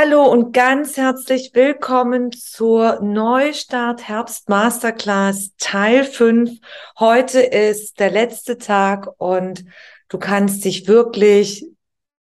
Hallo 0.00 0.26
und 0.26 0.52
ganz 0.52 0.96
herzlich 0.96 1.50
willkommen 1.54 2.30
zur 2.30 3.00
Neustart 3.02 4.06
Herbst 4.06 4.48
Masterclass 4.48 5.50
Teil 5.58 6.04
5. 6.04 6.60
Heute 7.00 7.40
ist 7.40 7.98
der 7.98 8.12
letzte 8.12 8.58
Tag 8.58 9.08
und 9.18 9.64
du 10.08 10.18
kannst 10.18 10.64
dich 10.64 10.86
wirklich 10.86 11.66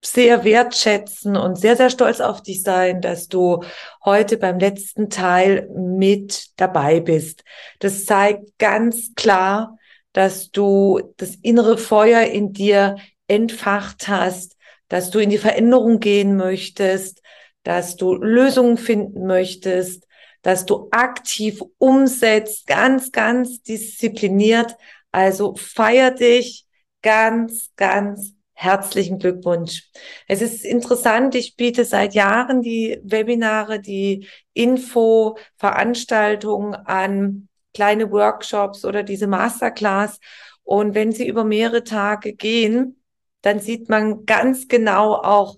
sehr 0.01 0.45
wertschätzen 0.45 1.35
und 1.35 1.57
sehr, 1.57 1.75
sehr 1.75 1.89
stolz 1.89 2.21
auf 2.21 2.41
dich 2.41 2.63
sein, 2.63 3.01
dass 3.01 3.27
du 3.27 3.61
heute 4.05 4.37
beim 4.37 4.57
letzten 4.57 5.09
Teil 5.09 5.67
mit 5.75 6.51
dabei 6.55 7.01
bist. 7.01 7.43
Das 7.79 8.05
zeigt 8.05 8.57
ganz 8.57 9.15
klar, 9.15 9.77
dass 10.13 10.49
du 10.49 11.01
das 11.17 11.35
innere 11.35 11.77
Feuer 11.77 12.21
in 12.21 12.53
dir 12.53 12.95
entfacht 13.27 14.07
hast, 14.07 14.55
dass 14.87 15.11
du 15.11 15.19
in 15.19 15.29
die 15.29 15.37
Veränderung 15.37 15.99
gehen 15.99 16.37
möchtest, 16.37 17.21
dass 17.65 17.97
du 17.97 18.13
Lösungen 18.13 18.77
finden 18.77 19.25
möchtest, 19.25 20.07
dass 20.43 20.65
du 20.65 20.87
aktiv 20.91 21.61
umsetzt, 21.79 22.67
ganz, 22.67 23.11
ganz 23.11 23.63
diszipliniert. 23.63 24.77
Also 25.11 25.55
feier 25.55 26.11
dich 26.11 26.67
ganz, 27.01 27.71
ganz 27.75 28.33
herzlichen 28.53 29.17
Glückwunsch. 29.17 29.89
Es 30.27 30.43
ist 30.43 30.63
interessant, 30.63 31.33
ich 31.33 31.55
biete 31.55 31.85
seit 31.85 32.13
Jahren 32.13 32.61
die 32.61 32.99
Webinare, 33.03 33.79
die 33.79 34.27
Info-Veranstaltungen 34.53 36.75
an, 36.75 37.49
kleine 37.73 38.11
Workshops 38.11 38.85
oder 38.85 39.01
diese 39.01 39.25
Masterclass. 39.25 40.19
Und 40.63 40.93
wenn 40.93 41.11
sie 41.11 41.27
über 41.27 41.43
mehrere 41.43 41.83
Tage 41.83 42.33
gehen, 42.33 43.01
dann 43.41 43.59
sieht 43.59 43.89
man 43.89 44.27
ganz 44.27 44.67
genau 44.67 45.15
auch, 45.15 45.57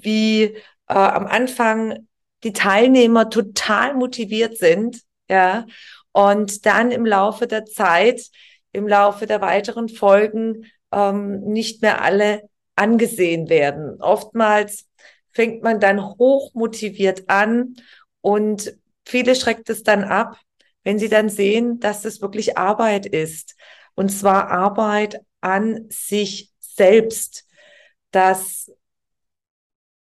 wie 0.00 0.56
äh, 0.88 0.94
am 0.94 1.26
Anfang 1.26 2.08
die 2.44 2.52
Teilnehmer 2.52 3.30
total 3.30 3.94
motiviert 3.94 4.58
sind, 4.58 5.02
ja, 5.28 5.66
und 6.12 6.64
dann 6.66 6.90
im 6.90 7.04
Laufe 7.04 7.46
der 7.46 7.64
Zeit, 7.64 8.22
im 8.72 8.86
Laufe 8.86 9.26
der 9.26 9.40
weiteren 9.40 9.88
Folgen 9.88 10.66
ähm, 10.92 11.40
nicht 11.40 11.82
mehr 11.82 12.02
alle 12.02 12.42
angesehen 12.74 13.48
werden. 13.48 14.00
Oftmals 14.00 14.86
fängt 15.32 15.62
man 15.62 15.80
dann 15.80 16.02
hoch 16.02 16.54
motiviert 16.54 17.28
an 17.28 17.76
und 18.20 18.74
viele 19.04 19.34
schreckt 19.34 19.68
es 19.70 19.82
dann 19.82 20.04
ab, 20.04 20.38
wenn 20.84 20.98
sie 20.98 21.08
dann 21.08 21.28
sehen, 21.28 21.80
dass 21.80 22.04
es 22.04 22.20
wirklich 22.22 22.56
Arbeit 22.56 23.06
ist. 23.06 23.56
Und 23.94 24.10
zwar 24.10 24.50
Arbeit 24.50 25.20
an 25.40 25.86
sich 25.90 26.52
selbst, 26.58 27.44
dass 28.10 28.70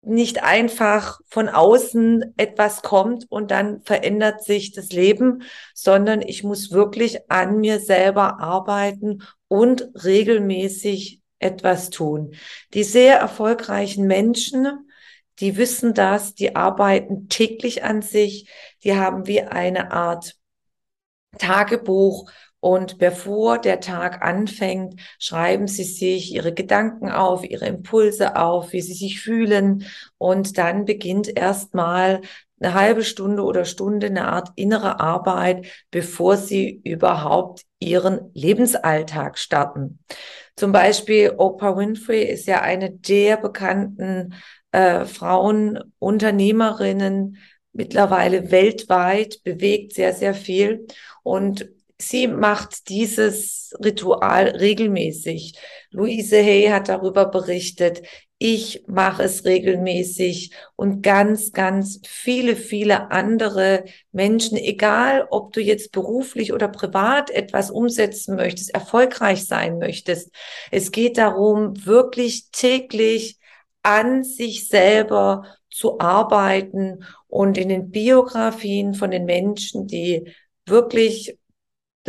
nicht 0.02 0.42
einfach 0.42 1.20
von 1.26 1.48
außen 1.48 2.34
etwas 2.36 2.82
kommt 2.82 3.26
und 3.30 3.50
dann 3.50 3.82
verändert 3.82 4.42
sich 4.42 4.72
das 4.72 4.92
Leben, 4.92 5.42
sondern 5.74 6.22
ich 6.22 6.42
muss 6.42 6.70
wirklich 6.72 7.30
an 7.30 7.58
mir 7.58 7.80
selber 7.80 8.40
arbeiten 8.40 9.22
und 9.48 9.90
regelmäßig 10.04 11.20
etwas 11.38 11.90
tun. 11.90 12.34
Die 12.74 12.84
sehr 12.84 13.18
erfolgreichen 13.18 14.06
Menschen, 14.06 14.88
die 15.38 15.56
wissen 15.56 15.94
das, 15.94 16.34
die 16.34 16.56
arbeiten 16.56 17.28
täglich 17.28 17.82
an 17.82 18.02
sich, 18.02 18.48
die 18.84 18.94
haben 18.94 19.26
wie 19.26 19.42
eine 19.42 19.90
Art 19.92 20.36
Tagebuch 21.38 22.30
und 22.60 22.98
bevor 22.98 23.58
der 23.58 23.80
Tag 23.80 24.22
anfängt, 24.22 25.00
schreiben 25.18 25.66
Sie 25.66 25.84
sich 25.84 26.34
Ihre 26.34 26.52
Gedanken 26.52 27.10
auf, 27.10 27.42
Ihre 27.42 27.66
Impulse 27.66 28.36
auf, 28.36 28.72
wie 28.72 28.82
Sie 28.82 28.92
sich 28.92 29.20
fühlen. 29.20 29.86
Und 30.18 30.58
dann 30.58 30.84
beginnt 30.84 31.34
erstmal 31.34 32.20
eine 32.60 32.74
halbe 32.74 33.02
Stunde 33.02 33.42
oder 33.42 33.64
Stunde 33.64 34.08
eine 34.08 34.28
Art 34.28 34.50
innere 34.56 35.00
Arbeit, 35.00 35.66
bevor 35.90 36.36
Sie 36.36 36.82
überhaupt 36.84 37.62
Ihren 37.78 38.30
Lebensalltag 38.34 39.38
starten. 39.38 39.98
Zum 40.54 40.72
Beispiel 40.72 41.32
Oprah 41.38 41.78
Winfrey 41.78 42.24
ist 42.24 42.46
ja 42.46 42.60
eine 42.60 42.90
der 42.90 43.38
bekannten 43.38 44.34
äh, 44.72 45.06
Frauen, 45.06 45.78
Unternehmerinnen, 45.98 47.38
mittlerweile 47.72 48.50
weltweit, 48.50 49.42
bewegt 49.44 49.94
sehr, 49.94 50.12
sehr 50.12 50.34
viel. 50.34 50.86
Und 51.22 51.70
sie 52.00 52.26
macht 52.26 52.88
dieses 52.88 53.72
Ritual 53.82 54.48
regelmäßig. 54.48 55.58
Louise 55.90 56.36
Hay 56.36 56.68
hat 56.68 56.88
darüber 56.88 57.26
berichtet. 57.26 58.02
Ich 58.38 58.84
mache 58.86 59.24
es 59.24 59.44
regelmäßig 59.44 60.52
und 60.74 61.02
ganz, 61.02 61.52
ganz 61.52 62.00
viele, 62.06 62.56
viele 62.56 63.10
andere 63.10 63.84
Menschen, 64.12 64.56
egal 64.56 65.26
ob 65.30 65.52
du 65.52 65.60
jetzt 65.60 65.92
beruflich 65.92 66.54
oder 66.54 66.68
privat 66.68 67.30
etwas 67.30 67.70
umsetzen 67.70 68.36
möchtest, 68.36 68.72
erfolgreich 68.72 69.44
sein 69.46 69.78
möchtest. 69.78 70.30
Es 70.70 70.90
geht 70.90 71.18
darum, 71.18 71.84
wirklich 71.84 72.50
täglich 72.50 73.38
an 73.82 74.24
sich 74.24 74.68
selber 74.68 75.44
zu 75.70 76.00
arbeiten 76.00 77.04
und 77.28 77.58
in 77.58 77.68
den 77.68 77.90
Biografien 77.90 78.94
von 78.94 79.10
den 79.10 79.26
Menschen, 79.26 79.86
die 79.86 80.32
wirklich 80.66 81.38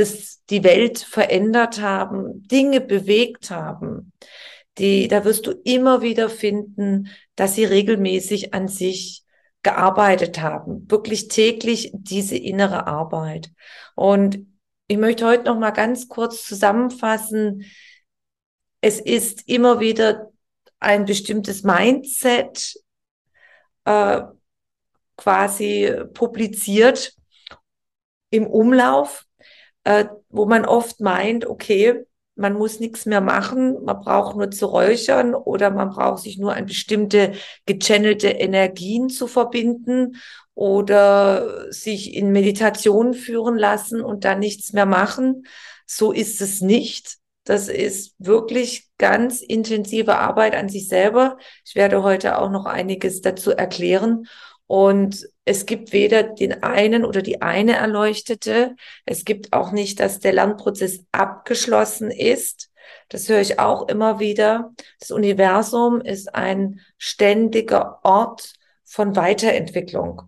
das 0.01 0.43
die 0.49 0.63
Welt 0.63 0.99
verändert 0.99 1.79
haben, 1.79 2.47
Dinge 2.47 2.81
bewegt 2.81 3.51
haben, 3.51 4.11
die, 4.77 5.07
da 5.07 5.25
wirst 5.25 5.47
du 5.47 5.51
immer 5.63 6.01
wieder 6.01 6.29
finden, 6.29 7.09
dass 7.35 7.55
sie 7.55 7.65
regelmäßig 7.65 8.53
an 8.53 8.67
sich 8.67 9.23
gearbeitet 9.63 10.41
haben, 10.41 10.89
wirklich 10.89 11.27
täglich 11.27 11.91
diese 11.93 12.35
innere 12.35 12.87
Arbeit. 12.87 13.51
Und 13.95 14.47
ich 14.87 14.97
möchte 14.97 15.25
heute 15.25 15.43
noch 15.43 15.59
mal 15.59 15.71
ganz 15.71 16.07
kurz 16.07 16.43
zusammenfassen. 16.45 17.65
Es 18.81 18.99
ist 18.99 19.47
immer 19.47 19.79
wieder 19.79 20.31
ein 20.79 21.05
bestimmtes 21.05 21.63
Mindset 21.63 22.73
äh, 23.85 24.21
quasi 25.15 25.93
publiziert 26.13 27.13
im 28.31 28.47
Umlauf, 28.47 29.25
äh, 29.83 30.05
wo 30.29 30.45
man 30.45 30.65
oft 30.65 30.99
meint, 30.99 31.45
okay, 31.45 32.05
man 32.35 32.53
muss 32.53 32.79
nichts 32.79 33.05
mehr 33.05 33.21
machen, 33.21 33.83
man 33.83 33.99
braucht 33.99 34.35
nur 34.35 34.49
zu 34.51 34.65
räuchern 34.65 35.35
oder 35.35 35.69
man 35.69 35.89
braucht 35.89 36.23
sich 36.23 36.37
nur 36.37 36.55
an 36.55 36.65
bestimmte 36.65 37.33
gechannelte 37.65 38.29
Energien 38.29 39.09
zu 39.09 39.27
verbinden 39.27 40.15
oder 40.55 41.71
sich 41.71 42.13
in 42.13 42.31
Meditation 42.31 43.13
führen 43.13 43.57
lassen 43.57 44.01
und 44.01 44.25
dann 44.25 44.39
nichts 44.39 44.73
mehr 44.73 44.85
machen. 44.85 45.43
So 45.85 46.11
ist 46.11 46.41
es 46.41 46.61
nicht. 46.61 47.17
Das 47.43 47.67
ist 47.67 48.15
wirklich 48.17 48.89
ganz 48.97 49.41
intensive 49.41 50.17
Arbeit 50.17 50.55
an 50.55 50.69
sich 50.69 50.87
selber. 50.87 51.37
Ich 51.65 51.75
werde 51.75 52.03
heute 52.03 52.37
auch 52.37 52.49
noch 52.49 52.65
einiges 52.65 53.21
dazu 53.21 53.51
erklären. 53.51 54.27
Und 54.67 55.27
es 55.51 55.65
gibt 55.65 55.91
weder 55.91 56.23
den 56.23 56.63
einen 56.63 57.03
oder 57.03 57.21
die 57.21 57.41
eine 57.41 57.75
Erleuchtete. 57.75 58.75
Es 59.05 59.25
gibt 59.25 59.51
auch 59.51 59.73
nicht, 59.73 59.99
dass 59.99 60.19
der 60.19 60.31
Lernprozess 60.31 61.03
abgeschlossen 61.11 62.09
ist. 62.09 62.71
Das 63.09 63.27
höre 63.27 63.41
ich 63.41 63.59
auch 63.59 63.89
immer 63.89 64.19
wieder. 64.19 64.71
Das 64.99 65.11
Universum 65.11 65.99
ist 65.99 66.33
ein 66.33 66.79
ständiger 66.97 67.99
Ort 68.03 68.53
von 68.85 69.17
Weiterentwicklung. 69.17 70.21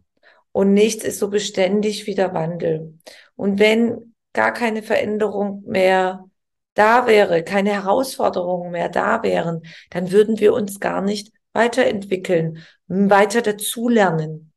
Und 0.51 0.73
nichts 0.73 1.05
ist 1.05 1.19
so 1.19 1.29
beständig 1.29 2.05
wie 2.05 2.15
der 2.15 2.33
Wandel. 2.33 2.99
Und 3.35 3.59
wenn 3.59 4.13
gar 4.33 4.51
keine 4.51 4.83
Veränderung 4.83 5.63
mehr 5.65 6.25
da 6.73 7.07
wäre, 7.07 7.43
keine 7.43 7.71
Herausforderungen 7.71 8.71
mehr 8.71 8.89
da 8.89 9.23
wären, 9.23 9.61
dann 9.89 10.11
würden 10.11 10.39
wir 10.39 10.53
uns 10.53 10.81
gar 10.81 11.01
nicht 11.01 11.31
weiterentwickeln, 11.53 12.59
weiter 12.87 13.41
dazulernen. 13.41 14.52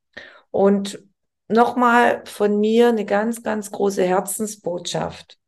Und 0.57 1.05
nochmal 1.49 2.23
von 2.25 2.59
mir 2.59 2.89
eine 2.89 3.05
ganz, 3.05 3.43
ganz 3.43 3.71
große 3.71 4.03
Herzensbotschaft. 4.03 5.39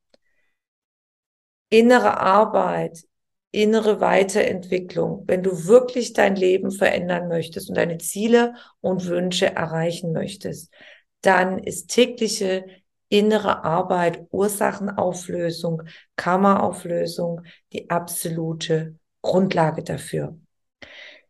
innere 1.71 2.21
Arbeit, 2.21 3.05
innere 3.51 4.03
Weiterentwicklung, 4.03 5.25
wenn 5.27 5.43
du 5.43 5.67
wirklich 5.67 6.13
dein 6.13 6.37
Leben 6.37 6.71
verändern 6.71 7.29
möchtest 7.29 7.71
und 7.71 7.77
deine 7.77 7.97
Ziele 7.97 8.55
und 8.83 9.07
Wünsche 9.07 9.47
erreichen 9.55 10.13
möchtest, 10.13 10.75
dann 11.23 11.59
ist 11.59 11.89
tägliche 11.89 12.67
innere 13.09 13.65
Arbeit, 13.65 14.27
Ursachenauflösung, 14.31 15.85
Karmaauflösung 16.17 17.45
die 17.73 17.89
absolute 17.89 18.99
Grundlage 19.23 19.83
dafür. 19.83 20.39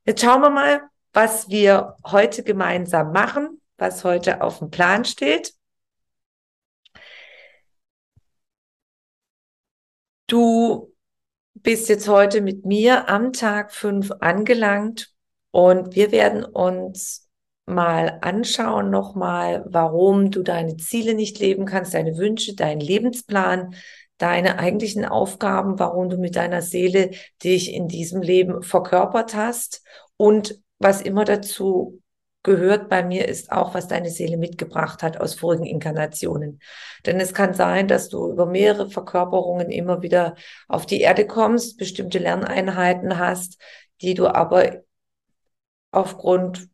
Jetzt 0.04 0.22
schauen 0.22 0.40
wir 0.40 0.50
mal, 0.50 0.82
was 1.12 1.48
wir 1.48 1.94
heute 2.04 2.42
gemeinsam 2.42 3.12
machen, 3.12 3.60
was 3.78 4.04
heute 4.04 4.42
auf 4.42 4.58
dem 4.58 4.70
Plan 4.70 5.04
steht. 5.04 5.54
Du 10.26 10.92
bist 11.54 11.88
jetzt 11.88 12.08
heute 12.08 12.40
mit 12.42 12.66
mir 12.66 13.08
am 13.08 13.32
Tag 13.32 13.72
fünf 13.72 14.12
angelangt 14.20 15.14
und 15.50 15.94
wir 15.94 16.12
werden 16.12 16.44
uns 16.44 17.28
mal 17.64 18.18
anschauen 18.22 18.90
nochmal, 18.90 19.64
warum 19.68 20.30
du 20.30 20.42
deine 20.42 20.76
Ziele 20.76 21.14
nicht 21.14 21.38
leben 21.38 21.66
kannst, 21.66 21.94
deine 21.94 22.16
Wünsche, 22.16 22.54
deinen 22.54 22.80
Lebensplan, 22.80 23.74
deine 24.18 24.58
eigentlichen 24.58 25.04
Aufgaben, 25.04 25.78
warum 25.78 26.08
du 26.10 26.18
mit 26.18 26.36
deiner 26.36 26.62
Seele 26.62 27.10
dich 27.42 27.72
in 27.72 27.88
diesem 27.88 28.22
Leben 28.22 28.62
verkörpert 28.62 29.34
hast 29.34 29.82
und 30.16 30.60
was 30.78 31.02
immer 31.02 31.24
dazu 31.24 32.00
gehört 32.48 32.88
bei 32.88 33.04
mir 33.04 33.28
ist 33.28 33.52
auch, 33.52 33.74
was 33.74 33.88
deine 33.88 34.10
Seele 34.10 34.38
mitgebracht 34.38 35.02
hat 35.02 35.20
aus 35.20 35.34
vorigen 35.34 35.66
Inkarnationen. 35.66 36.60
Denn 37.04 37.20
es 37.20 37.34
kann 37.34 37.52
sein, 37.54 37.86
dass 37.86 38.08
du 38.08 38.32
über 38.32 38.46
mehrere 38.46 38.90
Verkörperungen 38.90 39.70
immer 39.70 40.02
wieder 40.02 40.34
auf 40.66 40.86
die 40.86 41.00
Erde 41.00 41.26
kommst, 41.26 41.76
bestimmte 41.76 42.18
Lerneinheiten 42.18 43.18
hast, 43.18 43.60
die 44.00 44.14
du 44.14 44.26
aber 44.26 44.82
aufgrund 45.90 46.68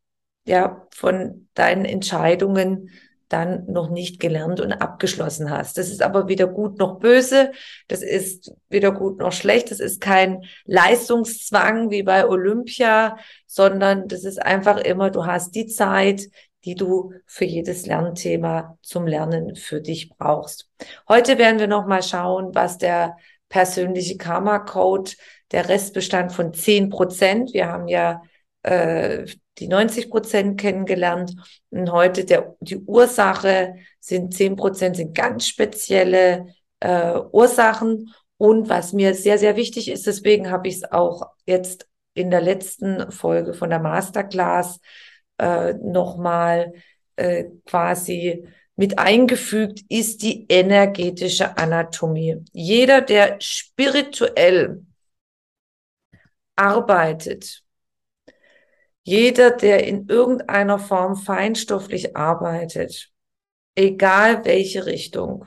ja, 0.47 0.87
von 0.91 1.49
deinen 1.55 1.85
Entscheidungen 1.85 2.91
dann 3.35 3.65
noch 3.67 3.91
nicht 3.91 4.21
gelernt 4.21 4.61
und 4.61 4.73
abgeschlossen 4.73 5.51
hast. 5.51 5.77
Das 5.77 5.91
ist 5.91 6.03
aber 6.03 6.29
weder 6.29 6.47
gut 6.47 6.79
noch 6.79 7.01
böse, 7.01 7.51
das 7.89 8.01
ist 8.01 8.53
weder 8.69 8.93
gut 8.93 9.19
noch 9.19 9.33
schlecht, 9.33 9.73
das 9.73 9.81
ist 9.81 10.01
kein 10.01 10.45
Leistungszwang 10.67 11.91
wie 11.91 12.05
bei 12.05 12.29
Olympia, 12.29 13.17
sondern 13.47 14.07
das 14.07 14.23
ist 14.23 14.41
einfach 14.41 14.79
immer, 14.79 15.11
du 15.11 15.27
hast 15.27 15.57
die 15.57 15.67
Zeit, 15.67 16.29
die 16.65 16.77
du 16.77 17.13
für 17.27 17.45
jedes 17.45 17.87
Lernthema 17.87 18.79
zum 18.83 19.09
Lernen 19.09 19.57
für 19.57 19.81
dich 19.81 20.11
brauchst. 20.11 20.71
Heute 21.09 21.37
werden 21.37 21.59
wir 21.59 21.67
noch 21.67 21.87
mal 21.87 22.05
schauen, 22.05 22.55
was 22.55 22.79
der 22.79 23.17
persönliche 23.49 24.17
Karma 24.17 24.61
Code, 24.61 25.11
der 25.51 25.69
Restbestand 25.69 26.33
von 26.33 26.55
zehn 26.55 26.89
Prozent. 26.89 27.53
Wir 27.53 27.67
haben 27.67 27.89
ja 27.89 28.23
äh, 28.63 29.27
die 29.59 29.69
90 29.69 30.11
Prozent 30.11 30.61
kennengelernt. 30.61 31.35
Und 31.71 31.91
heute 31.93 32.25
der, 32.25 32.57
die 32.61 32.79
Ursache 32.79 33.77
sind 34.01 34.35
10 34.35 34.57
Prozent, 34.57 34.97
sind 34.97 35.15
ganz 35.15 35.47
spezielle 35.47 36.55
äh, 36.81 37.19
Ursachen. 37.33 38.13
Und 38.37 38.69
was 38.69 38.93
mir 38.93 39.15
sehr, 39.15 39.39
sehr 39.39 39.57
wichtig 39.57 39.91
ist, 39.91 40.07
deswegen 40.07 40.51
habe 40.51 40.69
ich 40.69 40.77
es 40.77 40.93
auch 40.93 41.31
jetzt 41.47 41.89
in 42.15 42.31
der 42.31 42.41
letzten 42.41 43.11
Folge 43.11 43.55
von 43.55 43.71
der 43.71 43.81
Masterclass 43.81 44.81
äh, 45.39 45.75
nochmal 45.75 46.73
äh, 47.17 47.45
quasi 47.67 48.47
mit 48.77 48.99
eingefügt, 48.99 49.83
ist 49.89 50.23
die 50.23 50.47
energetische 50.49 51.57
Anatomie. 51.57 52.45
Jeder, 52.53 53.01
der 53.01 53.37
spirituell 53.41 54.85
arbeitet, 56.57 57.64
jeder, 59.05 59.51
der 59.51 59.87
in 59.87 60.09
irgendeiner 60.09 60.79
Form 60.79 61.17
feinstofflich 61.17 62.17
arbeitet, 62.17 63.11
egal 63.75 64.45
welche 64.45 64.87
Richtung, 64.87 65.47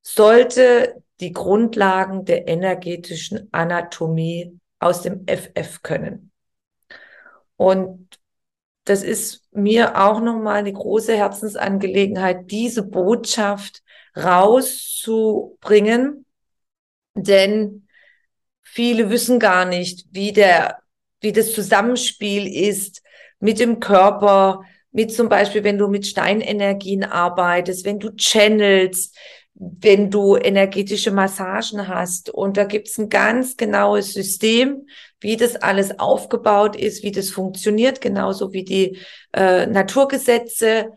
sollte 0.00 1.02
die 1.20 1.32
Grundlagen 1.32 2.24
der 2.24 2.48
energetischen 2.48 3.48
Anatomie 3.52 4.58
aus 4.78 5.02
dem 5.02 5.26
FF 5.26 5.82
können. 5.82 6.32
Und 7.56 8.18
das 8.84 9.02
ist 9.02 9.52
mir 9.52 10.00
auch 10.00 10.20
nochmal 10.20 10.56
eine 10.56 10.72
große 10.72 11.14
Herzensangelegenheit, 11.16 12.50
diese 12.50 12.84
Botschaft 12.84 13.82
rauszubringen, 14.16 16.24
denn 17.14 17.86
viele 18.62 19.10
wissen 19.10 19.38
gar 19.38 19.66
nicht, 19.66 20.06
wie 20.10 20.32
der 20.32 20.78
wie 21.20 21.32
das 21.32 21.52
Zusammenspiel 21.52 22.46
ist 22.46 23.02
mit 23.40 23.58
dem 23.60 23.80
Körper, 23.80 24.62
mit 24.92 25.12
zum 25.12 25.28
Beispiel, 25.28 25.62
wenn 25.62 25.78
du 25.78 25.88
mit 25.88 26.06
Steinenergien 26.06 27.04
arbeitest, 27.04 27.84
wenn 27.84 27.98
du 27.98 28.10
channelst, 28.16 29.14
wenn 29.58 30.10
du 30.10 30.36
energetische 30.36 31.10
Massagen 31.10 31.88
hast. 31.88 32.30
Und 32.30 32.56
da 32.56 32.64
gibt's 32.64 32.98
ein 32.98 33.08
ganz 33.08 33.56
genaues 33.56 34.12
System, 34.12 34.86
wie 35.20 35.36
das 35.36 35.56
alles 35.56 35.98
aufgebaut 35.98 36.76
ist, 36.76 37.02
wie 37.02 37.12
das 37.12 37.30
funktioniert, 37.30 38.00
genauso 38.00 38.52
wie 38.52 38.64
die 38.64 38.98
äh, 39.32 39.66
Naturgesetze, 39.66 40.92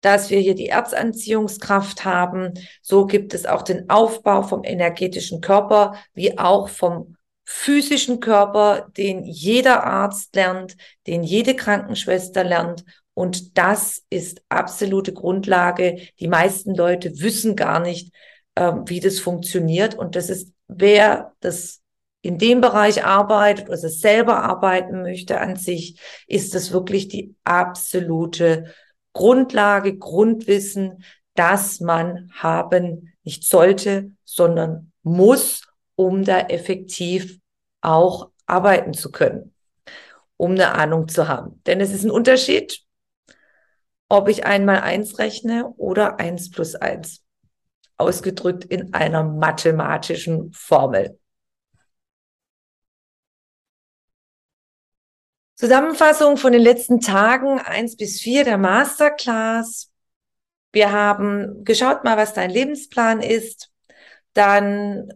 dass 0.00 0.30
wir 0.30 0.38
hier 0.38 0.54
die 0.54 0.68
Erzanziehungskraft 0.68 2.04
haben. 2.04 2.54
So 2.82 3.06
gibt 3.06 3.34
es 3.34 3.46
auch 3.46 3.62
den 3.62 3.90
Aufbau 3.90 4.42
vom 4.42 4.64
energetischen 4.64 5.40
Körper, 5.40 5.96
wie 6.14 6.38
auch 6.38 6.68
vom 6.68 7.16
physischen 7.50 8.20
Körper, 8.20 8.90
den 8.98 9.24
jeder 9.24 9.82
Arzt 9.84 10.36
lernt, 10.36 10.76
den 11.06 11.22
jede 11.22 11.56
Krankenschwester 11.56 12.44
lernt. 12.44 12.84
Und 13.14 13.56
das 13.56 14.02
ist 14.10 14.42
absolute 14.50 15.14
Grundlage. 15.14 15.96
Die 16.20 16.28
meisten 16.28 16.74
Leute 16.74 17.22
wissen 17.22 17.56
gar 17.56 17.80
nicht, 17.80 18.12
äh, 18.54 18.72
wie 18.84 19.00
das 19.00 19.18
funktioniert. 19.18 19.94
Und 19.94 20.14
das 20.14 20.28
ist, 20.28 20.52
wer 20.68 21.32
das 21.40 21.80
in 22.20 22.36
dem 22.36 22.60
Bereich 22.60 23.02
arbeitet 23.02 23.70
oder 23.70 23.78
selber 23.78 24.42
arbeiten 24.42 25.00
möchte 25.00 25.40
an 25.40 25.56
sich, 25.56 25.98
ist 26.26 26.54
das 26.54 26.70
wirklich 26.70 27.08
die 27.08 27.34
absolute 27.44 28.74
Grundlage, 29.14 29.96
Grundwissen, 29.96 31.02
das 31.34 31.80
man 31.80 32.30
haben 32.34 33.14
nicht 33.24 33.44
sollte, 33.44 34.10
sondern 34.24 34.92
muss 35.02 35.67
um 35.98 36.22
da 36.22 36.38
effektiv 36.42 37.40
auch 37.80 38.30
arbeiten 38.46 38.94
zu 38.94 39.10
können, 39.10 39.52
um 40.36 40.52
eine 40.52 40.72
Ahnung 40.76 41.08
zu 41.08 41.26
haben. 41.26 41.60
Denn 41.66 41.80
es 41.80 41.92
ist 41.92 42.04
ein 42.04 42.12
Unterschied, 42.12 42.84
ob 44.08 44.28
ich 44.28 44.46
einmal 44.46 44.80
eins 44.80 45.18
rechne 45.18 45.74
oder 45.76 46.20
eins 46.20 46.52
plus 46.52 46.76
eins, 46.76 47.24
ausgedrückt 47.96 48.64
in 48.64 48.94
einer 48.94 49.24
mathematischen 49.24 50.52
Formel. 50.52 51.18
Zusammenfassung 55.56 56.36
von 56.36 56.52
den 56.52 56.62
letzten 56.62 57.00
Tagen 57.00 57.58
eins 57.58 57.96
bis 57.96 58.20
vier 58.20 58.44
der 58.44 58.56
Masterclass. 58.56 59.90
Wir 60.70 60.92
haben 60.92 61.64
geschaut 61.64 62.04
mal, 62.04 62.16
was 62.16 62.34
dein 62.34 62.50
Lebensplan 62.50 63.20
ist. 63.20 63.72
Dann 64.32 65.08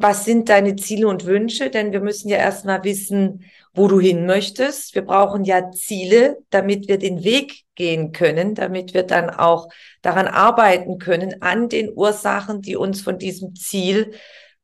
was 0.00 0.24
sind 0.24 0.48
deine 0.48 0.76
Ziele 0.76 1.08
und 1.08 1.26
Wünsche? 1.26 1.68
Denn 1.68 1.92
wir 1.92 2.00
müssen 2.00 2.30
ja 2.30 2.38
erstmal 2.38 2.82
wissen, 2.84 3.44
wo 3.74 3.86
du 3.86 4.00
hin 4.00 4.24
möchtest. 4.24 4.94
Wir 4.94 5.02
brauchen 5.02 5.44
ja 5.44 5.70
Ziele, 5.72 6.38
damit 6.48 6.88
wir 6.88 6.98
den 6.98 7.22
Weg 7.22 7.64
gehen 7.74 8.12
können, 8.12 8.54
damit 8.54 8.94
wir 8.94 9.02
dann 9.02 9.28
auch 9.28 9.68
daran 10.00 10.26
arbeiten 10.26 10.98
können, 10.98 11.42
an 11.42 11.68
den 11.68 11.92
Ursachen, 11.94 12.62
die 12.62 12.76
uns 12.76 13.02
von 13.02 13.18
diesem 13.18 13.54
Ziel 13.54 14.12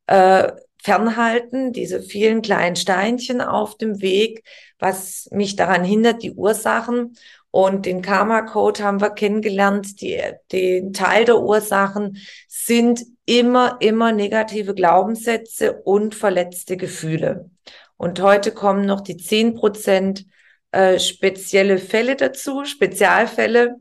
äh, 0.06 0.52
fernhalten, 0.82 1.72
diese 1.72 2.00
vielen 2.00 2.40
kleinen 2.40 2.76
Steinchen 2.76 3.42
auf 3.42 3.76
dem 3.76 4.00
Weg, 4.00 4.42
was 4.78 5.28
mich 5.32 5.56
daran 5.56 5.84
hindert, 5.84 6.22
die 6.22 6.32
Ursachen. 6.32 7.16
Und 7.56 7.86
den 7.86 8.02
Karma 8.02 8.42
Code 8.42 8.84
haben 8.84 9.00
wir 9.00 9.08
kennengelernt. 9.08 10.02
Die, 10.02 10.20
den 10.52 10.92
Teil 10.92 11.24
der 11.24 11.40
Ursachen 11.40 12.18
sind 12.48 13.00
immer, 13.24 13.78
immer 13.80 14.12
negative 14.12 14.74
Glaubenssätze 14.74 15.80
und 15.80 16.14
verletzte 16.14 16.76
Gefühle. 16.76 17.48
Und 17.96 18.20
heute 18.20 18.52
kommen 18.52 18.84
noch 18.84 19.00
die 19.00 19.16
zehn 19.16 19.54
Prozent 19.54 20.26
äh, 20.70 20.98
spezielle 20.98 21.78
Fälle 21.78 22.16
dazu, 22.16 22.66
Spezialfälle. 22.66 23.76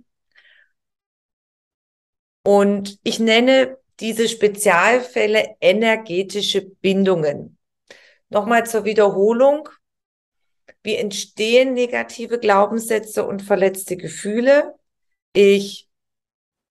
Und 2.46 2.98
ich 3.03 3.20
nenne 3.20 3.77
diese 4.00 4.29
Spezialfälle 4.29 5.58
energetische 5.60 6.62
Bindungen. 6.62 7.58
Nochmal 8.29 8.65
zur 8.65 8.86
Wiederholung. 8.86 9.67
Wie 10.86 10.98
entstehen 10.98 11.74
negative 11.74 12.38
Glaubenssätze 12.38 13.25
und 13.25 13.42
verletzte 13.42 13.98
Gefühle? 13.98 14.75
Ich 15.34 15.89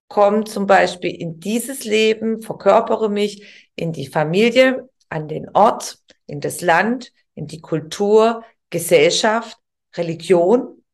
komme 0.07 0.45
zum 0.45 0.69
Beispiel 0.69 1.11
in 1.21 1.41
dieses 1.41 1.83
Leben, 1.85 2.41
verkörpere 2.41 3.11
mich 3.11 3.69
in 3.75 3.93
die 3.93 4.07
Familie, 4.07 4.89
an 5.09 5.27
den 5.27 5.49
Ort, 5.53 5.99
in 6.29 6.41
das 6.41 6.61
Land, 6.61 7.13
in 7.35 7.49
die 7.49 7.61
Kultur, 7.61 8.45
Gesellschaft, 8.71 9.59
Religion. 9.97 10.85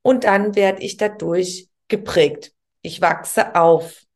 Und 0.00 0.24
dann 0.24 0.54
werde 0.54 0.82
ich 0.82 0.96
dadurch 0.96 1.68
geprägt. 1.88 2.54
Ich 2.80 3.02
wachse 3.02 3.54
auf. 3.56 4.06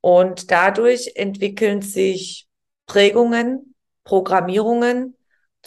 Und 0.00 0.50
dadurch 0.50 1.12
entwickeln 1.14 1.82
sich 1.82 2.48
Prägungen, 2.86 3.74
Programmierungen, 4.04 5.17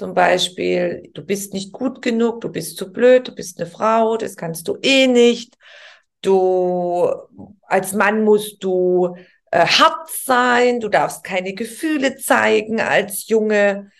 zum 0.01 0.15
Beispiel, 0.15 1.11
du 1.13 1.23
bist 1.23 1.53
nicht 1.53 1.71
gut 1.71 2.01
genug, 2.01 2.41
du 2.41 2.49
bist 2.49 2.75
zu 2.75 2.91
blöd, 2.91 3.27
du 3.27 3.35
bist 3.35 3.59
eine 3.61 3.69
Frau, 3.69 4.17
das 4.17 4.35
kannst 4.35 4.67
du 4.67 4.79
eh 4.81 5.05
nicht. 5.05 5.53
Du, 6.23 7.07
als 7.61 7.93
Mann 7.93 8.23
musst 8.23 8.63
du 8.63 9.15
äh, 9.51 9.63
hart 9.63 10.09
sein, 10.09 10.79
du 10.79 10.89
darfst 10.89 11.23
keine 11.23 11.53
Gefühle 11.53 12.15
zeigen 12.15 12.81
als 12.81 13.27
Junge 13.27 13.91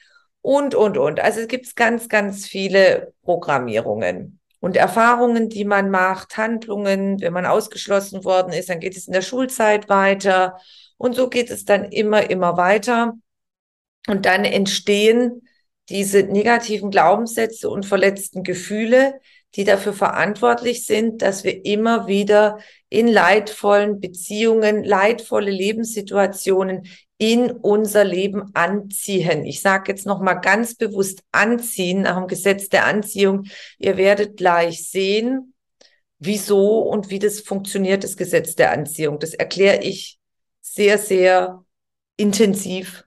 und, 0.41 0.73
und, 0.73 0.97
und. 0.97 1.19
Also 1.19 1.41
es 1.41 1.47
gibt 1.47 1.75
ganz, 1.75 2.09
ganz 2.09 2.47
viele 2.47 3.13
Programmierungen 3.21 4.39
und 4.59 4.77
Erfahrungen, 4.77 5.49
die 5.49 5.65
man 5.65 5.91
macht, 5.91 6.35
Handlungen, 6.35 7.21
wenn 7.21 7.31
man 7.31 7.45
ausgeschlossen 7.45 8.25
worden 8.25 8.53
ist, 8.53 8.69
dann 8.69 8.79
geht 8.79 8.97
es 8.97 9.05
in 9.05 9.13
der 9.13 9.21
Schulzeit 9.21 9.87
weiter 9.87 10.57
und 10.97 11.15
so 11.15 11.29
geht 11.29 11.51
es 11.51 11.63
dann 11.63 11.85
immer, 11.91 12.27
immer 12.27 12.57
weiter. 12.57 13.13
Und 14.07 14.25
dann 14.25 14.45
entstehen 14.45 15.43
diese 15.89 16.23
negativen 16.23 16.91
Glaubenssätze 16.91 17.69
und 17.69 17.85
verletzten 17.85 18.43
Gefühle, 18.43 19.19
die 19.55 19.63
dafür 19.65 19.93
verantwortlich 19.93 20.85
sind, 20.85 21.21
dass 21.21 21.43
wir 21.43 21.65
immer 21.65 22.07
wieder 22.07 22.59
in 22.89 23.07
leidvollen 23.07 23.99
Beziehungen, 23.99 24.83
leidvolle 24.83 25.51
Lebenssituationen 25.51 26.87
in 27.17 27.51
unser 27.51 28.03
Leben 28.03 28.55
anziehen. 28.55 29.45
Ich 29.45 29.61
sage 29.61 29.91
jetzt 29.91 30.05
noch 30.05 30.21
mal 30.21 30.35
ganz 30.35 30.75
bewusst 30.75 31.23
anziehen 31.31 32.01
nach 32.03 32.17
dem 32.17 32.27
Gesetz 32.27 32.69
der 32.69 32.85
Anziehung. 32.85 33.43
Ihr 33.77 33.97
werdet 33.97 34.37
gleich 34.37 34.89
sehen, 34.89 35.53
wieso 36.17 36.79
und 36.79 37.09
wie 37.09 37.19
das 37.19 37.41
funktioniert, 37.41 38.03
das 38.03 38.15
Gesetz 38.15 38.55
der 38.55 38.71
Anziehung. 38.71 39.19
Das 39.19 39.33
erkläre 39.33 39.83
ich 39.83 40.19
sehr, 40.61 40.97
sehr 40.97 41.65
intensiv 42.17 43.03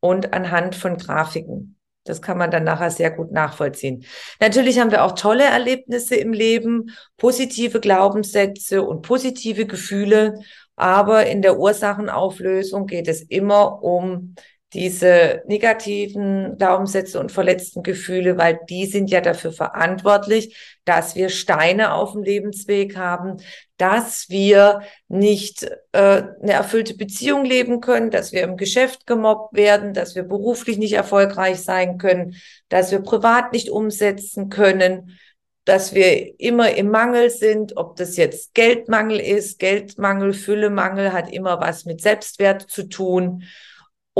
und 0.00 0.32
anhand 0.32 0.74
von 0.74 0.96
Grafiken. 0.96 1.79
Das 2.04 2.22
kann 2.22 2.38
man 2.38 2.50
dann 2.50 2.64
nachher 2.64 2.90
sehr 2.90 3.10
gut 3.10 3.30
nachvollziehen. 3.30 4.04
Natürlich 4.40 4.78
haben 4.80 4.90
wir 4.90 5.04
auch 5.04 5.12
tolle 5.12 5.44
Erlebnisse 5.44 6.16
im 6.16 6.32
Leben, 6.32 6.90
positive 7.18 7.78
Glaubenssätze 7.78 8.82
und 8.82 9.02
positive 9.02 9.66
Gefühle. 9.66 10.40
Aber 10.76 11.26
in 11.26 11.42
der 11.42 11.58
Ursachenauflösung 11.58 12.86
geht 12.86 13.06
es 13.06 13.20
immer 13.22 13.82
um 13.82 14.34
diese 14.72 15.42
negativen 15.46 16.56
Glaubenssätze 16.56 17.18
und 17.18 17.32
verletzten 17.32 17.82
Gefühle, 17.82 18.38
weil 18.38 18.60
die 18.68 18.86
sind 18.86 19.10
ja 19.10 19.20
dafür 19.20 19.52
verantwortlich, 19.52 20.78
dass 20.84 21.16
wir 21.16 21.28
Steine 21.28 21.94
auf 21.94 22.12
dem 22.12 22.22
Lebensweg 22.22 22.96
haben, 22.96 23.38
dass 23.78 24.28
wir 24.28 24.82
nicht 25.08 25.64
äh, 25.92 26.22
eine 26.42 26.52
erfüllte 26.52 26.96
Beziehung 26.96 27.44
leben 27.44 27.80
können, 27.80 28.10
dass 28.10 28.32
wir 28.32 28.42
im 28.42 28.56
Geschäft 28.56 29.06
gemobbt 29.06 29.56
werden, 29.56 29.92
dass 29.92 30.14
wir 30.14 30.22
beruflich 30.22 30.78
nicht 30.78 30.92
erfolgreich 30.92 31.60
sein 31.60 31.98
können, 31.98 32.36
dass 32.68 32.92
wir 32.92 33.00
privat 33.00 33.52
nicht 33.52 33.70
umsetzen 33.70 34.50
können, 34.50 35.18
dass 35.64 35.94
wir 35.94 36.40
immer 36.40 36.74
im 36.76 36.90
Mangel 36.90 37.30
sind, 37.30 37.76
ob 37.76 37.96
das 37.96 38.16
jetzt 38.16 38.54
Geldmangel 38.54 39.18
ist, 39.18 39.58
Geldmangel, 39.58 40.32
Füllemangel 40.32 41.12
hat 41.12 41.32
immer 41.32 41.60
was 41.60 41.84
mit 41.84 42.00
Selbstwert 42.00 42.62
zu 42.62 42.88
tun 42.88 43.44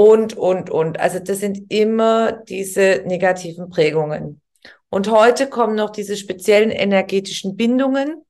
und, 0.01 0.35
und, 0.35 0.71
und. 0.71 0.99
Also 0.99 1.19
das 1.19 1.41
sind 1.41 1.71
immer 1.71 2.33
diese 2.33 3.03
negativen 3.05 3.69
Prägungen. 3.69 4.41
Und 4.89 5.11
heute 5.11 5.47
kommen 5.47 5.75
noch 5.75 5.91
diese 5.91 6.17
speziellen 6.17 6.71
energetischen 6.71 7.55
Bindungen 7.55 8.23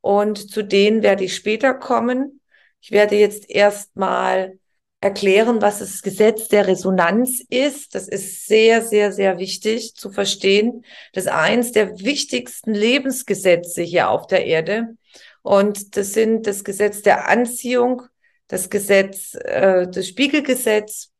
und 0.00 0.38
zu 0.38 0.62
denen 0.62 1.02
werde 1.02 1.24
ich 1.24 1.34
später 1.34 1.74
kommen. 1.74 2.40
Ich 2.80 2.92
werde 2.92 3.16
jetzt 3.16 3.50
erstmal 3.50 4.60
erklären, 5.00 5.60
was 5.60 5.80
das 5.80 6.02
Gesetz 6.02 6.46
der 6.46 6.68
Resonanz 6.68 7.42
ist. 7.50 7.96
Das 7.96 8.06
ist 8.06 8.46
sehr, 8.46 8.80
sehr, 8.82 9.10
sehr 9.10 9.38
wichtig 9.38 9.96
zu 9.96 10.12
verstehen. 10.12 10.84
Das 11.14 11.24
ist 11.24 11.32
eins 11.32 11.72
der 11.72 11.98
wichtigsten 11.98 12.74
Lebensgesetze 12.74 13.82
hier 13.82 14.08
auf 14.08 14.28
der 14.28 14.46
Erde. 14.46 14.96
Und 15.42 15.96
das 15.96 16.12
sind 16.12 16.46
das 16.46 16.62
Gesetz 16.62 17.02
der 17.02 17.28
Anziehung, 17.28 18.02
das 18.52 18.68
Gesetz, 18.68 19.34
äh, 19.34 19.88
das 19.88 20.06
Spiegelgesetz. 20.06 21.10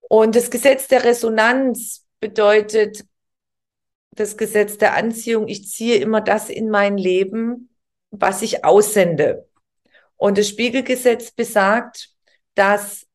Und 0.00 0.34
das 0.34 0.50
Gesetz 0.50 0.88
der 0.88 1.04
Resonanz 1.04 2.04
bedeutet 2.18 3.04
das 4.10 4.36
Gesetz 4.36 4.78
der 4.78 4.94
Anziehung, 4.96 5.46
ich 5.46 5.70
ziehe 5.70 5.98
immer 5.98 6.20
das 6.20 6.50
in 6.50 6.70
mein 6.70 6.98
Leben, 6.98 7.70
was 8.10 8.42
ich 8.42 8.64
aussende. 8.64 9.48
Und 10.16 10.38
das 10.38 10.48
Spiegelgesetz 10.48 11.30
besagt, 11.30 12.10
dass, 12.56 13.06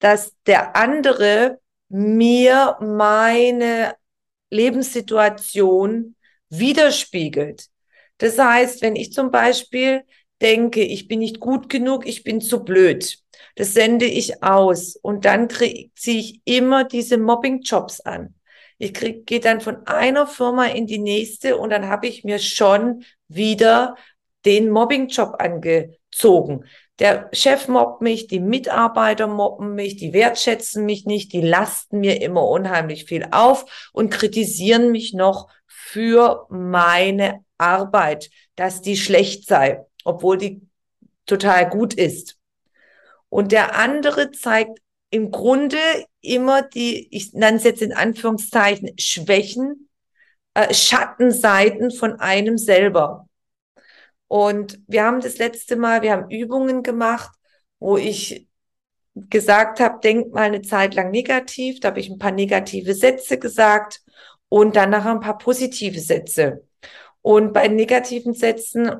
dass 0.00 0.34
der 0.46 0.74
andere 0.74 1.60
mir 1.88 2.76
meine 2.80 3.94
Lebenssituation 4.50 6.16
widerspiegelt. 6.48 7.68
Das 8.18 8.36
heißt, 8.38 8.82
wenn 8.82 8.96
ich 8.96 9.12
zum 9.12 9.30
Beispiel 9.30 10.04
denke, 10.42 10.82
ich 10.82 11.08
bin 11.08 11.20
nicht 11.20 11.40
gut 11.40 11.68
genug, 11.68 12.06
ich 12.06 12.24
bin 12.24 12.40
zu 12.40 12.64
blöd, 12.64 13.18
das 13.54 13.72
sende 13.72 14.06
ich 14.06 14.42
aus 14.42 14.96
und 14.96 15.24
dann 15.24 15.48
ziehe 15.48 16.20
ich 16.20 16.40
immer 16.44 16.84
diese 16.84 17.18
Mobbing-Jobs 17.18 18.00
an. 18.00 18.34
Ich 18.78 18.94
gehe 18.94 19.40
dann 19.40 19.60
von 19.60 19.86
einer 19.86 20.26
Firma 20.26 20.66
in 20.66 20.86
die 20.86 20.98
nächste 20.98 21.56
und 21.56 21.70
dann 21.70 21.88
habe 21.88 22.08
ich 22.08 22.24
mir 22.24 22.40
schon 22.40 23.04
wieder 23.28 23.94
den 24.44 24.70
Mobbing-Job 24.70 25.36
angezogen. 25.38 26.64
Der 26.98 27.28
Chef 27.32 27.68
mobbt 27.68 28.02
mich, 28.02 28.26
die 28.26 28.40
Mitarbeiter 28.40 29.26
mobben 29.26 29.74
mich, 29.74 29.96
die 29.96 30.12
wertschätzen 30.12 30.84
mich 30.84 31.06
nicht, 31.06 31.32
die 31.32 31.40
lasten 31.40 32.00
mir 32.00 32.20
immer 32.20 32.46
unheimlich 32.46 33.04
viel 33.04 33.26
auf 33.30 33.90
und 33.92 34.10
kritisieren 34.10 34.90
mich 34.90 35.14
noch 35.14 35.48
für 35.66 36.46
meine 36.50 37.44
Arbeit, 37.58 38.30
dass 38.56 38.82
die 38.82 38.96
schlecht 38.96 39.46
sei, 39.46 39.84
obwohl 40.04 40.38
die 40.38 40.62
total 41.26 41.68
gut 41.68 41.94
ist. 41.94 42.38
Und 43.28 43.52
der 43.52 43.76
andere 43.76 44.30
zeigt 44.30 44.78
im 45.10 45.30
Grunde 45.30 45.78
immer 46.20 46.62
die, 46.62 47.08
ich 47.14 47.32
nenne 47.32 47.58
es 47.58 47.64
jetzt 47.64 47.82
in 47.82 47.92
Anführungszeichen, 47.92 48.92
Schwächen, 48.98 49.88
äh, 50.54 50.72
Schattenseiten 50.72 51.90
von 51.90 52.18
einem 52.20 52.58
selber. 52.58 53.28
Und 54.28 54.80
wir 54.86 55.04
haben 55.04 55.20
das 55.20 55.38
letzte 55.38 55.76
Mal, 55.76 56.02
wir 56.02 56.12
haben 56.12 56.30
Übungen 56.30 56.82
gemacht, 56.82 57.30
wo 57.78 57.98
ich 57.98 58.48
gesagt 59.14 59.80
habe, 59.80 60.00
denk 60.00 60.32
mal 60.32 60.44
eine 60.44 60.62
Zeit 60.62 60.94
lang 60.94 61.10
negativ, 61.10 61.80
da 61.80 61.88
habe 61.88 62.00
ich 62.00 62.08
ein 62.08 62.18
paar 62.18 62.30
negative 62.32 62.94
Sätze 62.94 63.38
gesagt 63.38 64.00
und 64.48 64.76
dann 64.76 64.90
nachher 64.90 65.10
ein 65.10 65.20
paar 65.20 65.38
positive 65.38 66.00
Sätze. 66.00 66.66
Und 67.20 67.52
bei 67.52 67.68
negativen 67.68 68.34
Sätzen 68.34 68.90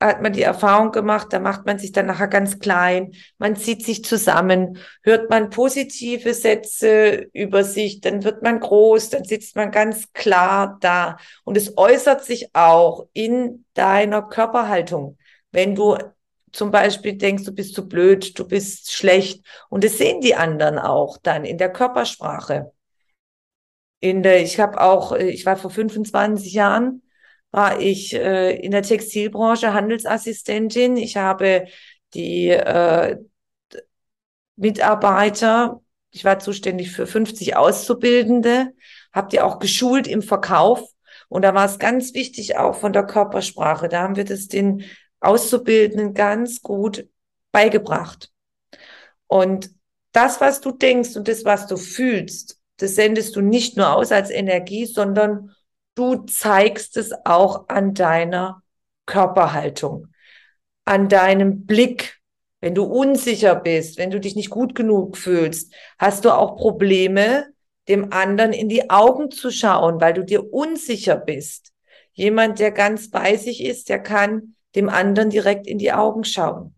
hat 0.00 0.22
man 0.22 0.32
die 0.32 0.42
Erfahrung 0.42 0.92
gemacht, 0.92 1.28
da 1.30 1.40
macht 1.40 1.66
man 1.66 1.78
sich 1.78 1.92
dann 1.92 2.06
nachher 2.06 2.28
ganz 2.28 2.58
klein, 2.58 3.12
man 3.38 3.54
zieht 3.54 3.84
sich 3.84 4.02
zusammen, 4.02 4.78
hört 5.02 5.28
man 5.28 5.50
positive 5.50 6.32
Sätze 6.32 7.28
über 7.34 7.64
sich, 7.64 8.00
dann 8.00 8.24
wird 8.24 8.42
man 8.42 8.60
groß, 8.60 9.10
dann 9.10 9.24
sitzt 9.24 9.56
man 9.56 9.70
ganz 9.70 10.12
klar 10.14 10.78
da. 10.80 11.18
Und 11.44 11.56
es 11.56 11.76
äußert 11.76 12.24
sich 12.24 12.54
auch 12.54 13.08
in 13.12 13.66
deiner 13.74 14.22
Körperhaltung. 14.22 15.18
Wenn 15.52 15.74
du 15.74 15.98
zum 16.52 16.70
Beispiel 16.70 17.16
denkst, 17.16 17.44
du 17.44 17.52
bist 17.52 17.74
zu 17.74 17.86
blöd, 17.86 18.38
du 18.38 18.46
bist 18.46 18.92
schlecht. 18.92 19.44
Und 19.68 19.84
das 19.84 19.98
sehen 19.98 20.20
die 20.20 20.34
anderen 20.34 20.78
auch 20.78 21.18
dann 21.18 21.44
in 21.44 21.58
der 21.58 21.72
Körpersprache. 21.72 22.72
In 24.00 24.22
der, 24.22 24.42
ich 24.42 24.58
habe 24.58 24.80
auch, 24.80 25.12
ich 25.12 25.44
war 25.44 25.56
vor 25.56 25.70
25 25.70 26.52
Jahren 26.54 27.02
war 27.50 27.80
ich 27.80 28.14
äh, 28.14 28.56
in 28.56 28.70
der 28.70 28.82
Textilbranche 28.82 29.72
Handelsassistentin. 29.72 30.96
Ich 30.96 31.16
habe 31.16 31.66
die 32.14 32.48
äh, 32.48 33.18
Mitarbeiter, 34.56 35.80
ich 36.10 36.24
war 36.24 36.38
zuständig 36.38 36.92
für 36.92 37.06
50 37.06 37.56
Auszubildende, 37.56 38.72
habe 39.12 39.28
die 39.28 39.40
auch 39.40 39.58
geschult 39.58 40.06
im 40.06 40.22
Verkauf. 40.22 40.82
Und 41.28 41.42
da 41.42 41.54
war 41.54 41.64
es 41.64 41.78
ganz 41.78 42.14
wichtig 42.14 42.56
auch 42.56 42.74
von 42.74 42.92
der 42.92 43.06
Körpersprache. 43.06 43.88
Da 43.88 44.02
haben 44.02 44.16
wir 44.16 44.24
das 44.24 44.48
den 44.48 44.84
Auszubildenden 45.20 46.14
ganz 46.14 46.62
gut 46.62 47.08
beigebracht. 47.52 48.30
Und 49.26 49.70
das, 50.12 50.40
was 50.40 50.60
du 50.60 50.72
denkst 50.72 51.16
und 51.16 51.28
das, 51.28 51.44
was 51.44 51.66
du 51.66 51.76
fühlst, 51.76 52.58
das 52.78 52.94
sendest 52.94 53.36
du 53.36 53.40
nicht 53.40 53.76
nur 53.76 53.94
aus 53.94 54.10
als 54.10 54.30
Energie, 54.30 54.86
sondern 54.86 55.54
du 55.94 56.16
zeigst 56.26 56.96
es 56.96 57.12
auch 57.24 57.68
an 57.68 57.94
deiner 57.94 58.62
Körperhaltung, 59.06 60.08
an 60.84 61.08
deinem 61.08 61.66
Blick. 61.66 62.20
Wenn 62.60 62.74
du 62.74 62.84
unsicher 62.84 63.54
bist, 63.54 63.96
wenn 63.98 64.10
du 64.10 64.20
dich 64.20 64.36
nicht 64.36 64.50
gut 64.50 64.74
genug 64.74 65.16
fühlst, 65.16 65.72
hast 65.98 66.24
du 66.24 66.30
auch 66.30 66.56
Probleme, 66.56 67.46
dem 67.88 68.12
anderen 68.12 68.52
in 68.52 68.68
die 68.68 68.90
Augen 68.90 69.30
zu 69.30 69.50
schauen, 69.50 70.00
weil 70.00 70.12
du 70.12 70.24
dir 70.24 70.52
unsicher 70.52 71.16
bist. 71.16 71.72
Jemand, 72.12 72.58
der 72.58 72.70
ganz 72.70 73.10
bei 73.10 73.36
sich 73.36 73.64
ist, 73.64 73.88
der 73.88 74.00
kann 74.00 74.56
dem 74.74 74.88
anderen 74.88 75.30
direkt 75.30 75.66
in 75.66 75.78
die 75.78 75.92
Augen 75.92 76.24
schauen. 76.24 76.74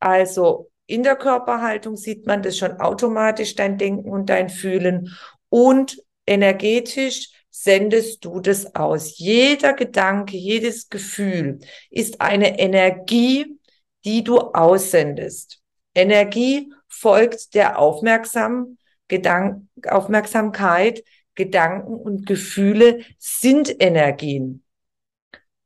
Also 0.00 0.70
in 0.86 1.02
der 1.02 1.16
Körperhaltung 1.16 1.96
sieht 1.96 2.26
man 2.26 2.42
das 2.42 2.58
schon 2.58 2.72
automatisch, 2.80 3.54
dein 3.54 3.78
Denken 3.78 4.10
und 4.10 4.28
dein 4.28 4.50
Fühlen. 4.50 5.16
Und 5.48 6.03
energetisch 6.26 7.30
sendest 7.50 8.24
du 8.24 8.40
das 8.40 8.74
aus. 8.74 9.18
Jeder 9.18 9.74
Gedanke, 9.74 10.36
jedes 10.36 10.88
Gefühl 10.88 11.60
ist 11.90 12.20
eine 12.20 12.58
Energie, 12.58 13.58
die 14.04 14.24
du 14.24 14.38
aussendest. 14.38 15.60
Energie 15.94 16.72
folgt 16.88 17.54
der 17.54 17.78
Aufmerksam 17.78 18.78
Gedank 19.08 19.68
Aufmerksamkeit, 19.86 21.04
Gedanken 21.34 21.94
und 21.94 22.26
Gefühle 22.26 23.04
sind 23.18 23.82
Energien. 23.82 24.64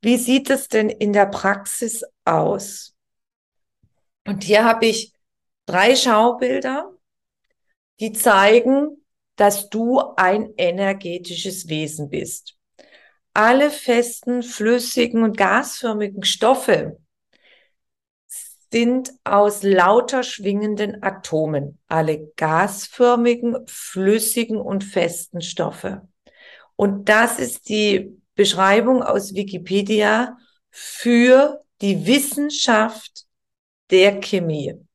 Wie 0.00 0.16
sieht 0.16 0.50
es 0.50 0.68
denn 0.68 0.88
in 0.90 1.12
der 1.12 1.26
Praxis 1.26 2.04
aus? 2.24 2.94
Und 4.26 4.44
hier 4.44 4.64
habe 4.64 4.86
ich 4.86 5.12
drei 5.66 5.96
Schaubilder, 5.96 6.92
die 8.00 8.12
zeigen, 8.12 8.97
dass 9.38 9.70
du 9.70 10.00
ein 10.16 10.52
energetisches 10.56 11.68
Wesen 11.68 12.10
bist. 12.10 12.56
Alle 13.32 13.70
festen, 13.70 14.42
flüssigen 14.42 15.22
und 15.22 15.36
gasförmigen 15.36 16.24
Stoffe 16.24 16.98
sind 18.72 19.12
aus 19.22 19.62
lauter 19.62 20.24
schwingenden 20.24 21.02
Atomen, 21.02 21.78
alle 21.86 22.32
gasförmigen, 22.36 23.56
flüssigen 23.66 24.58
und 24.58 24.82
festen 24.82 25.40
Stoffe. 25.40 26.08
Und 26.74 27.08
das 27.08 27.38
ist 27.38 27.68
die 27.68 28.20
Beschreibung 28.34 29.02
aus 29.04 29.34
Wikipedia 29.34 30.36
für 30.70 31.64
die 31.80 32.06
Wissenschaft 32.06 33.24
der 33.90 34.20
Chemie. 34.20 34.87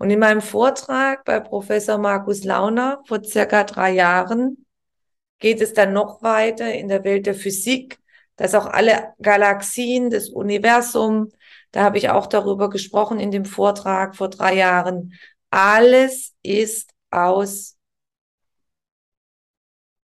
Und 0.00 0.08
in 0.08 0.18
meinem 0.18 0.40
Vortrag 0.40 1.26
bei 1.26 1.40
Professor 1.40 1.98
Markus 1.98 2.42
Launer 2.42 3.02
vor 3.06 3.22
circa 3.22 3.64
drei 3.64 3.90
Jahren 3.90 4.64
geht 5.40 5.60
es 5.60 5.74
dann 5.74 5.92
noch 5.92 6.22
weiter 6.22 6.72
in 6.72 6.88
der 6.88 7.04
Welt 7.04 7.26
der 7.26 7.34
Physik, 7.34 7.98
dass 8.36 8.54
auch 8.54 8.64
alle 8.64 9.12
Galaxien, 9.20 10.08
das 10.08 10.30
Universum, 10.30 11.28
da 11.70 11.82
habe 11.82 11.98
ich 11.98 12.08
auch 12.08 12.26
darüber 12.28 12.70
gesprochen 12.70 13.20
in 13.20 13.30
dem 13.30 13.44
Vortrag 13.44 14.16
vor 14.16 14.30
drei 14.30 14.54
Jahren, 14.54 15.12
alles 15.50 16.34
ist 16.42 16.94
aus 17.10 17.76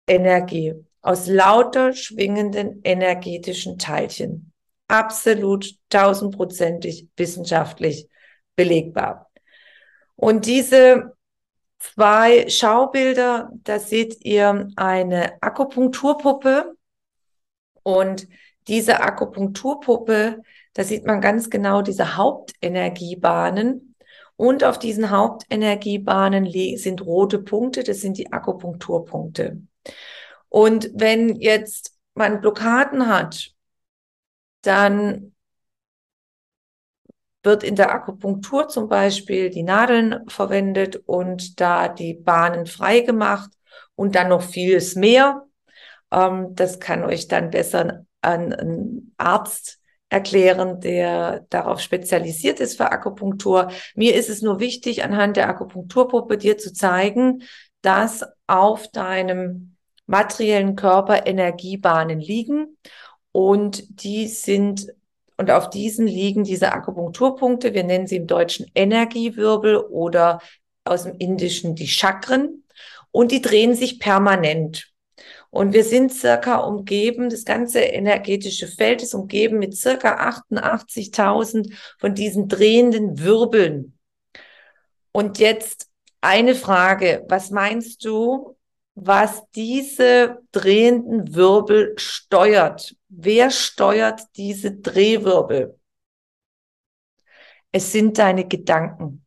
Energie, 0.07 0.75
aus 1.01 1.29
lauter 1.29 1.95
schwingenden 1.95 2.83
energetischen 2.85 3.79
Teilchen. 3.79 4.53
Absolut 4.87 5.77
tausendprozentig 5.89 7.09
wissenschaftlich 7.17 8.07
belegbar. 8.55 9.28
Und 10.21 10.47
diese 10.47 11.17
zwei 11.79 12.49
Schaubilder, 12.49 13.53
da 13.63 13.79
seht 13.79 14.25
ihr 14.25 14.69
eine 14.75 15.41
Akupunkturpuppe 15.41 16.75
und 17.85 18.27
diese 18.67 19.01
Akupunkturpuppe, 19.01 20.43
da 20.75 20.83
sieht 20.83 21.07
man 21.07 21.21
ganz 21.21 21.51
genau 21.51 21.83
diese 21.83 22.17
Hauptenergiebahnen. 22.17 23.95
Und 24.35 24.65
auf 24.65 24.81
diesen 24.81 25.11
Hauptenergiebahnen 25.11 26.51
sind 26.77 27.01
rote 27.07 27.39
Punkte, 27.39 27.85
das 27.85 28.01
sind 28.01 28.19
die 28.19 28.33
Akupunkturpunkte. 28.33 29.63
Und 30.49 30.91
wenn 30.95 31.37
jetzt 31.37 31.97
man 32.15 32.41
Blockaden 32.41 33.07
hat, 33.07 33.53
dann 34.63 35.33
wird 37.43 37.63
in 37.63 37.77
der 37.77 37.93
Akupunktur 37.93 38.69
zum 38.69 38.89
Beispiel 38.89 39.51
die 39.51 39.63
Nadeln 39.63 40.29
verwendet 40.29 40.97
und 41.07 41.61
da 41.61 41.89
die 41.89 42.15
Bahnen 42.15 42.67
frei 42.67 43.01
gemacht 43.01 43.51
und 43.95 44.15
dann 44.15 44.29
noch 44.29 44.43
vieles 44.43 44.95
mehr. 44.95 45.47
Ähm, 46.11 46.55
das 46.55 46.81
kann 46.81 47.05
euch 47.05 47.29
dann 47.29 47.51
besser 47.51 48.05
ein, 48.23 48.53
ein 48.53 49.13
Arzt 49.17 49.79
erklären, 50.09 50.81
der 50.81 51.47
darauf 51.51 51.81
spezialisiert 51.81 52.61
ist 52.61 52.79
für 52.79 52.91
Akupunktur. 52.91 53.71
Mir 53.95 54.15
ist 54.15 54.31
es 54.31 54.43
nur 54.43 54.59
wichtig, 54.59 55.05
anhand 55.05 55.37
der 55.37 55.49
Akupunkturpuppe 55.49 56.39
dir 56.39 56.57
zu 56.57 56.73
zeigen, 56.73 57.43
dass 57.83 58.25
auf 58.47 58.89
deinem 58.89 59.77
materiellen 60.07 60.77
Körper 60.77 61.27
Energiebahnen 61.27 62.19
liegen 62.19 62.79
und 63.33 64.03
die 64.03 64.27
sind 64.27 64.89
und 65.39 65.51
auf 65.51 65.71
diesen 65.71 66.07
liegen 66.07 66.45
diese 66.45 66.73
Akupunkturpunkte. 66.73 67.73
Wir 67.73 67.85
nennen 67.85 68.07
sie 68.07 68.17
im 68.17 68.27
Deutschen 68.27 68.71
Energiewirbel 68.75 69.77
oder 69.77 70.41
aus 70.85 71.05
dem 71.05 71.17
Indischen 71.19 71.77
die 71.77 71.87
Chakren. 71.87 72.65
Und 73.13 73.31
die 73.31 73.41
drehen 73.41 73.75
sich 73.75 74.01
permanent. 74.01 74.93
Und 75.51 75.73
wir 75.73 75.85
sind 75.85 76.13
circa 76.13 76.57
umgeben, 76.59 77.31
das 77.31 77.45
ganze 77.45 77.81
energetische 77.81 78.67
Feld 78.67 79.03
ist 79.03 79.15
umgeben 79.15 79.59
mit 79.59 79.77
circa 79.77 80.29
88.000 80.29 81.73
von 81.99 82.15
diesen 82.15 82.49
drehenden 82.49 83.19
Wirbeln. 83.21 83.97
Und 85.13 85.39
jetzt 85.39 85.89
eine 86.21 86.55
Frage. 86.55 87.25
Was 87.29 87.51
meinst 87.51 88.05
du, 88.05 88.59
was 89.01 89.43
diese 89.55 90.39
drehenden 90.51 91.35
Wirbel 91.35 91.95
steuert. 91.99 92.97
Wer 93.09 93.51
steuert 93.51 94.21
diese 94.37 94.73
Drehwirbel? 94.73 95.79
Es 97.73 97.93
sind 97.93 98.19
deine 98.19 98.47
Gedanken 98.47 99.25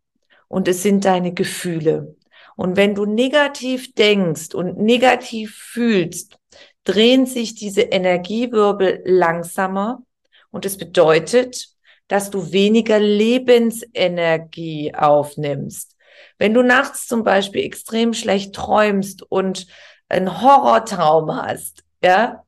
und 0.47 0.67
es 0.67 0.83
sind 0.83 1.05
deine 1.05 1.33
Gefühle. 1.33 2.15
Und 2.55 2.75
wenn 2.75 2.93
du 2.93 3.05
negativ 3.05 3.93
denkst 3.95 4.53
und 4.53 4.77
negativ 4.77 5.55
fühlst, 5.55 6.37
drehen 6.83 7.25
sich 7.25 7.55
diese 7.55 7.81
Energiewirbel 7.81 9.01
langsamer 9.05 10.03
und 10.51 10.65
es 10.65 10.77
bedeutet, 10.77 11.69
dass 12.07 12.29
du 12.29 12.51
weniger 12.51 12.99
Lebensenergie 12.99 14.93
aufnimmst. 14.93 15.95
Wenn 16.37 16.53
du 16.53 16.61
nachts 16.61 17.07
zum 17.07 17.23
Beispiel 17.23 17.63
extrem 17.63 18.13
schlecht 18.13 18.53
träumst 18.53 19.23
und 19.23 19.65
einen 20.09 20.41
Horrortraum 20.41 21.35
hast, 21.35 21.83
ja, 22.03 22.43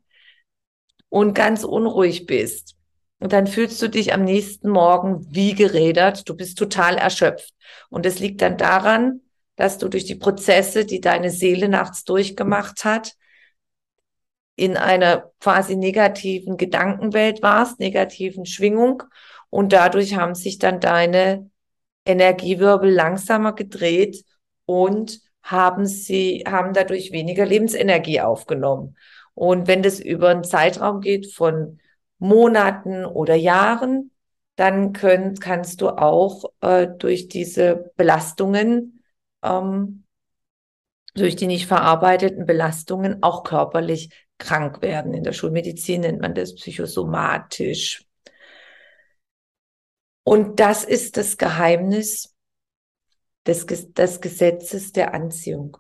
und 1.14 1.36
ganz 1.36 1.64
unruhig 1.64 2.26
bist, 2.26 2.76
und 3.20 3.32
dann 3.32 3.48
fühlst 3.48 3.82
du 3.82 3.88
dich 3.88 4.14
am 4.14 4.26
nächsten 4.26 4.68
Morgen 4.68 5.26
wie 5.30 5.54
gerädert, 5.54 6.28
du 6.28 6.36
bist 6.36 6.58
total 6.58 6.98
erschöpft. 6.98 7.54
Und 7.90 8.06
es 8.06 8.20
liegt 8.20 8.42
dann 8.42 8.58
daran, 8.58 9.22
dass 9.56 9.78
du 9.78 9.88
durch 9.88 10.04
die 10.04 10.16
Prozesse, 10.16 10.84
die 10.84 11.00
deine 11.00 11.30
Seele 11.30 11.70
nachts 11.70 12.04
durchgemacht 12.04 12.84
hat, 12.84 13.14
in 14.58 14.76
einer 14.76 15.32
quasi 15.40 15.78
negativen 15.78 16.58
Gedankenwelt 16.58 17.42
warst, 17.42 17.80
negativen 17.80 18.46
Schwingung. 18.46 19.04
Und 19.50 19.72
dadurch 19.72 20.16
haben 20.16 20.36
sich 20.36 20.58
dann 20.58 20.82
deine 20.82 21.50
Energiewirbel 22.06 22.92
langsamer 22.92 23.54
gedreht 23.54 24.26
und 24.66 25.22
haben 25.42 25.86
sie, 25.86 26.44
haben 26.46 26.74
dadurch 26.74 27.14
weniger 27.14 27.46
Lebensenergie 27.46 28.20
aufgenommen. 28.20 28.98
Und 29.34 29.68
wenn 29.68 29.84
das 29.84 30.00
über 30.00 30.30
einen 30.30 30.44
Zeitraum 30.44 31.02
geht 31.02 31.34
von 31.34 31.80
Monaten 32.20 33.06
oder 33.06 33.36
Jahren, 33.36 34.12
dann 34.56 34.94
könnt, 34.94 35.42
kannst 35.42 35.82
du 35.82 35.90
auch 35.90 36.46
äh, 36.62 36.88
durch 36.88 37.28
diese 37.28 37.92
Belastungen, 37.96 39.04
ähm, 39.42 40.06
durch 41.16 41.36
die 41.36 41.48
nicht 41.48 41.68
verarbeiteten 41.68 42.46
Belastungen 42.46 43.24
auch 43.24 43.44
körperlich 43.44 44.10
krank 44.38 44.82
werden. 44.82 45.14
In 45.14 45.24
der 45.24 45.34
Schulmedizin 45.34 46.02
nennt 46.02 46.22
man 46.22 46.36
das 46.36 46.56
psychosomatisch. 46.56 48.06
Und 50.24 50.60
das 50.60 50.84
ist 50.84 51.18
das 51.18 51.38
Geheimnis 51.38 52.34
des, 53.46 53.66
des 53.66 54.22
Gesetzes 54.22 54.92
der 54.92 55.14
Anziehung. 55.14 55.78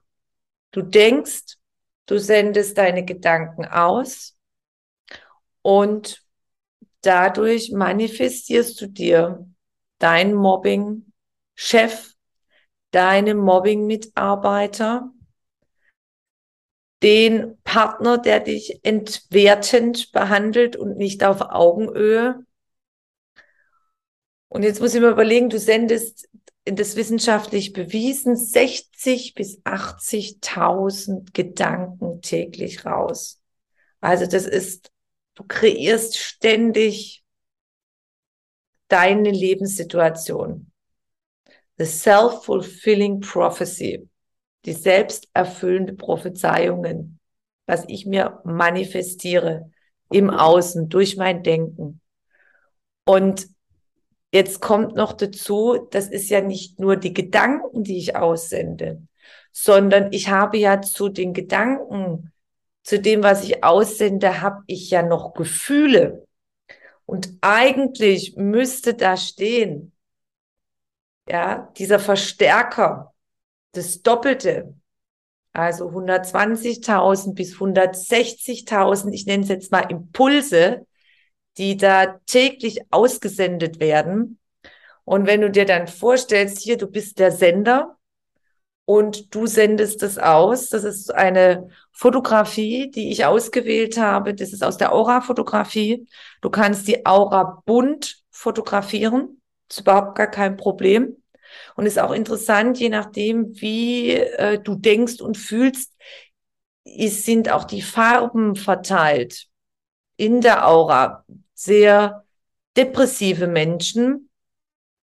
Du 0.71 0.81
denkst, 0.81 1.57
du 2.05 2.19
sendest 2.19 2.77
deine 2.77 3.05
Gedanken 3.05 3.65
aus 3.65 4.37
und 5.61 6.23
dadurch 7.01 7.71
manifestierst 7.71 8.79
du 8.79 8.87
dir 8.87 9.47
dein 9.99 10.33
Mobbing-Chef, 10.33 12.13
deine 12.91 13.35
Mobbing-Mitarbeiter, 13.35 15.11
den 17.01 17.57
Partner, 17.63 18.17
der 18.17 18.39
dich 18.39 18.79
entwertend 18.83 20.11
behandelt 20.13 20.75
und 20.75 20.97
nicht 20.97 21.23
auf 21.23 21.41
Augenhöhe. 21.41 22.45
Und 24.47 24.63
jetzt 24.63 24.79
muss 24.79 24.93
ich 24.93 25.01
mir 25.01 25.09
überlegen, 25.09 25.49
du 25.49 25.59
sendest 25.59 26.29
das 26.65 26.95
wissenschaftlich 26.95 27.73
bewiesen 27.73 28.35
60 28.35 29.33
bis 29.33 29.61
80.000 29.63 31.33
Gedanken 31.33 32.21
täglich 32.21 32.85
raus. 32.85 33.41
Also 33.99 34.25
das 34.25 34.45
ist, 34.45 34.91
du 35.35 35.43
kreierst 35.47 36.17
ständig 36.17 37.23
deine 38.87 39.31
Lebenssituation. 39.31 40.71
The 41.77 41.85
self-fulfilling 41.85 43.19
prophecy 43.19 44.07
die 44.65 44.73
selbsterfüllende 44.73 45.93
Prophezeiungen, 45.93 47.19
was 47.65 47.83
ich 47.87 48.05
mir 48.05 48.41
manifestiere 48.43 49.71
im 50.09 50.29
Außen 50.29 50.89
durch 50.89 51.17
mein 51.17 51.43
Denken. 51.43 52.01
Und 53.05 53.47
jetzt 54.33 54.59
kommt 54.59 54.95
noch 54.95 55.13
dazu, 55.13 55.87
das 55.91 56.07
ist 56.07 56.29
ja 56.29 56.41
nicht 56.41 56.79
nur 56.79 56.95
die 56.95 57.13
Gedanken, 57.13 57.83
die 57.83 57.97
ich 57.97 58.15
aussende, 58.15 59.01
sondern 59.51 60.11
ich 60.11 60.29
habe 60.29 60.57
ja 60.57 60.81
zu 60.81 61.07
den 61.07 61.33
Gedanken, 61.33 62.31
zu 62.81 62.99
dem, 62.99 63.21
was 63.23 63.43
ich 63.43 63.63
aussende, 63.63 64.41
habe 64.41 64.63
ich 64.65 64.89
ja 64.89 65.03
noch 65.03 65.33
Gefühle. 65.35 66.25
Und 67.05 67.29
eigentlich 67.41 68.35
müsste 68.35 68.95
da 68.95 69.17
stehen, 69.17 69.93
ja, 71.29 71.71
dieser 71.77 71.99
Verstärker, 71.99 73.13
das 73.73 74.01
Doppelte. 74.01 74.73
Also 75.53 75.89
120.000 75.89 77.35
bis 77.35 77.55
160.000, 77.55 79.13
ich 79.13 79.27
nenne 79.27 79.43
es 79.43 79.49
jetzt 79.49 79.71
mal 79.71 79.91
Impulse, 79.91 80.87
die 81.57 81.77
da 81.77 82.19
täglich 82.25 82.81
ausgesendet 82.91 83.79
werden. 83.79 84.39
Und 85.05 85.27
wenn 85.27 85.41
du 85.41 85.51
dir 85.51 85.65
dann 85.65 85.87
vorstellst, 85.87 86.59
hier, 86.59 86.77
du 86.77 86.87
bist 86.87 87.19
der 87.19 87.31
Sender 87.31 87.97
und 88.85 89.33
du 89.35 89.47
sendest 89.47 90.03
es 90.03 90.17
aus, 90.17 90.69
das 90.69 90.83
ist 90.83 91.13
eine 91.13 91.69
Fotografie, 91.91 92.89
die 92.89 93.11
ich 93.11 93.25
ausgewählt 93.25 93.97
habe, 93.97 94.33
das 94.33 94.53
ist 94.53 94.63
aus 94.63 94.77
der 94.77 94.93
Aura-Fotografie. 94.93 96.07
Du 96.41 96.49
kannst 96.49 96.87
die 96.87 97.05
Aura 97.05 97.61
bunt 97.65 98.23
fotografieren, 98.31 99.41
ist 99.69 99.81
überhaupt 99.81 100.15
gar 100.17 100.27
kein 100.27 100.57
Problem. 100.57 101.17
Und 101.75 101.85
ist 101.85 101.99
auch 101.99 102.11
interessant, 102.11 102.79
je 102.79 102.89
nachdem, 102.89 103.53
wie 103.61 104.11
äh, 104.11 104.59
du 104.59 104.75
denkst 104.75 105.21
und 105.21 105.37
fühlst, 105.37 105.93
ist, 106.83 107.25
sind 107.25 107.51
auch 107.51 107.63
die 107.63 107.81
Farben 107.81 108.55
verteilt 108.55 109.47
in 110.17 110.41
der 110.41 110.67
Aura. 110.67 111.25
Sehr 111.63 112.25
depressive 112.75 113.47
Menschen 113.47 114.29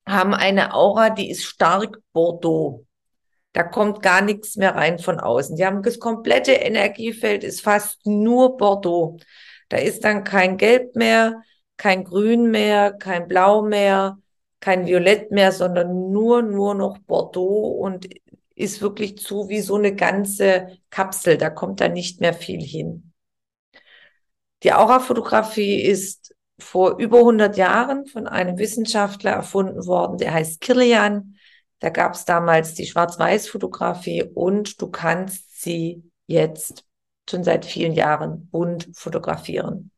haben 0.05 0.35
eine 0.35 0.75
Aura, 0.75 1.11
die 1.11 1.31
ist 1.31 1.45
stark 1.45 1.99
Bordeaux. 2.13 2.87
Da 3.53 3.63
kommt 3.63 4.03
gar 4.03 4.21
nichts 4.21 4.57
mehr 4.57 4.75
rein 4.75 4.99
von 4.99 5.21
außen. 5.21 5.55
Die 5.55 5.65
haben 5.65 5.85
das 5.85 6.01
komplette 6.01 6.51
Energiefeld 6.51 7.45
ist 7.45 7.61
fast 7.61 8.05
nur 8.05 8.57
Bordeaux. 8.57 9.17
Da 9.69 9.77
ist 9.77 10.03
dann 10.03 10.25
kein 10.25 10.57
Gelb 10.57 10.97
mehr, 10.97 11.41
kein 11.77 12.03
Grün 12.03 12.51
mehr, 12.51 12.95
kein 12.95 13.29
Blau 13.29 13.63
mehr, 13.63 14.19
kein 14.59 14.87
Violett 14.87 15.31
mehr, 15.31 15.53
sondern 15.53 16.11
nur, 16.11 16.43
nur 16.43 16.75
noch 16.75 16.99
Bordeaux 16.99 17.77
und 17.81 18.09
ist 18.57 18.83
wirklich 18.83 19.19
zu 19.19 19.49
wie 19.49 19.61
so 19.61 19.77
eine 19.77 19.95
ganze 19.95 20.81
Kapsel. 20.91 21.39
Da 21.39 21.49
kommt 21.49 21.81
da 21.81 21.87
nicht 21.87 22.21
mehr 22.21 22.35
viel 22.35 22.61
hin. 22.61 23.13
Die 24.65 24.73
Aura-Fotografie 24.73 25.81
ist 25.81 26.35
vor 26.61 26.99
über 26.99 27.19
100 27.19 27.57
Jahren 27.57 28.07
von 28.07 28.27
einem 28.27 28.59
Wissenschaftler 28.59 29.33
erfunden 29.33 29.87
worden, 29.87 30.19
der 30.19 30.33
heißt 30.35 30.61
Kilian. 30.61 31.37
Da 31.81 31.91
gab 31.91 32.15
es 32.15 32.25
damals 32.25 32.75
die 32.75 32.87
Schwarz-Weiß-Fotografie 32.87 34.25
und 34.35 34.81
du 34.81 34.91
kannst 34.91 35.63
sie 35.63 36.03
jetzt 36.27 36.85
schon 37.29 37.45
seit 37.45 37.65
vielen 37.65 37.93
Jahren 37.93 38.49
bunt 38.51 38.89
fotografieren. 38.93 39.91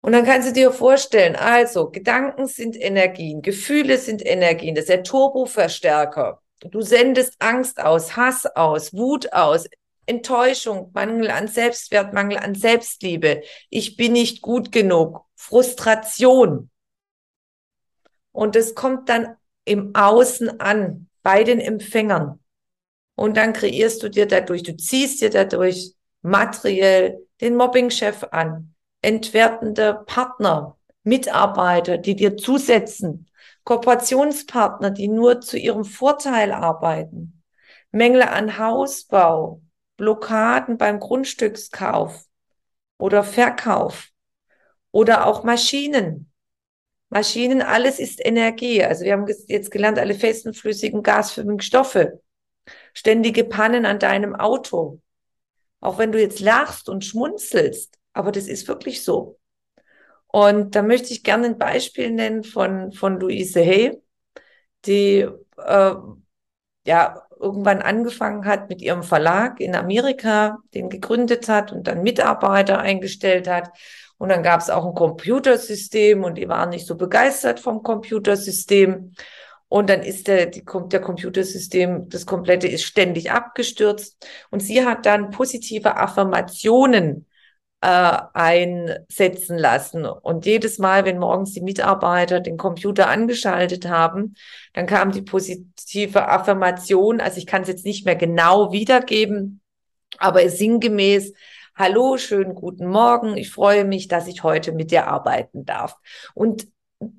Und 0.00 0.12
dann 0.12 0.24
kannst 0.24 0.48
du 0.48 0.52
dir 0.52 0.72
vorstellen, 0.72 1.36
also 1.36 1.90
Gedanken 1.90 2.46
sind 2.46 2.76
Energien, 2.76 3.42
Gefühle 3.42 3.98
sind 3.98 4.24
Energien, 4.24 4.74
das 4.74 4.84
ist 4.84 4.90
der 4.90 5.02
Turboverstärker. 5.02 6.40
Du 6.70 6.80
sendest 6.80 7.34
Angst 7.40 7.80
aus, 7.80 8.16
Hass 8.16 8.46
aus, 8.46 8.92
Wut 8.94 9.32
aus, 9.32 9.68
Enttäuschung, 10.08 10.90
Mangel 10.94 11.30
an 11.30 11.48
Selbstwert, 11.48 12.14
Mangel 12.14 12.38
an 12.38 12.54
Selbstliebe. 12.54 13.42
Ich 13.70 13.96
bin 13.96 14.12
nicht 14.12 14.42
gut 14.42 14.72
genug, 14.72 15.26
Frustration. 15.36 16.70
Und 18.32 18.56
das 18.56 18.74
kommt 18.74 19.08
dann 19.08 19.36
im 19.64 19.94
Außen 19.94 20.60
an, 20.60 21.08
bei 21.22 21.44
den 21.44 21.60
Empfängern. 21.60 22.40
Und 23.14 23.36
dann 23.36 23.52
kreierst 23.52 24.02
du 24.02 24.08
dir 24.08 24.26
dadurch, 24.26 24.62
du 24.62 24.76
ziehst 24.76 25.20
dir 25.20 25.30
dadurch 25.30 25.92
materiell 26.22 27.26
den 27.40 27.56
Mobbingchef 27.56 28.24
an, 28.30 28.74
entwertende 29.02 30.04
Partner, 30.06 30.76
Mitarbeiter, 31.02 31.98
die 31.98 32.16
dir 32.16 32.36
zusetzen, 32.36 33.28
Kooperationspartner, 33.64 34.90
die 34.90 35.08
nur 35.08 35.40
zu 35.40 35.58
ihrem 35.58 35.84
Vorteil 35.84 36.52
arbeiten, 36.52 37.42
Mängel 37.90 38.22
an 38.22 38.58
Hausbau, 38.58 39.60
Blockaden 39.98 40.78
beim 40.78 41.00
Grundstückskauf 41.00 42.24
oder 42.96 43.22
Verkauf 43.22 44.08
oder 44.90 45.26
auch 45.26 45.44
Maschinen. 45.44 46.32
Maschinen, 47.10 47.60
alles 47.60 47.98
ist 47.98 48.24
Energie. 48.24 48.82
Also 48.82 49.04
wir 49.04 49.12
haben 49.12 49.26
jetzt 49.48 49.70
gelernt, 49.70 49.98
alle 49.98 50.14
festen, 50.14 50.54
flüssigen, 50.54 51.02
gasförmigen 51.02 51.60
Stoffe. 51.60 52.22
Ständige 52.94 53.44
Pannen 53.44 53.84
an 53.84 53.98
deinem 53.98 54.34
Auto. 54.34 55.00
Auch 55.80 55.98
wenn 55.98 56.12
du 56.12 56.20
jetzt 56.20 56.40
lachst 56.40 56.88
und 56.88 57.04
schmunzelst, 57.04 57.98
aber 58.12 58.32
das 58.32 58.46
ist 58.46 58.68
wirklich 58.68 59.04
so. 59.04 59.38
Und 60.26 60.74
da 60.74 60.82
möchte 60.82 61.12
ich 61.12 61.22
gerne 61.24 61.46
ein 61.46 61.58
Beispiel 61.58 62.10
nennen 62.10 62.44
von, 62.44 62.92
von 62.92 63.18
Louise 63.18 63.60
Hay, 63.60 64.00
die 64.84 65.26
äh, 65.56 65.94
ja 66.86 67.27
irgendwann 67.40 67.82
angefangen 67.82 68.44
hat 68.44 68.68
mit 68.68 68.82
ihrem 68.82 69.02
Verlag 69.02 69.60
in 69.60 69.74
Amerika, 69.74 70.58
den 70.74 70.88
gegründet 70.88 71.48
hat 71.48 71.72
und 71.72 71.86
dann 71.86 72.02
Mitarbeiter 72.02 72.78
eingestellt 72.78 73.48
hat. 73.48 73.70
Und 74.18 74.30
dann 74.30 74.42
gab 74.42 74.60
es 74.60 74.70
auch 74.70 74.84
ein 74.84 74.94
Computersystem 74.94 76.24
und 76.24 76.36
die 76.36 76.48
waren 76.48 76.70
nicht 76.70 76.86
so 76.86 76.96
begeistert 76.96 77.60
vom 77.60 77.82
Computersystem. 77.82 79.14
Und 79.68 79.90
dann 79.90 80.02
ist 80.02 80.26
der, 80.28 80.46
die, 80.46 80.64
der 80.64 81.00
Computersystem, 81.00 82.08
das 82.08 82.26
komplette 82.26 82.66
ist 82.66 82.84
ständig 82.84 83.30
abgestürzt. 83.30 84.26
Und 84.50 84.60
sie 84.60 84.84
hat 84.84 85.06
dann 85.06 85.30
positive 85.30 85.96
Affirmationen 85.96 87.27
äh, 87.80 88.18
einsetzen 88.32 89.56
lassen. 89.56 90.04
Und 90.04 90.46
jedes 90.46 90.78
Mal, 90.78 91.04
wenn 91.04 91.18
morgens 91.18 91.52
die 91.52 91.60
Mitarbeiter 91.60 92.40
den 92.40 92.56
Computer 92.56 93.08
angeschaltet 93.08 93.88
haben, 93.88 94.34
dann 94.72 94.86
kam 94.86 95.12
die 95.12 95.22
positive 95.22 96.28
Affirmation. 96.28 97.20
Also 97.20 97.38
ich 97.38 97.46
kann 97.46 97.62
es 97.62 97.68
jetzt 97.68 97.84
nicht 97.84 98.04
mehr 98.04 98.16
genau 98.16 98.72
wiedergeben, 98.72 99.60
aber 100.18 100.42
es 100.42 100.58
sinngemäß, 100.58 101.32
Hallo, 101.78 102.16
schönen 102.16 102.56
guten 102.56 102.88
Morgen. 102.88 103.36
Ich 103.36 103.52
freue 103.52 103.84
mich, 103.84 104.08
dass 104.08 104.26
ich 104.26 104.42
heute 104.42 104.72
mit 104.72 104.90
dir 104.90 105.06
arbeiten 105.06 105.64
darf. 105.64 105.94
Und 106.34 106.66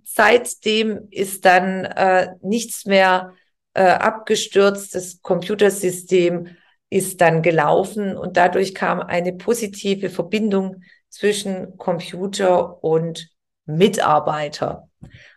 seitdem 0.04 1.08
ist 1.12 1.45
dann 1.45 1.86
äh, 1.86 2.34
nichts 2.41 2.86
mehr 2.86 3.36
äh, 3.74 3.84
abgestürzt. 3.84 4.95
Das 4.95 5.22
Computersystem 5.22 6.58
ist 6.89 7.21
dann 7.21 7.41
gelaufen 7.41 8.17
und 8.17 8.38
dadurch 8.38 8.73
kam 8.73 8.99
eine 8.99 9.34
positive 9.34 10.10
Verbindung 10.10 10.84
zwischen 11.10 11.78
Computer 11.78 12.84
und 12.84 13.30
Mitarbeiter. 13.65 14.89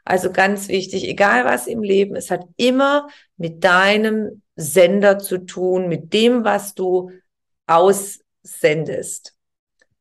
Also 0.05 0.33
ganz 0.33 0.69
wichtig, 0.69 1.09
egal 1.09 1.45
was 1.45 1.67
im 1.67 1.83
Leben, 1.83 2.17
es 2.17 2.31
hat 2.31 2.45
immer 2.57 3.09
mit 3.37 3.63
deinem 3.63 4.43
Sender 4.57 5.19
zu 5.19 5.39
tun, 5.39 5.89
mit 5.89 6.13
dem, 6.13 6.45
was 6.45 6.75
du 6.75 7.11
aussendest. 7.67 9.35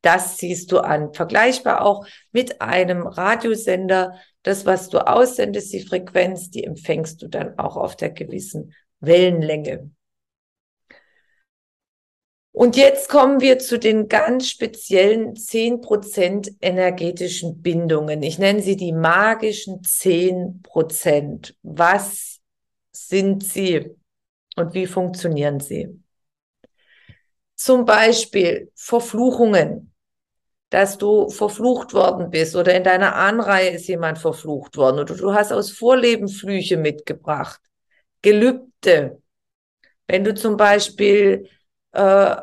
Das 0.00 0.38
siehst 0.38 0.72
du 0.72 0.80
an. 0.80 1.14
Vergleichbar 1.14 1.82
auch 1.82 2.06
mit 2.32 2.60
einem 2.60 3.06
Radiosender. 3.06 4.18
Das, 4.42 4.66
was 4.66 4.88
du 4.88 5.06
aussendest, 5.06 5.72
die 5.72 5.86
Frequenz, 5.86 6.50
die 6.50 6.64
empfängst 6.64 7.22
du 7.22 7.28
dann 7.28 7.58
auch 7.58 7.76
auf 7.76 7.94
der 7.94 8.10
gewissen 8.10 8.74
Wellenlänge. 8.98 9.90
Und 12.52 12.76
jetzt 12.76 13.08
kommen 13.08 13.40
wir 13.40 13.58
zu 13.58 13.78
den 13.78 14.08
ganz 14.08 14.48
speziellen 14.48 15.36
zehn 15.36 15.80
Prozent 15.80 16.52
energetischen 16.60 17.62
Bindungen. 17.62 18.22
Ich 18.22 18.38
nenne 18.38 18.60
sie 18.60 18.76
die 18.76 18.92
magischen 18.92 19.82
zehn 19.82 20.60
Prozent. 20.62 21.56
Was 21.62 22.40
sind 22.92 23.42
sie 23.42 23.90
und 24.56 24.74
wie 24.74 24.86
funktionieren 24.86 25.60
sie? 25.60 26.02
zum 27.62 27.84
Beispiel 27.84 28.72
Verfluchungen, 28.74 29.92
dass 30.70 30.98
du 30.98 31.28
verflucht 31.28 31.94
worden 31.94 32.30
bist 32.30 32.56
oder 32.56 32.74
in 32.74 32.82
deiner 32.82 33.14
Ahnreihe 33.14 33.70
ist 33.70 33.86
jemand 33.86 34.18
verflucht 34.18 34.76
worden 34.76 34.98
oder 34.98 35.14
du 35.14 35.32
hast 35.32 35.52
aus 35.52 35.70
Vorleben 35.70 36.28
Flüche 36.28 36.76
mitgebracht. 36.76 37.60
Gelübde. 38.22 39.20
Wenn 40.08 40.24
du 40.24 40.34
zum 40.34 40.56
Beispiel 40.56 41.48
äh, 41.92 42.36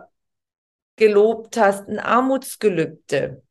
gelobt 0.95 1.57
hast, 1.57 1.87
ein 1.87 1.99
Armutsgelübde, 1.99 3.41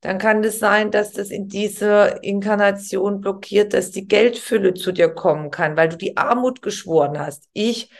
dann 0.00 0.18
kann 0.18 0.44
es 0.44 0.60
sein, 0.60 0.90
dass 0.92 1.12
das 1.12 1.30
in 1.30 1.48
dieser 1.48 2.22
Inkarnation 2.22 3.20
blockiert, 3.20 3.74
dass 3.74 3.90
die 3.90 4.06
Geldfülle 4.06 4.74
zu 4.74 4.92
dir 4.92 5.08
kommen 5.08 5.50
kann, 5.50 5.76
weil 5.76 5.88
du 5.88 5.96
die 5.96 6.16
Armut 6.16 6.62
geschworen 6.62 7.18
hast. 7.18 7.48
Ich 7.52 7.90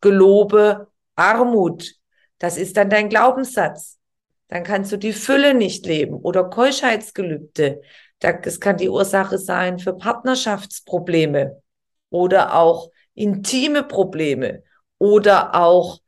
gelobe 0.00 0.88
Armut. 1.14 1.94
Das 2.38 2.56
ist 2.56 2.76
dann 2.76 2.90
dein 2.90 3.08
Glaubenssatz. 3.08 3.98
Dann 4.48 4.64
kannst 4.64 4.90
du 4.90 4.96
die 4.96 5.12
Fülle 5.12 5.54
nicht 5.54 5.86
leben 5.86 6.14
oder 6.14 6.44
Keuschheitsgelübde. 6.44 7.80
Das 8.18 8.58
kann 8.58 8.76
die 8.76 8.88
Ursache 8.88 9.38
sein 9.38 9.78
für 9.78 9.96
Partnerschaftsprobleme 9.96 11.62
oder 12.10 12.54
auch 12.54 12.90
intime 13.14 13.84
Probleme 13.84 14.64
oder 14.98 15.54
auch 15.54 16.00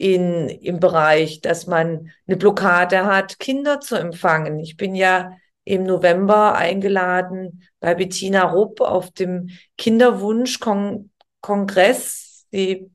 in, 0.00 0.48
im 0.48 0.80
Bereich, 0.80 1.42
dass 1.42 1.66
man 1.66 2.10
eine 2.26 2.38
Blockade 2.38 3.04
hat, 3.04 3.38
Kinder 3.38 3.80
zu 3.80 3.96
empfangen. 3.96 4.58
Ich 4.58 4.78
bin 4.78 4.94
ja 4.94 5.36
im 5.64 5.84
November 5.84 6.54
eingeladen 6.54 7.64
bei 7.80 7.94
Bettina 7.94 8.44
Rupp 8.44 8.80
auf 8.80 9.10
dem 9.10 9.50
Kinderwunsch-Kongress. 9.76 12.46
Sie 12.50 12.90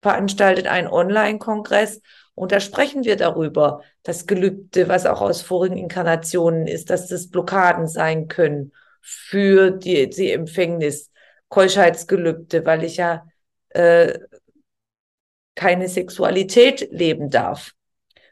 veranstaltet 0.00 0.68
einen 0.68 0.86
Online-Kongress 0.86 2.00
und 2.36 2.52
da 2.52 2.60
sprechen 2.60 3.02
wir 3.02 3.16
darüber, 3.16 3.82
das 4.04 4.28
Gelübde, 4.28 4.88
was 4.88 5.04
auch 5.04 5.22
aus 5.22 5.42
vorigen 5.42 5.76
Inkarnationen 5.76 6.68
ist, 6.68 6.90
dass 6.90 7.08
das 7.08 7.28
Blockaden 7.28 7.88
sein 7.88 8.28
können 8.28 8.70
für 9.00 9.72
die, 9.72 10.08
die 10.08 10.30
Empfängnis, 10.30 11.10
Keuschheitsgelübde, 11.48 12.64
weil 12.64 12.84
ich 12.84 12.98
ja 12.98 13.26
äh, 13.70 14.16
keine 15.56 15.88
Sexualität 15.88 16.88
leben 16.92 17.30
darf. 17.30 17.72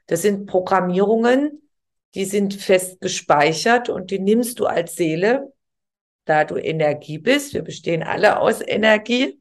Das 0.07 0.23
sind 0.23 0.47
Programmierungen, 0.47 1.69
die 2.15 2.25
sind 2.25 2.55
fest 2.55 3.01
gespeichert 3.01 3.89
und 3.89 4.13
die 4.13 4.21
nimmst 4.21 4.61
du 4.61 4.67
als 4.67 4.95
Seele, 4.95 5.53
da 6.27 6.45
du 6.45 6.57
Energie 6.57 7.19
bist. 7.19 7.55
Wir 7.55 7.63
bestehen 7.63 8.05
alle 8.05 8.39
aus 8.39 8.61
Energie. 8.65 9.41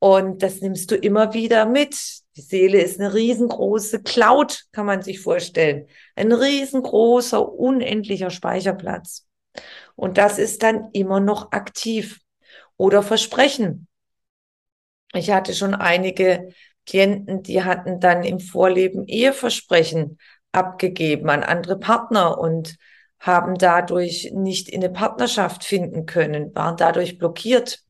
Und 0.00 0.42
das 0.42 0.62
nimmst 0.62 0.90
du 0.90 0.96
immer 0.96 1.34
wieder 1.34 1.66
mit. 1.66 1.94
Die 2.36 2.40
Seele 2.40 2.80
ist 2.80 2.98
eine 2.98 3.12
riesengroße 3.12 4.02
Cloud, 4.02 4.64
kann 4.72 4.86
man 4.86 5.02
sich 5.02 5.20
vorstellen. 5.20 5.86
Ein 6.16 6.32
riesengroßer, 6.32 7.46
unendlicher 7.52 8.30
Speicherplatz. 8.30 9.26
Und 9.96 10.16
das 10.16 10.38
ist 10.38 10.62
dann 10.62 10.88
immer 10.92 11.20
noch 11.20 11.52
aktiv. 11.52 12.20
Oder 12.78 13.02
Versprechen. 13.02 13.88
Ich 15.12 15.30
hatte 15.30 15.52
schon 15.54 15.74
einige 15.74 16.54
Klienten, 16.90 17.44
die 17.44 17.62
hatten 17.62 18.00
dann 18.00 18.24
im 18.24 18.40
Vorleben 18.40 19.06
Eheversprechen 19.06 20.18
abgegeben 20.50 21.30
an 21.30 21.44
andere 21.44 21.78
Partner 21.78 22.36
und 22.36 22.78
haben 23.20 23.56
dadurch 23.56 24.32
nicht 24.34 24.68
in 24.68 24.82
eine 24.82 24.92
Partnerschaft 24.92 25.62
finden 25.62 26.04
können, 26.06 26.52
waren 26.54 26.76
dadurch 26.76 27.16
blockiert. 27.16 27.84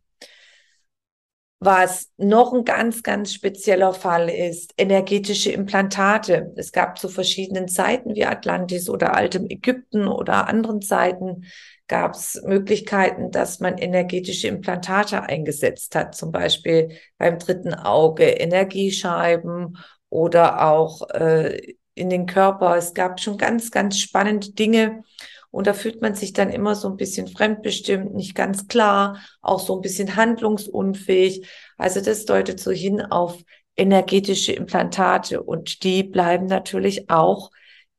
Was 1.63 2.11
noch 2.17 2.55
ein 2.55 2.65
ganz, 2.65 3.03
ganz 3.03 3.35
spezieller 3.35 3.93
Fall 3.93 4.31
ist, 4.31 4.73
energetische 4.79 5.53
Implantate. 5.53 6.55
Es 6.57 6.73
gab 6.73 6.99
zu 6.99 7.11
verschiedenen 7.11 7.69
Zeiten 7.69 8.15
wie 8.15 8.25
Atlantis 8.25 8.89
oder 8.89 9.15
altem 9.15 9.45
Ägypten 9.47 10.09
oder 10.09 10.49
anderen 10.49 10.81
Zeiten 10.81 11.45
gab 11.87 12.15
es 12.15 12.41
Möglichkeiten, 12.47 13.31
dass 13.31 13.61
man 13.61 13.77
energetische 13.77 14.49
Implantate 14.49 15.25
eingesetzt 15.25 15.95
hat, 15.97 16.15
zum 16.15 16.33
Beispiel 16.33 16.97
beim 17.19 17.39
dritten 17.39 17.75
Auge 17.75 18.25
Energiescheiben 18.25 19.77
oder 20.09 20.67
auch 20.67 21.11
äh, 21.11 21.75
in 21.95 22.09
den 22.09 22.27
Körper. 22.27 22.77
Es 22.77 22.95
gab 22.95 23.21
schon 23.21 23.37
ganz, 23.37 23.71
ganz 23.71 23.99
spannende 23.99 24.53
Dinge. 24.53 25.03
Und 25.51 25.67
da 25.67 25.75
fühlt 25.75 26.01
man 26.01 26.15
sich 26.15 26.33
dann 26.33 26.51
immer 26.51 26.75
so 26.75 26.89
ein 26.89 26.97
bisschen 26.97 27.27
fremdbestimmt, 27.27 28.15
nicht 28.15 28.35
ganz 28.35 28.69
klar, 28.69 29.21
auch 29.41 29.61
so 29.61 29.75
ein 29.75 29.81
bisschen 29.81 30.15
handlungsunfähig. 30.17 31.49
Also 31.77 32.01
das 32.01 32.25
deutet 32.25 32.61
so 32.61 32.71
hin 32.71 33.01
auf 33.01 33.43
energetische 33.77 34.53
Implantate 34.53 35.43
und 35.43 35.83
die 35.83 36.05
bleiben 36.05 36.47
natürlich 36.47 37.11
auch 37.11 37.51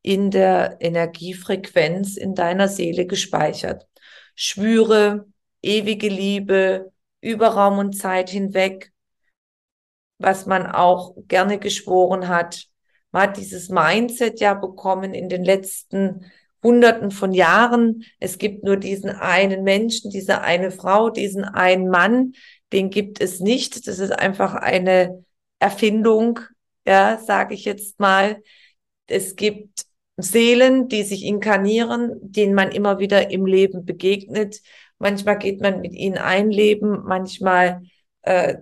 in 0.02 0.32
der 0.32 0.78
Energiefrequenz 0.80 2.18
in 2.18 2.36
deiner 2.36 2.68
Seele 2.68 3.06
gespeichert. 3.06 3.88
Schwüre, 4.36 5.26
ewige 5.62 6.08
Liebe, 6.08 6.92
über 7.20 7.50
Raum 7.50 7.78
und 7.78 7.94
Zeit 7.94 8.30
hinweg, 8.30 8.92
was 10.18 10.46
man 10.46 10.68
auch 10.68 11.16
gerne 11.28 11.60
geschworen 11.60 12.28
hat. 12.28 12.66
Man 13.12 13.24
hat 13.24 13.38
dieses 13.38 13.70
Mindset 13.70 14.40
ja 14.40 14.54
bekommen 14.54 15.14
in 15.14 15.30
den 15.30 15.44
letzten 15.44 16.32
Hunderten 16.64 17.12
von 17.12 17.34
Jahren. 17.34 18.04
Es 18.20 18.38
gibt 18.38 18.64
nur 18.64 18.78
diesen 18.78 19.10
einen 19.10 19.64
Menschen, 19.64 20.12
diese 20.12 20.42
eine 20.42 20.72
Frau, 20.72 21.10
diesen 21.10 21.44
einen 21.44 21.90
Mann. 21.90 22.34
Den 22.72 22.90
gibt 22.90 23.22
es 23.22 23.40
nicht. 23.40 23.88
Das 23.88 24.00
ist 24.00 24.12
einfach 24.12 24.56
eine 24.56 25.24
Erfindung, 25.60 26.40
ja, 26.86 27.18
sage 27.18 27.54
ich 27.54 27.66
jetzt 27.66 28.00
mal. 28.00 28.42
Es 29.08 29.36
gibt 29.36 29.86
Seelen, 30.18 30.88
die 30.88 31.04
sich 31.04 31.24
inkarnieren, 31.24 32.20
denen 32.22 32.54
man 32.54 32.72
immer 32.72 33.00
wieder 33.00 33.32
im 33.32 33.46
Leben 33.46 33.86
begegnet. 33.86 34.62
Manchmal 35.00 35.38
geht 35.40 35.62
man 35.62 35.82
mit 35.82 35.94
ihnen 35.94 36.18
ein 36.18 36.52
Leben, 36.52 37.04
manchmal 37.06 37.82
äh, 38.22 38.58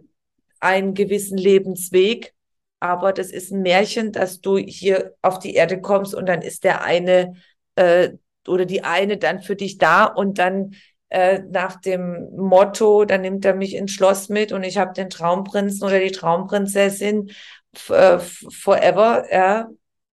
einen 0.60 0.94
gewissen 0.94 1.38
Lebensweg. 1.38 2.34
Aber 2.80 3.12
das 3.12 3.32
ist 3.32 3.52
ein 3.52 3.62
Märchen, 3.62 4.14
dass 4.14 4.40
du 4.40 4.58
hier 4.58 5.16
auf 5.22 5.40
die 5.40 5.54
Erde 5.54 5.82
kommst 5.82 6.16
und 6.16 6.28
dann 6.28 6.42
ist 6.42 6.64
der 6.64 6.84
eine 6.84 7.34
äh, 7.80 8.18
oder 8.48 8.66
die 8.66 8.84
eine 8.84 9.18
dann 9.18 9.42
für 9.42 9.56
dich 9.56 9.78
da 9.78 10.06
und 10.06 10.38
dann 10.38 10.76
äh, 11.10 11.40
nach 11.50 11.80
dem 11.80 12.30
Motto, 12.36 13.06
dann 13.06 13.22
nimmt 13.22 13.46
er 13.46 13.56
mich 13.56 13.76
ins 13.76 13.92
Schloss 13.92 14.30
mit 14.30 14.52
und 14.52 14.64
ich 14.64 14.78
habe 14.78 14.94
den 14.94 15.10
Traumprinzen 15.10 15.84
oder 15.88 16.00
die 16.00 16.12
Traumprinzessin 16.12 17.32
äh, 17.90 18.20
forever, 18.20 19.26
ja, 19.32 19.70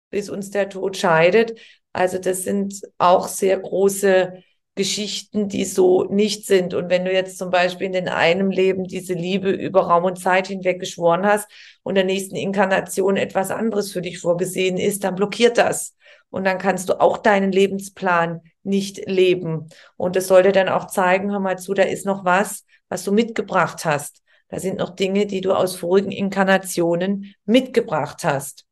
bis 0.10 0.30
uns 0.30 0.52
der 0.52 0.70
Tod 0.70 0.98
scheidet. 0.98 1.60
Also 1.94 2.18
das 2.18 2.44
sind 2.44 2.82
auch 2.98 3.28
sehr 3.28 3.60
große 3.60 4.44
Geschichten, 4.80 5.50
die 5.50 5.66
so 5.66 6.06
nicht 6.06 6.46
sind. 6.46 6.74
Und 6.74 6.90
wenn 6.90 7.04
du 7.04 7.12
jetzt 7.12 7.38
zum 7.38 7.50
Beispiel 7.50 7.88
in 7.88 7.92
den 7.92 8.08
einem 8.08 8.50
Leben 8.50 8.86
diese 8.86 9.14
Liebe 9.14 9.50
über 9.50 9.82
Raum 9.88 10.06
und 10.06 10.18
Zeit 10.18 10.48
hinweg 10.48 10.80
geschworen 10.80 11.26
hast 11.26 11.50
und 11.84 11.96
der 11.96 12.06
nächsten 12.06 12.38
Inkarnation 12.38 13.18
etwas 13.18 13.52
anderes 13.52 13.92
für 13.92 14.02
dich 14.02 14.20
vorgesehen 14.20 14.78
ist, 14.78 15.04
dann 15.04 15.16
blockiert 15.16 15.58
das. 15.58 15.98
Und 16.30 16.46
dann 16.46 16.60
kannst 16.60 16.88
du 16.88 17.02
auch 17.02 17.18
deinen 17.18 17.52
Lebensplan 17.52 18.40
nicht 18.64 19.06
leben. 19.06 19.68
Und 19.98 20.16
das 20.16 20.28
sollte 20.28 20.54
dann 20.54 20.70
auch 20.70 20.88
zeigen, 20.88 21.30
hör 21.30 21.42
mal 21.42 21.60
zu, 21.60 21.74
da 21.74 21.84
ist 21.84 22.06
noch 22.06 22.24
was, 22.24 22.64
was 22.88 23.04
du 23.04 23.12
mitgebracht 23.12 23.84
hast. 23.84 24.22
Da 24.48 24.62
sind 24.62 24.78
noch 24.78 24.92
Dinge, 24.92 25.26
die 25.26 25.42
du 25.42 25.52
aus 25.52 25.76
vorigen 25.76 26.12
Inkarnationen 26.12 27.36
mitgebracht 27.44 28.24
hast. 28.24 28.66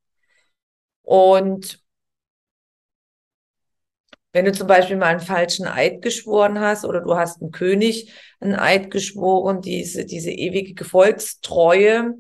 Und 1.02 1.84
wenn 4.38 4.46
du 4.46 4.52
zum 4.52 4.68
Beispiel 4.68 4.98
mal 4.98 5.08
einen 5.08 5.20
falschen 5.20 5.66
Eid 5.66 6.04
geschworen 6.04 6.60
hast 6.60 6.86
oder 6.86 7.02
du 7.02 7.16
hast 7.16 7.42
einen 7.42 7.50
König 7.50 8.14
einen 8.40 8.54
Eid 8.54 8.92
geschworen, 8.92 9.62
diese, 9.62 10.06
diese 10.06 10.30
ewige 10.30 10.76
Gefolgstreue, 10.76 12.14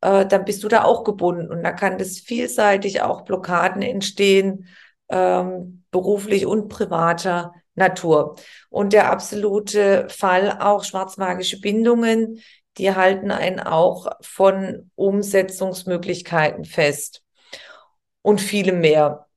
äh, 0.00 0.24
dann 0.24 0.44
bist 0.44 0.62
du 0.62 0.68
da 0.68 0.84
auch 0.84 1.02
gebunden. 1.02 1.50
Und 1.50 1.64
da 1.64 1.72
kann 1.72 1.98
das 1.98 2.20
vielseitig 2.20 3.02
auch 3.02 3.22
Blockaden 3.22 3.82
entstehen, 3.82 4.68
ähm, 5.08 5.82
beruflich 5.90 6.46
und 6.46 6.68
privater 6.68 7.52
Natur. 7.74 8.36
Und 8.70 8.92
der 8.92 9.10
absolute 9.10 10.06
Fall 10.10 10.58
auch 10.60 10.84
schwarzmagische 10.84 11.60
Bindungen, 11.60 12.40
die 12.76 12.94
halten 12.94 13.32
einen 13.32 13.58
auch 13.58 14.06
von 14.20 14.92
Umsetzungsmöglichkeiten 14.94 16.64
fest 16.64 17.24
und 18.22 18.40
viele 18.40 18.70
mehr. 18.70 19.27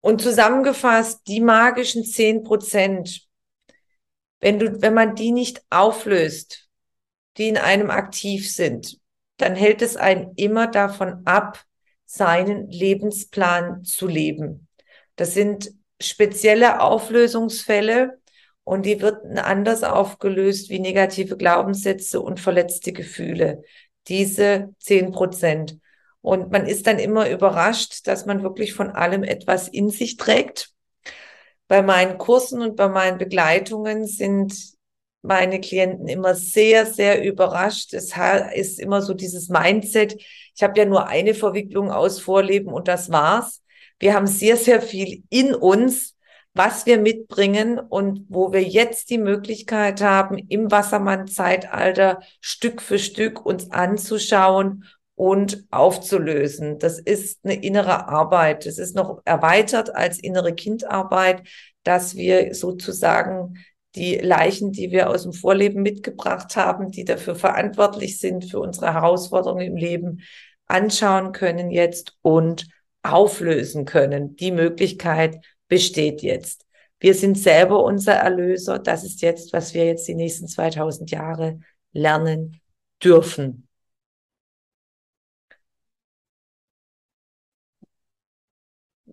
Und 0.00 0.22
zusammengefasst, 0.22 1.20
die 1.26 1.40
magischen 1.40 2.04
zehn 2.04 2.42
Prozent, 2.42 3.28
wenn 4.40 4.58
du, 4.58 4.80
wenn 4.80 4.94
man 4.94 5.14
die 5.14 5.32
nicht 5.32 5.62
auflöst, 5.68 6.68
die 7.36 7.48
in 7.48 7.58
einem 7.58 7.90
aktiv 7.90 8.50
sind, 8.50 8.98
dann 9.36 9.54
hält 9.54 9.82
es 9.82 9.96
einen 9.96 10.32
immer 10.36 10.66
davon 10.66 11.22
ab, 11.26 11.64
seinen 12.06 12.68
Lebensplan 12.70 13.84
zu 13.84 14.06
leben. 14.06 14.68
Das 15.16 15.34
sind 15.34 15.70
spezielle 16.00 16.80
Auflösungsfälle 16.80 18.18
und 18.64 18.86
die 18.86 19.00
wird 19.00 19.24
anders 19.38 19.84
aufgelöst 19.84 20.70
wie 20.70 20.78
negative 20.80 21.36
Glaubenssätze 21.36 22.20
und 22.20 22.40
verletzte 22.40 22.92
Gefühle. 22.92 23.62
Diese 24.08 24.74
zehn 24.78 25.12
Prozent. 25.12 25.78
Und 26.22 26.50
man 26.50 26.66
ist 26.66 26.86
dann 26.86 26.98
immer 26.98 27.28
überrascht, 27.30 28.06
dass 28.06 28.26
man 28.26 28.42
wirklich 28.42 28.74
von 28.74 28.90
allem 28.90 29.22
etwas 29.22 29.68
in 29.68 29.88
sich 29.88 30.16
trägt. 30.16 30.70
Bei 31.66 31.82
meinen 31.82 32.18
Kursen 32.18 32.60
und 32.62 32.76
bei 32.76 32.88
meinen 32.88 33.18
Begleitungen 33.18 34.06
sind 34.06 34.54
meine 35.22 35.60
Klienten 35.60 36.08
immer 36.08 36.34
sehr, 36.34 36.86
sehr 36.86 37.22
überrascht. 37.24 37.92
Es 37.94 38.12
ist 38.54 38.80
immer 38.80 39.02
so 39.02 39.14
dieses 39.14 39.48
Mindset. 39.48 40.20
Ich 40.56 40.62
habe 40.62 40.78
ja 40.78 40.84
nur 40.84 41.06
eine 41.06 41.34
Verwicklung 41.34 41.90
aus 41.90 42.20
Vorleben 42.20 42.72
und 42.72 42.88
das 42.88 43.10
war's. 43.10 43.62
Wir 43.98 44.14
haben 44.14 44.26
sehr, 44.26 44.56
sehr 44.56 44.80
viel 44.80 45.24
in 45.28 45.54
uns, 45.54 46.16
was 46.54 46.86
wir 46.86 46.98
mitbringen 46.98 47.78
und 47.78 48.26
wo 48.28 48.52
wir 48.52 48.62
jetzt 48.62 49.10
die 49.10 49.18
Möglichkeit 49.18 50.00
haben, 50.00 50.38
im 50.38 50.70
Wassermann-Zeitalter 50.70 52.20
Stück 52.40 52.82
für 52.82 52.98
Stück 52.98 53.44
uns 53.44 53.70
anzuschauen 53.70 54.84
und 55.20 55.66
aufzulösen. 55.70 56.78
Das 56.78 56.98
ist 56.98 57.40
eine 57.44 57.62
innere 57.62 58.08
Arbeit. 58.08 58.64
Das 58.64 58.78
ist 58.78 58.96
noch 58.96 59.20
erweitert 59.26 59.94
als 59.94 60.18
innere 60.18 60.54
Kindarbeit, 60.54 61.46
dass 61.82 62.16
wir 62.16 62.54
sozusagen 62.54 63.58
die 63.96 64.16
Leichen, 64.16 64.72
die 64.72 64.90
wir 64.90 65.10
aus 65.10 65.24
dem 65.24 65.34
Vorleben 65.34 65.82
mitgebracht 65.82 66.56
haben, 66.56 66.90
die 66.90 67.04
dafür 67.04 67.34
verantwortlich 67.34 68.18
sind 68.18 68.50
für 68.50 68.60
unsere 68.60 68.94
Herausforderungen 68.94 69.66
im 69.66 69.76
Leben, 69.76 70.22
anschauen 70.64 71.32
können 71.32 71.70
jetzt 71.70 72.16
und 72.22 72.66
auflösen 73.02 73.84
können. 73.84 74.36
Die 74.36 74.52
Möglichkeit 74.52 75.44
besteht 75.68 76.22
jetzt. 76.22 76.64
Wir 76.98 77.12
sind 77.12 77.36
selber 77.36 77.84
unser 77.84 78.14
Erlöser. 78.14 78.78
Das 78.78 79.04
ist 79.04 79.20
jetzt, 79.20 79.52
was 79.52 79.74
wir 79.74 79.84
jetzt 79.84 80.08
die 80.08 80.14
nächsten 80.14 80.48
2000 80.48 81.10
Jahre 81.10 81.60
lernen 81.92 82.62
dürfen. 83.04 83.66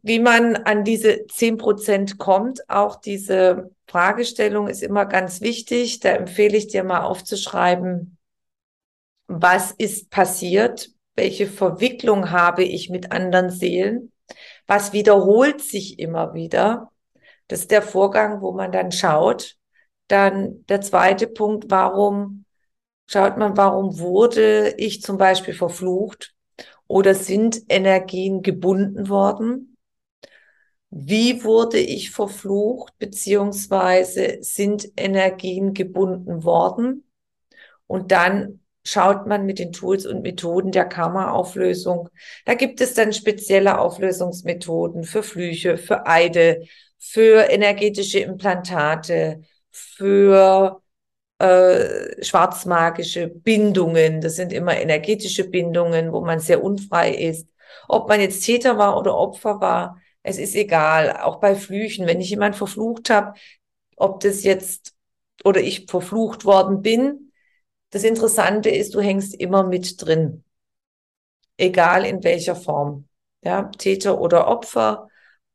Wie 0.07 0.19
man 0.19 0.55
an 0.55 0.85
diese 0.85 1.27
10 1.27 1.57
Prozent 1.57 2.17
kommt, 2.17 2.69
auch 2.69 2.95
diese 2.95 3.71
Fragestellung 3.87 4.69
ist 4.69 4.81
immer 4.81 5.05
ganz 5.05 5.41
wichtig. 5.41 5.99
Da 5.99 6.11
empfehle 6.11 6.55
ich 6.55 6.67
dir 6.67 6.85
mal 6.85 7.01
aufzuschreiben, 7.01 8.17
was 9.27 9.71
ist 9.71 10.09
passiert? 10.09 10.91
Welche 11.15 11.45
Verwicklung 11.45 12.31
habe 12.31 12.63
ich 12.63 12.89
mit 12.89 13.11
anderen 13.11 13.49
Seelen? 13.49 14.13
Was 14.65 14.93
wiederholt 14.93 15.61
sich 15.61 15.99
immer 15.99 16.33
wieder? 16.33 16.89
Das 17.49 17.59
ist 17.59 17.71
der 17.71 17.81
Vorgang, 17.81 18.41
wo 18.41 18.53
man 18.53 18.71
dann 18.71 18.93
schaut. 18.93 19.57
Dann 20.07 20.65
der 20.67 20.79
zweite 20.79 21.27
Punkt, 21.27 21.65
warum 21.69 22.45
schaut 23.07 23.35
man, 23.35 23.57
warum 23.57 23.99
wurde 23.99 24.73
ich 24.77 25.01
zum 25.01 25.17
Beispiel 25.17 25.53
verflucht 25.53 26.33
oder 26.87 27.13
sind 27.13 27.61
Energien 27.67 28.41
gebunden 28.41 29.09
worden? 29.09 29.73
Wie 30.89 31.43
wurde 31.43 31.79
ich 31.79 32.11
verflucht, 32.11 32.97
beziehungsweise 32.97 34.37
sind 34.41 34.89
Energien 34.95 35.73
gebunden 35.73 36.43
worden. 36.43 37.03
Und 37.87 38.11
dann 38.11 38.61
schaut 38.83 39.27
man 39.27 39.45
mit 39.45 39.59
den 39.59 39.73
Tools 39.73 40.05
und 40.05 40.21
Methoden 40.21 40.71
der 40.71 40.85
Karma-Auflösung. 40.85 42.09
Da 42.45 42.53
gibt 42.53 42.79
es 42.79 42.93
dann 42.93 43.11
spezielle 43.11 43.79
Auflösungsmethoden 43.79 45.03
für 45.03 45.23
Flüche, 45.23 45.77
für 45.77 46.07
Eide, 46.07 46.65
für 46.97 47.49
energetische 47.49 48.19
Implantate, 48.19 49.41
für 49.71 50.81
äh, 51.39 52.23
schwarzmagische 52.23 53.27
Bindungen. 53.27 54.21
Das 54.21 54.35
sind 54.37 54.53
immer 54.53 54.77
energetische 54.77 55.49
Bindungen, 55.49 56.13
wo 56.13 56.21
man 56.21 56.39
sehr 56.39 56.63
unfrei 56.63 57.11
ist. 57.13 57.47
Ob 57.89 58.07
man 58.07 58.21
jetzt 58.21 58.43
Täter 58.43 58.77
war 58.77 58.97
oder 58.97 59.15
Opfer 59.17 59.59
war, 59.59 60.01
es 60.27 60.37
ist 60.37 60.55
egal, 60.55 61.21
auch 61.21 61.37
bei 61.39 61.55
Flüchen, 61.55 62.05
wenn 62.05 62.19
ich 62.19 62.29
jemand 62.29 62.57
verflucht 62.57 63.09
habe, 63.09 63.39
ob 63.95 64.19
das 64.19 64.43
jetzt 64.43 64.93
oder 65.45 65.61
ich 65.61 65.85
verflucht 65.89 66.43
worden 66.43 66.81
bin, 66.81 67.31
das 67.91 68.03
Interessante 68.03 68.69
ist, 68.69 68.93
du 68.93 68.99
hängst 68.99 69.33
immer 69.35 69.63
mit 69.63 70.05
drin. 70.05 70.43
Egal 71.55 72.05
in 72.05 72.25
welcher 72.25 72.57
Form. 72.57 73.07
Ja, 73.41 73.63
Täter 73.77 74.19
oder 74.19 74.49
Opfer. 74.49 75.07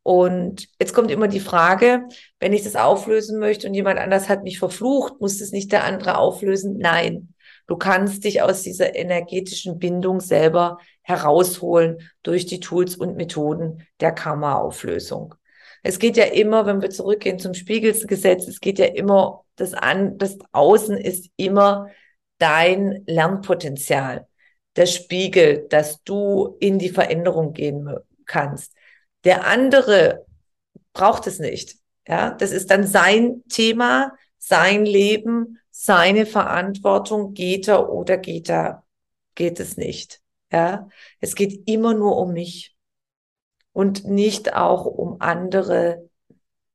Und 0.02 0.68
jetzt 0.80 0.94
kommt 0.94 1.10
immer 1.10 1.28
die 1.28 1.40
Frage, 1.40 2.08
wenn 2.40 2.54
ich 2.54 2.62
das 2.62 2.74
auflösen 2.74 3.38
möchte 3.38 3.68
und 3.68 3.74
jemand 3.74 3.98
anders 3.98 4.30
hat 4.30 4.42
mich 4.42 4.58
verflucht, 4.58 5.20
muss 5.20 5.42
es 5.42 5.52
nicht 5.52 5.70
der 5.70 5.84
andere 5.84 6.16
auflösen? 6.16 6.78
Nein. 6.78 7.31
Du 7.66 7.76
kannst 7.76 8.24
dich 8.24 8.42
aus 8.42 8.62
dieser 8.62 8.94
energetischen 8.94 9.78
Bindung 9.78 10.20
selber 10.20 10.78
herausholen 11.02 11.98
durch 12.22 12.46
die 12.46 12.60
Tools 12.60 12.96
und 12.96 13.16
Methoden 13.16 13.86
der 14.00 14.12
Karma-Auflösung. 14.12 15.34
Es 15.82 15.98
geht 15.98 16.16
ja 16.16 16.24
immer, 16.24 16.66
wenn 16.66 16.80
wir 16.80 16.90
zurückgehen 16.90 17.38
zum 17.38 17.54
Spiegelgesetz, 17.54 18.46
es 18.46 18.60
geht 18.60 18.78
ja 18.78 18.86
immer, 18.86 19.44
das 19.56 19.74
an, 19.74 20.16
das 20.18 20.38
Außen 20.52 20.96
ist 20.96 21.30
immer 21.36 21.88
dein 22.38 23.02
Lernpotenzial, 23.06 24.26
der 24.76 24.86
Spiegel, 24.86 25.66
dass 25.68 26.02
du 26.04 26.56
in 26.60 26.78
die 26.78 26.88
Veränderung 26.88 27.52
gehen 27.52 27.88
kannst. 28.26 28.74
Der 29.24 29.46
andere 29.46 30.24
braucht 30.92 31.26
es 31.26 31.38
nicht. 31.38 31.76
Ja, 32.06 32.30
das 32.32 32.50
ist 32.50 32.70
dann 32.70 32.86
sein 32.86 33.42
Thema, 33.48 34.12
sein 34.38 34.84
Leben, 34.84 35.58
seine 35.72 36.26
Verantwortung. 36.26 37.34
Geht 37.34 37.66
er 37.66 37.90
oder 37.90 38.18
geht 38.18 38.48
er, 38.48 38.84
geht 39.34 39.58
es 39.58 39.76
nicht. 39.76 40.20
Ja, 40.52 40.88
es 41.18 41.34
geht 41.34 41.66
immer 41.68 41.94
nur 41.94 42.16
um 42.18 42.32
mich 42.34 42.76
und 43.72 44.04
nicht 44.04 44.54
auch 44.54 44.84
um 44.84 45.20
andere 45.20 46.08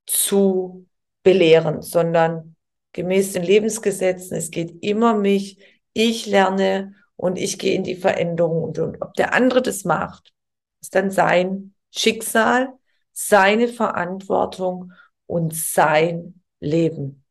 zu 0.08 0.88
belehren, 1.24 1.82
sondern 1.82 2.56
gemäß 2.94 3.34
den 3.34 3.44
Lebensgesetzen, 3.44 4.36
es 4.36 4.50
geht 4.50 4.84
immer 4.84 5.14
mich, 5.14 5.60
ich 5.94 6.26
lerne 6.26 6.96
und 7.16 7.38
ich 7.38 7.60
gehe 7.60 7.76
in 7.76 7.84
die 7.84 7.96
Veränderung 7.96 8.64
und, 8.64 8.80
und 8.80 9.02
ob 9.02 9.14
der 9.14 9.34
andere 9.34 9.62
das 9.62 9.84
macht, 9.84 10.34
ist 10.82 10.96
dann 10.96 11.12
sein 11.12 11.76
Schicksal, 11.92 12.74
seine 13.12 13.68
Verantwortung 13.68 14.94
und 15.28 15.54
sein 15.54 16.42
Leben. 16.60 17.27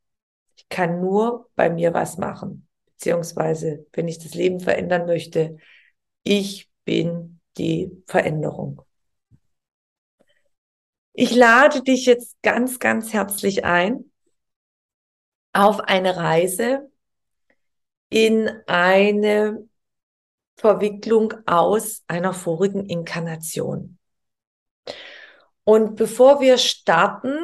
Kann 0.68 1.00
nur 1.00 1.48
bei 1.54 1.70
mir 1.70 1.94
was 1.94 2.18
machen, 2.18 2.66
beziehungsweise 2.86 3.86
wenn 3.92 4.08
ich 4.08 4.18
das 4.18 4.34
Leben 4.34 4.60
verändern 4.60 5.06
möchte, 5.06 5.56
ich 6.22 6.70
bin 6.84 7.40
die 7.56 7.90
Veränderung. 8.06 8.82
Ich 11.12 11.34
lade 11.34 11.82
dich 11.82 12.04
jetzt 12.06 12.36
ganz, 12.42 12.78
ganz 12.78 13.12
herzlich 13.12 13.64
ein 13.64 14.10
auf 15.52 15.80
eine 15.80 16.16
Reise 16.16 16.90
in 18.10 18.50
eine 18.66 19.66
Verwicklung 20.56 21.34
aus 21.46 22.02
einer 22.06 22.34
vorigen 22.34 22.84
Inkarnation. 22.84 23.98
Und 25.64 25.96
bevor 25.96 26.40
wir 26.40 26.58
starten, 26.58 27.36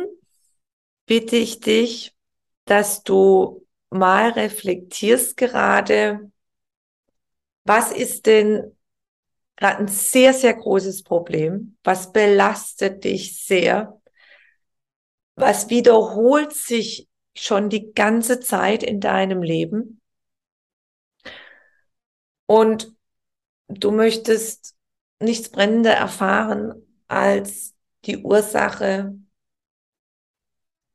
bitte 1.07 1.37
ich 1.37 1.61
dich, 1.61 2.12
dass 2.65 3.03
du 3.03 3.67
mal 3.91 4.31
reflektierst 4.31 5.37
gerade, 5.37 6.31
was 7.65 7.93
ist 7.93 8.27
denn 8.27 8.77
gerade 9.57 9.79
ein 9.79 9.89
sehr, 9.89 10.33
sehr 10.33 10.55
großes 10.55 11.03
Problem? 11.03 11.77
Was 11.85 12.13
belastet 12.13 13.05
dich 13.05 13.45
sehr? 13.45 14.01
Was 15.37 15.71
wiederholt 15.71 16.53
sich 16.53 17.09
schon 17.37 17.69
die 17.71 17.93
ganze 17.93 18.41
Zeit 18.41 18.83
in 18.83 19.01
deinem 19.01 19.43
Leben? 19.43 20.01
Und 22.47 22.95
du 23.69 23.91
möchtest 23.91 24.77
nichts 25.21 25.49
brennender 25.49 25.95
erfahren 25.95 26.75
als 27.07 27.75
die 28.05 28.19
Ursache 28.19 29.15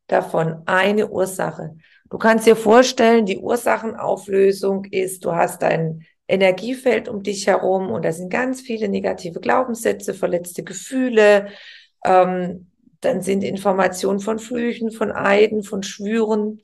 davon, 0.08 0.64
eine 0.66 1.10
Ursache. 1.10 1.76
Du 2.10 2.18
kannst 2.18 2.48
dir 2.48 2.56
vorstellen, 2.56 3.26
die 3.26 3.38
Ursachenauflösung 3.38 4.86
ist, 4.86 5.26
du 5.26 5.34
hast 5.34 5.64
ein 5.64 6.06
Energiefeld 6.28 7.08
um 7.08 7.24
dich 7.24 7.48
herum 7.48 7.92
und 7.92 8.04
da 8.04 8.12
sind 8.12 8.30
ganz 8.30 8.62
viele 8.62 8.90
negative 8.90 9.40
Glaubenssätze, 9.40 10.14
verletzte 10.14 10.64
Gefühle, 10.64 11.50
ähm, 12.04 12.72
dann 13.02 13.22
sind 13.22 13.44
Informationen 13.44 14.20
von 14.20 14.40
Flüchen, 14.40 14.92
von 14.92 15.12
Eiden, 15.12 15.64
von 15.64 15.84
Schwüren 15.84 16.62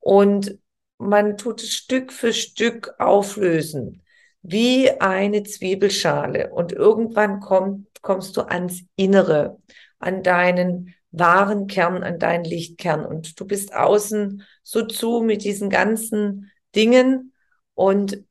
und 0.00 0.58
man 0.98 1.36
tut 1.36 1.62
es 1.62 1.74
Stück 1.74 2.12
für 2.12 2.32
Stück 2.32 2.94
auflösen, 2.98 4.02
wie 4.42 4.90
eine 5.00 5.44
Zwiebelschale 5.44 6.50
und 6.50 6.72
irgendwann 6.72 7.40
kommt, 7.40 7.86
kommst 8.02 8.36
du 8.36 8.42
ans 8.42 8.82
Innere, 8.96 9.58
an 10.00 10.22
deinen 10.22 10.94
wahren 11.10 11.66
Kern, 11.66 12.02
an 12.02 12.18
deinen 12.18 12.44
Lichtkern 12.44 13.04
und 13.06 13.38
du 13.40 13.46
bist 13.46 13.74
außen 13.74 14.42
so 14.62 14.86
zu 14.86 15.20
mit 15.20 15.44
diesen 15.44 15.70
ganzen 15.70 16.50
Dingen 16.74 17.32
und 17.74 18.24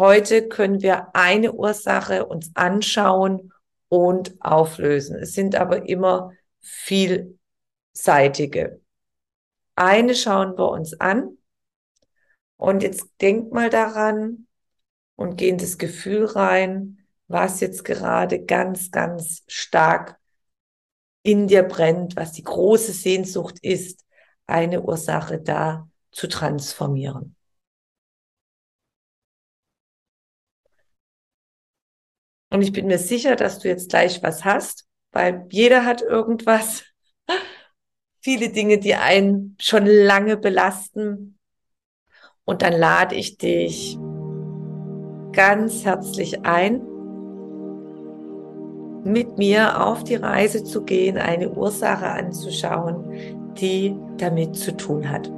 Heute 0.00 0.48
können 0.48 0.82
wir 0.82 1.14
eine 1.14 1.52
Ursache 1.52 2.26
uns 2.26 2.52
anschauen 2.54 3.52
und 3.88 4.34
auflösen. 4.40 5.16
Es 5.16 5.34
sind 5.34 5.56
aber 5.56 5.88
immer 5.88 6.32
vielseitige. 6.60 7.60
Eine 9.74 10.14
schauen 10.14 10.56
wir 10.56 10.70
uns 10.70 10.98
an 11.00 11.36
und 12.56 12.82
jetzt 12.82 13.08
denk 13.20 13.52
mal 13.52 13.68
daran 13.68 14.46
und 15.16 15.36
geh 15.36 15.48
in 15.48 15.58
das 15.58 15.76
Gefühl 15.76 16.24
rein, 16.24 16.98
was 17.26 17.60
jetzt 17.60 17.84
gerade 17.84 18.44
ganz, 18.44 18.90
ganz 18.90 19.42
stark 19.48 20.19
in 21.22 21.46
dir 21.46 21.62
brennt, 21.62 22.16
was 22.16 22.32
die 22.32 22.42
große 22.42 22.92
Sehnsucht 22.92 23.58
ist, 23.62 24.04
eine 24.46 24.82
Ursache 24.82 25.40
da 25.40 25.88
zu 26.10 26.28
transformieren. 26.28 27.36
Und 32.50 32.62
ich 32.62 32.72
bin 32.72 32.88
mir 32.88 32.98
sicher, 32.98 33.36
dass 33.36 33.60
du 33.60 33.68
jetzt 33.68 33.90
gleich 33.90 34.22
was 34.22 34.44
hast, 34.44 34.88
weil 35.12 35.46
jeder 35.50 35.84
hat 35.84 36.02
irgendwas. 36.02 36.84
Viele 38.20 38.50
Dinge, 38.50 38.78
die 38.78 38.96
einen 38.96 39.56
schon 39.60 39.86
lange 39.86 40.36
belasten. 40.36 41.38
Und 42.44 42.62
dann 42.62 42.72
lade 42.72 43.14
ich 43.14 43.38
dich 43.38 43.96
ganz 45.32 45.84
herzlich 45.84 46.44
ein, 46.44 46.89
mit 49.04 49.38
mir 49.38 49.86
auf 49.86 50.04
die 50.04 50.16
Reise 50.16 50.64
zu 50.64 50.82
gehen, 50.82 51.18
eine 51.18 51.50
Ursache 51.50 52.06
anzuschauen, 52.06 53.04
die 53.60 53.94
damit 54.18 54.56
zu 54.56 54.76
tun 54.76 55.10
hat. 55.10 55.30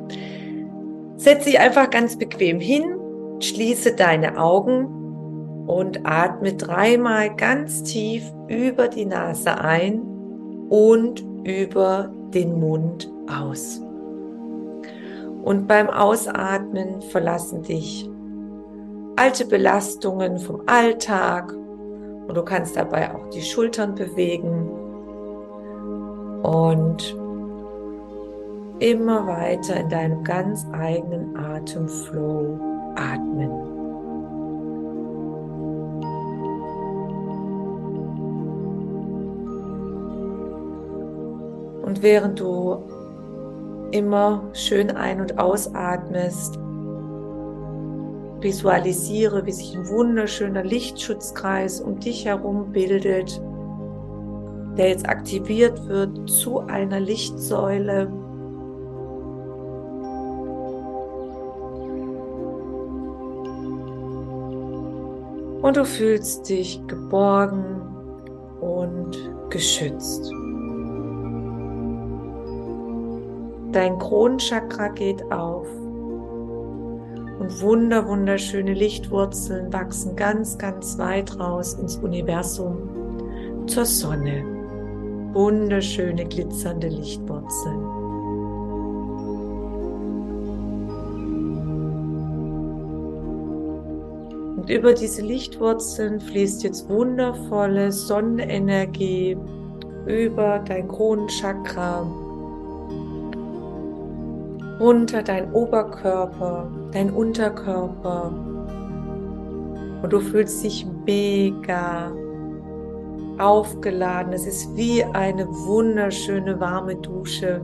Setz 1.17 1.45
dich 1.45 1.59
einfach 1.61 1.91
ganz 1.91 2.19
bequem 2.19 2.59
hin, 2.59 2.97
schließe 3.41 3.95
deine 3.95 4.39
Augen 4.39 5.67
und 5.67 6.05
atme 6.05 6.55
dreimal 6.55 7.35
ganz 7.37 7.83
tief 7.85 8.25
über 8.49 8.89
die 8.89 9.07
Nase 9.07 9.59
ein 9.59 10.03
und 10.69 11.25
über 11.45 12.13
den 12.35 12.59
Mund 12.59 13.11
aus. 13.29 13.81
Und 15.43 15.67
beim 15.67 15.91
Ausatmen 15.91 17.03
verlassen 17.03 17.63
dich 17.63 18.09
alte 19.17 19.45
Belastungen 19.45 20.39
vom 20.39 20.63
Alltag 20.67 21.55
und 22.27 22.37
du 22.37 22.43
kannst 22.43 22.77
dabei 22.77 23.15
auch 23.15 23.29
die 23.31 23.43
Schultern 23.43 23.95
bewegen 23.95 24.69
und 26.43 27.17
immer 28.79 29.27
weiter 29.27 29.77
in 29.77 29.89
deinem 29.89 30.25
ganz 30.25 30.67
eigenen 30.73 31.37
Atemflow 31.37 32.59
atmen. 32.97 33.51
Und 41.83 42.03
während 42.03 42.41
du 42.41 42.83
immer 43.93 44.49
schön 44.55 44.91
ein- 44.91 45.21
und 45.21 45.39
ausatmest, 45.39 46.59
visualisiere, 48.43 49.47
wie 49.47 49.53
sich 49.53 49.77
ein 49.77 49.89
wunderschöner 49.89 50.65
Lichtschutzkreis 50.65 51.81
um 51.81 51.99
dich 51.99 52.25
herum 52.25 52.73
bildet, 52.73 53.41
der 54.77 54.89
jetzt 54.89 55.09
aktiviert 55.09 55.87
wird 55.89 56.29
zu 56.29 56.61
einer 56.61 57.01
Lichtsäule. 57.01 58.11
Und 65.63 65.77
du 65.77 65.85
fühlst 65.85 66.49
dich 66.49 66.85
geborgen 66.89 67.81
und 68.61 69.17
geschützt. 69.51 70.31
Dein 73.71 73.99
Kronchakra 73.99 74.89
geht 74.89 75.23
auf 75.33 75.67
und 77.43 77.61
wunder 77.61 78.07
wunderschöne 78.07 78.73
Lichtwurzeln 78.73 79.73
wachsen 79.73 80.15
ganz, 80.15 80.59
ganz 80.59 80.97
weit 80.97 81.41
raus 81.41 81.75
ins 81.75 81.97
Universum 81.97 83.67
zur 83.67 83.85
Sonne. 83.85 84.45
Wunderschöne 85.33 86.25
glitzernde 86.25 86.87
Lichtwurzeln. 86.87 87.85
Und 94.57 94.71
über 94.71 94.93
diese 94.93 95.23
Lichtwurzeln 95.23 96.21
fließt 96.21 96.63
jetzt 96.63 96.89
wundervolle 96.89 97.91
Sonnenenergie 97.91 99.37
über 100.07 100.61
dein 100.61 100.87
Kronenchakra 100.87 102.07
runter 104.81 105.23
dein 105.23 105.53
Oberkörper, 105.53 106.71
dein 106.93 107.11
Unterkörper. 107.11 108.33
Und 110.03 110.13
du 110.13 110.21
fühlst 110.21 110.65
dich 110.65 110.87
mega 111.07 112.13
aufgeladen. 113.39 114.33
Es 114.33 114.47
ist 114.47 114.75
wie 114.77 115.05
eine 115.05 115.47
wunderschöne 115.49 116.59
warme 116.61 116.97
Dusche, 116.97 117.61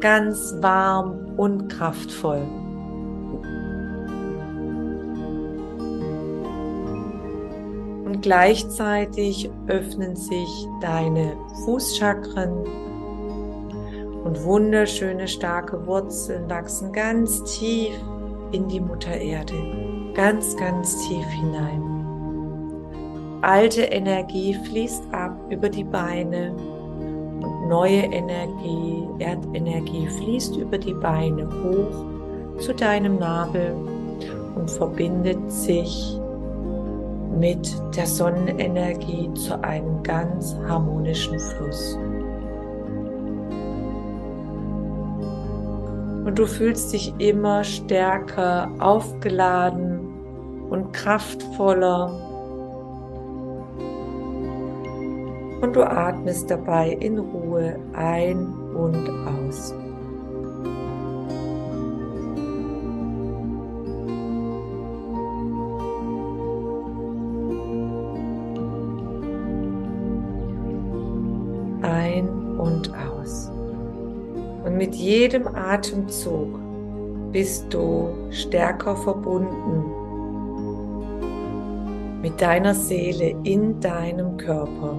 ganz 0.00 0.54
warm 0.60 1.34
und 1.36 1.68
kraftvoll. 1.68 2.42
Und 8.04 8.22
gleichzeitig 8.22 9.50
öffnen 9.68 10.16
sich 10.16 10.66
deine 10.80 11.36
Fußchakren, 11.64 12.64
und 14.24 14.44
wunderschöne 14.44 15.26
starke 15.28 15.86
Wurzeln 15.86 16.48
wachsen 16.48 16.92
ganz 16.92 17.42
tief 17.44 17.94
in 18.52 18.68
die 18.68 18.80
Mutter 18.80 19.16
Erde, 19.16 19.54
ganz, 20.14 20.56
ganz 20.56 21.08
tief 21.08 21.26
hinein. 21.26 21.82
Alte 23.42 23.82
Energie 23.82 24.54
fließt 24.54 25.04
ab 25.12 25.34
über 25.48 25.68
die 25.68 25.84
Beine 25.84 26.52
und 26.52 27.68
neue 27.68 28.02
Energie, 28.02 29.08
Erdenergie 29.18 30.06
fließt 30.08 30.56
über 30.56 30.76
die 30.76 30.94
Beine 30.94 31.48
hoch 31.48 32.58
zu 32.60 32.74
deinem 32.74 33.18
Nabel 33.18 33.74
und 34.54 34.70
verbindet 34.70 35.50
sich 35.50 36.20
mit 37.38 37.74
der 37.96 38.06
Sonnenenergie 38.06 39.32
zu 39.34 39.62
einem 39.62 40.02
ganz 40.02 40.54
harmonischen 40.68 41.38
Fluss. 41.38 41.96
Und 46.30 46.38
du 46.38 46.46
fühlst 46.46 46.92
dich 46.92 47.12
immer 47.18 47.64
stärker 47.64 48.70
aufgeladen 48.78 49.98
und 50.70 50.92
kraftvoller. 50.92 52.06
Und 55.60 55.74
du 55.74 55.82
atmest 55.82 56.48
dabei 56.48 56.90
in 57.00 57.18
Ruhe 57.18 57.80
ein 57.94 58.46
und 58.76 59.10
aus. 59.26 59.74
Jedem 75.00 75.48
Atemzug 75.48 76.60
bist 77.32 77.72
du 77.72 78.10
stärker 78.30 78.94
verbunden 78.96 79.84
mit 82.20 82.40
deiner 82.40 82.74
Seele 82.74 83.34
in 83.44 83.80
deinem 83.80 84.36
Körper. 84.36 84.92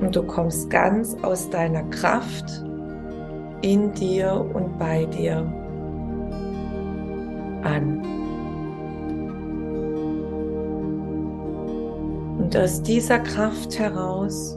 Und 0.00 0.14
du 0.14 0.22
kommst 0.24 0.68
ganz 0.68 1.16
aus 1.22 1.48
deiner 1.48 1.84
Kraft 1.84 2.62
in 3.62 3.94
dir 3.94 4.46
und 4.52 4.78
bei 4.78 5.06
dir 5.06 5.38
an. 7.62 7.93
Und 12.54 12.60
aus 12.60 12.80
dieser 12.82 13.18
Kraft 13.18 13.80
heraus 13.80 14.56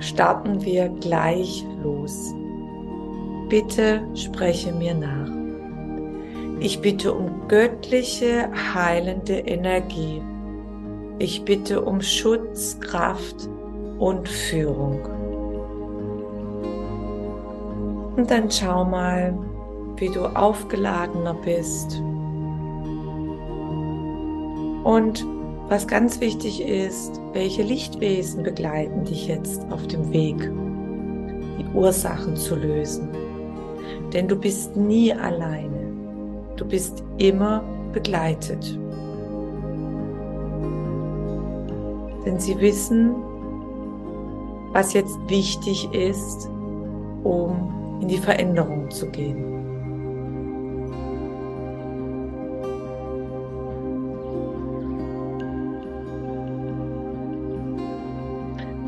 starten 0.00 0.64
wir 0.64 0.88
gleich 0.88 1.64
los. 1.80 2.34
Bitte 3.48 4.02
spreche 4.14 4.72
mir 4.72 4.94
nach. 4.96 5.30
Ich 6.58 6.80
bitte 6.80 7.14
um 7.14 7.46
göttliche, 7.46 8.50
heilende 8.74 9.38
Energie. 9.38 10.22
Ich 11.20 11.44
bitte 11.44 11.82
um 11.82 12.00
Schutz, 12.00 12.80
Kraft 12.80 13.48
und 14.00 14.28
Führung. 14.28 14.98
Und 18.16 18.28
dann 18.28 18.50
schau 18.50 18.84
mal, 18.84 19.38
wie 19.98 20.08
du 20.08 20.24
aufgeladener 20.24 21.34
bist. 21.34 22.02
Und 24.82 25.24
was 25.68 25.86
ganz 25.86 26.20
wichtig 26.20 26.60
ist, 26.60 27.20
welche 27.32 27.62
Lichtwesen 27.62 28.42
begleiten 28.42 29.04
dich 29.04 29.28
jetzt 29.28 29.62
auf 29.70 29.86
dem 29.86 30.12
Weg, 30.12 30.38
die 31.58 31.66
Ursachen 31.74 32.36
zu 32.36 32.54
lösen. 32.54 33.08
Denn 34.12 34.28
du 34.28 34.36
bist 34.36 34.76
nie 34.76 35.12
alleine. 35.12 35.92
Du 36.56 36.64
bist 36.64 37.02
immer 37.18 37.64
begleitet. 37.92 38.78
Denn 42.24 42.38
sie 42.38 42.58
wissen, 42.60 43.14
was 44.72 44.92
jetzt 44.92 45.16
wichtig 45.28 45.88
ist, 45.92 46.48
um 47.22 47.98
in 48.00 48.08
die 48.08 48.18
Veränderung 48.18 48.90
zu 48.90 49.06
gehen. 49.06 49.53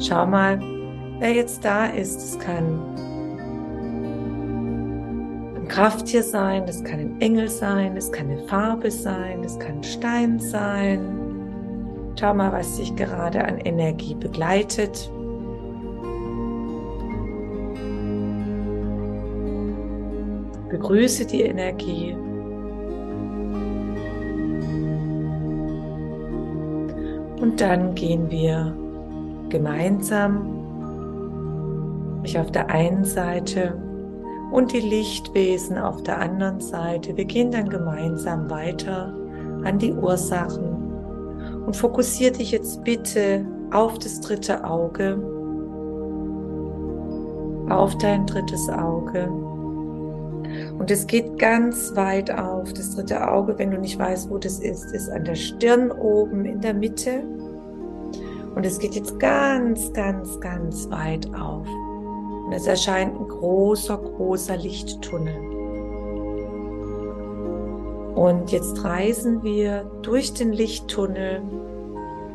Schau 0.06 0.24
mal, 0.24 0.60
wer 1.18 1.32
jetzt 1.32 1.64
da 1.64 1.86
ist. 1.86 2.22
Es 2.22 2.38
kann 2.38 2.80
ein 5.56 5.66
Krafttier 5.66 6.22
sein, 6.22 6.62
es 6.68 6.84
kann 6.84 7.00
ein 7.00 7.20
Engel 7.20 7.48
sein, 7.48 7.96
es 7.96 8.12
kann 8.12 8.30
eine 8.30 8.46
Farbe 8.46 8.88
sein, 8.88 9.42
es 9.42 9.58
kann 9.58 9.78
ein 9.78 9.82
Stein 9.82 10.38
sein. 10.38 11.00
Schau 12.20 12.34
mal, 12.34 12.52
was 12.52 12.76
dich 12.76 12.94
gerade 12.94 13.44
an 13.44 13.58
Energie 13.58 14.14
begleitet. 14.14 15.10
Begrüße 20.70 21.26
die 21.26 21.42
Energie. 21.42 22.12
Und 27.40 27.60
dann 27.60 27.92
gehen 27.96 28.30
wir 28.30 28.85
gemeinsam 29.48 30.56
ich 32.24 32.38
auf 32.38 32.50
der 32.50 32.68
einen 32.70 33.04
Seite 33.04 33.80
und 34.50 34.72
die 34.72 34.80
Lichtwesen 34.80 35.78
auf 35.78 36.02
der 36.02 36.18
anderen 36.18 36.60
Seite. 36.60 37.16
Wir 37.16 37.24
gehen 37.24 37.50
dann 37.50 37.68
gemeinsam 37.68 38.50
weiter 38.50 39.14
an 39.64 39.78
die 39.78 39.92
Ursachen 39.92 40.76
und 41.66 41.76
fokussiere 41.76 42.32
dich 42.32 42.52
jetzt 42.52 42.82
bitte 42.84 43.44
auf 43.72 43.98
das 43.98 44.20
dritte 44.20 44.64
Auge, 44.64 45.18
auf 47.68 47.96
dein 47.98 48.26
drittes 48.26 48.68
Auge. 48.68 49.28
Und 50.78 50.90
es 50.90 51.06
geht 51.06 51.38
ganz 51.38 51.94
weit 51.96 52.30
auf. 52.30 52.72
Das 52.72 52.94
dritte 52.94 53.28
Auge, 53.28 53.58
wenn 53.58 53.70
du 53.72 53.78
nicht 53.78 53.98
weißt, 53.98 54.30
wo 54.30 54.38
das 54.38 54.60
ist, 54.60 54.92
ist 54.92 55.10
an 55.10 55.24
der 55.24 55.34
Stirn 55.34 55.90
oben 55.90 56.44
in 56.44 56.60
der 56.60 56.74
Mitte. 56.74 57.24
Und 58.56 58.64
es 58.64 58.78
geht 58.78 58.94
jetzt 58.94 59.20
ganz, 59.20 59.92
ganz, 59.92 60.40
ganz 60.40 60.88
weit 60.90 61.28
auf. 61.34 61.68
Und 62.46 62.52
es 62.54 62.66
erscheint 62.66 63.14
ein 63.14 63.28
großer, 63.28 63.98
großer 63.98 64.56
Lichttunnel. 64.56 65.36
Und 68.14 68.50
jetzt 68.52 68.82
reisen 68.82 69.42
wir 69.42 69.84
durch 70.00 70.32
den 70.32 70.52
Lichttunnel 70.52 71.42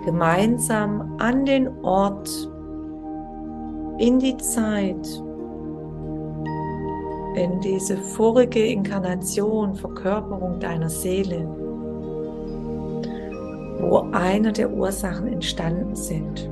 gemeinsam 0.06 1.16
an 1.18 1.44
den 1.44 1.68
Ort, 1.84 2.30
in 3.98 4.20
die 4.20 4.38
Zeit, 4.38 5.24
in 7.36 7.60
diese 7.62 7.98
vorige 7.98 8.64
Inkarnation, 8.64 9.74
Verkörperung 9.74 10.60
deiner 10.60 10.90
Seele 10.90 11.50
wo 13.82 14.08
eine 14.12 14.52
der 14.52 14.72
Ursachen 14.72 15.28
entstanden 15.28 15.96
sind. 15.96 16.48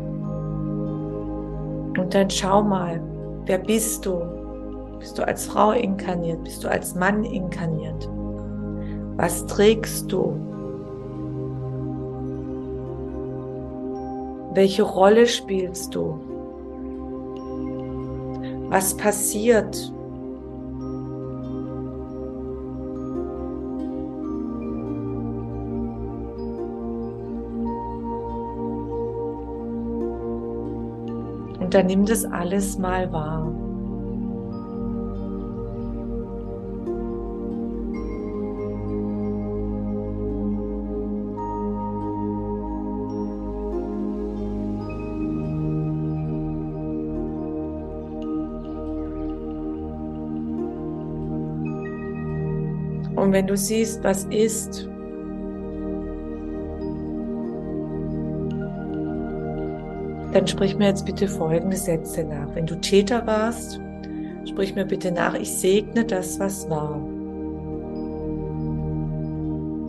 Und 1.98 2.14
dann 2.14 2.30
schau 2.30 2.64
mal, 2.64 3.02
wer 3.46 3.60
bist 3.60 4.06
du? 4.06 4.22
Bist 5.00 5.18
du 5.18 5.26
als 5.26 5.46
Frau 5.46 5.72
inkarniert? 5.72 6.44
Bist 6.44 6.64
du 6.64 6.70
als 6.70 6.96
Mann 6.96 7.24
inkarniert? 7.24 8.10
Was 9.16 9.46
trägst 9.46 10.12
du? 10.12 10.36
Welche 14.54 14.84
Rolle 14.84 15.28
spielst 15.28 15.94
du? 15.96 16.20
Was 18.70 18.96
passiert? 18.96 19.94
Und 31.70 31.76
dann 31.76 31.86
nimm 31.86 32.04
das 32.04 32.26
alles 32.26 32.80
mal 32.80 33.14
wahr. 33.14 33.46
Und 53.16 53.32
wenn 53.32 53.46
du 53.46 53.56
siehst, 53.56 54.04
was 54.04 54.24
ist, 54.32 54.90
dann 60.32 60.48
sprich 60.48 60.78
mir 60.78 60.88
jetzt 60.88 61.06
bitte 61.06 61.28
folgende 61.28 61.78
Sätze 61.78 62.24
nach. 62.24 62.54
Wenn 62.54 62.66
du 62.66 62.80
Täter 62.80 63.26
warst, 63.26 63.80
sprich 64.48 64.76
mir 64.76 64.86
bitte 64.86 65.12
nach, 65.12 65.34
ich 65.34 65.52
segne 65.52 66.06
das, 66.06 66.40
was 66.40 66.70
war. 66.70 67.02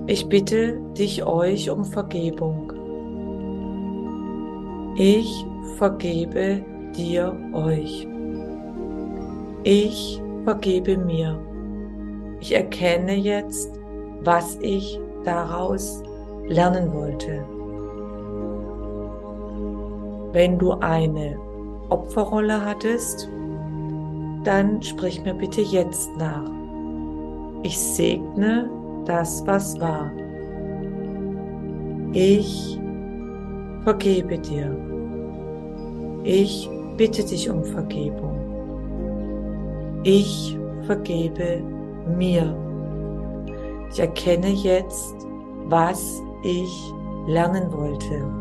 Ich 0.07 0.29
bitte 0.29 0.81
dich 0.99 1.25
euch 1.25 1.71
um 1.71 1.85
Vergebung. 1.85 2.73
Ich 4.97 5.47
vergebe 5.77 6.65
dir 6.97 7.37
euch. 7.53 8.09
Ich 9.63 10.21
vergebe 10.45 10.97
mir. 10.97 11.39
Ich 12.41 12.55
erkenne 12.55 13.15
jetzt, 13.15 13.71
was 14.23 14.59
ich 14.63 14.99
daraus 15.25 16.03
lernen 16.49 16.93
wollte. 16.93 17.45
Wenn 20.33 20.59
du 20.59 20.73
eine 20.73 21.37
Opferrolle 21.89 22.65
hattest, 22.65 23.29
dann 24.45 24.81
sprich 24.83 25.23
mir 25.25 25.35
bitte 25.35 25.61
jetzt 25.61 26.11
nach. 26.17 26.51
Ich 27.63 27.79
segne 27.79 28.71
das, 29.05 29.45
was 29.47 29.79
war. 29.81 30.11
Ich 32.13 32.79
vergebe 33.85 34.39
dir. 34.39 34.77
Ich 36.25 36.71
bitte 36.97 37.25
dich 37.25 37.51
um 37.51 37.65
Vergebung. 37.65 38.39
Ich 40.05 40.57
vergebe 40.83 41.63
mir. 42.17 42.57
Ich 43.93 44.01
erkenne 44.01 44.49
jetzt, 44.49 45.15
was 45.67 46.23
ich 46.43 46.93
lernen 47.27 47.73
wollte. 47.73 48.40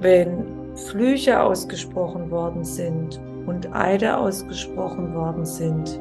Wenn 0.00 0.44
Flüche 0.74 1.42
ausgesprochen 1.42 2.30
worden 2.30 2.64
sind 2.64 3.20
und 3.46 3.74
Eide 3.74 4.16
ausgesprochen 4.16 5.14
worden 5.14 5.44
sind, 5.44 6.00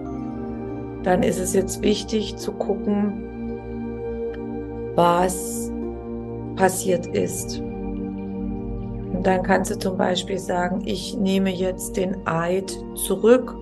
dann 1.03 1.23
ist 1.23 1.39
es 1.39 1.53
jetzt 1.53 1.81
wichtig 1.81 2.37
zu 2.37 2.51
gucken, 2.53 3.25
was 4.95 5.71
passiert 6.55 7.07
ist. 7.07 7.59
Und 7.59 9.23
dann 9.23 9.43
kannst 9.43 9.71
du 9.71 9.79
zum 9.79 9.97
Beispiel 9.97 10.39
sagen, 10.39 10.81
ich 10.85 11.17
nehme 11.17 11.49
jetzt 11.49 11.97
den 11.97 12.25
Eid 12.25 12.77
zurück 12.95 13.55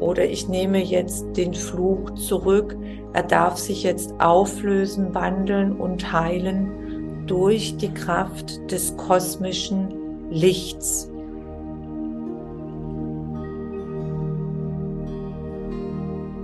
oder 0.00 0.24
ich 0.24 0.48
nehme 0.48 0.82
jetzt 0.82 1.36
den 1.36 1.54
Fluch 1.54 2.14
zurück. 2.14 2.76
Er 3.12 3.22
darf 3.22 3.56
sich 3.56 3.82
jetzt 3.82 4.14
auflösen, 4.20 5.14
wandeln 5.14 5.72
und 5.72 6.12
heilen 6.12 6.85
durch 7.26 7.76
die 7.76 7.92
Kraft 7.92 8.70
des 8.70 8.96
kosmischen 8.96 10.30
Lichts. 10.30 11.10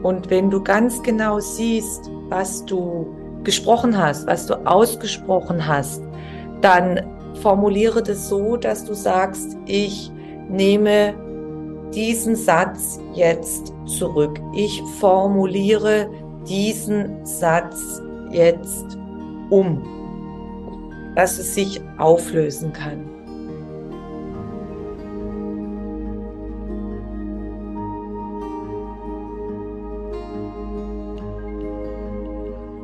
Und 0.03 0.30
wenn 0.30 0.51
du 0.51 0.62
ganz 0.62 1.03
genau 1.03 1.39
siehst, 1.39 2.11
was 2.28 2.64
du 2.64 3.07
gesprochen 3.45 3.97
hast, 3.97 4.26
was 4.26 4.47
du 4.47 4.55
ausgesprochen 4.66 5.66
hast, 5.66 6.03
dann 6.61 7.01
formuliere 7.41 8.03
das 8.03 8.28
so, 8.28 8.57
dass 8.57 8.85
du 8.85 8.95
sagst, 8.95 9.57
ich 9.66 10.11
nehme 10.49 11.14
diesen 11.95 12.37
Satz 12.37 12.99
jetzt 13.14 13.72
zurück. 13.87 14.41
Ich 14.55 14.83
formuliere 14.99 16.09
diesen 16.49 17.24
Satz 17.24 18.01
jetzt 18.30 18.99
um, 19.51 19.83
dass 21.15 21.39
es 21.39 21.55
sich 21.55 21.81
auflösen 21.99 22.73
kann. 22.73 23.09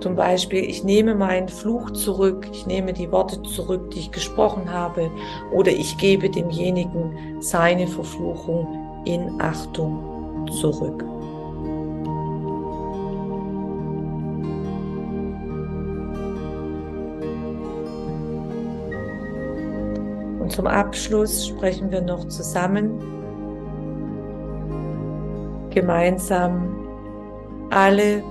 Zum 0.01 0.14
Beispiel, 0.14 0.62
ich 0.62 0.85
nehme 0.85 1.16
meinen 1.16 1.49
Fluch 1.49 1.91
zurück, 1.91 2.49
ich 2.53 2.66
nehme 2.66 2.93
die 2.93 3.11
Worte 3.11 3.43
zurück, 3.43 3.91
die 3.91 3.99
ich 3.99 4.12
gesprochen 4.12 4.72
habe, 4.72 5.11
oder 5.53 5.72
ich 5.72 5.99
gebe 5.99 6.31
demjenigen 6.31 7.41
seine 7.41 7.89
Verfluchung 7.89 9.03
in 9.05 9.41
Achtung 9.41 10.47
zurück. 10.61 11.05
Und 20.49 20.55
zum 20.55 20.66
Abschluss 20.66 21.46
sprechen 21.46 21.90
wir 21.90 22.01
noch 22.01 22.26
zusammen 22.26 22.99
gemeinsam 25.68 26.88
alle 27.68 28.22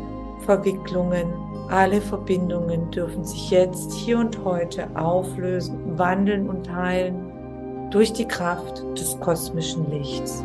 Verwicklungen 0.44 1.32
alle 1.70 2.02
Verbindungen 2.02 2.90
dürfen 2.90 3.24
sich 3.24 3.52
jetzt, 3.52 3.94
hier 3.94 4.18
und 4.18 4.44
heute 4.44 4.88
auflösen, 4.96 5.96
wandeln 5.96 6.50
und 6.50 6.74
heilen 6.74 7.90
durch 7.92 8.14
die 8.14 8.28
Kraft 8.28 8.84
des 8.98 9.20
kosmischen 9.20 9.88
Lichts. 9.92 10.44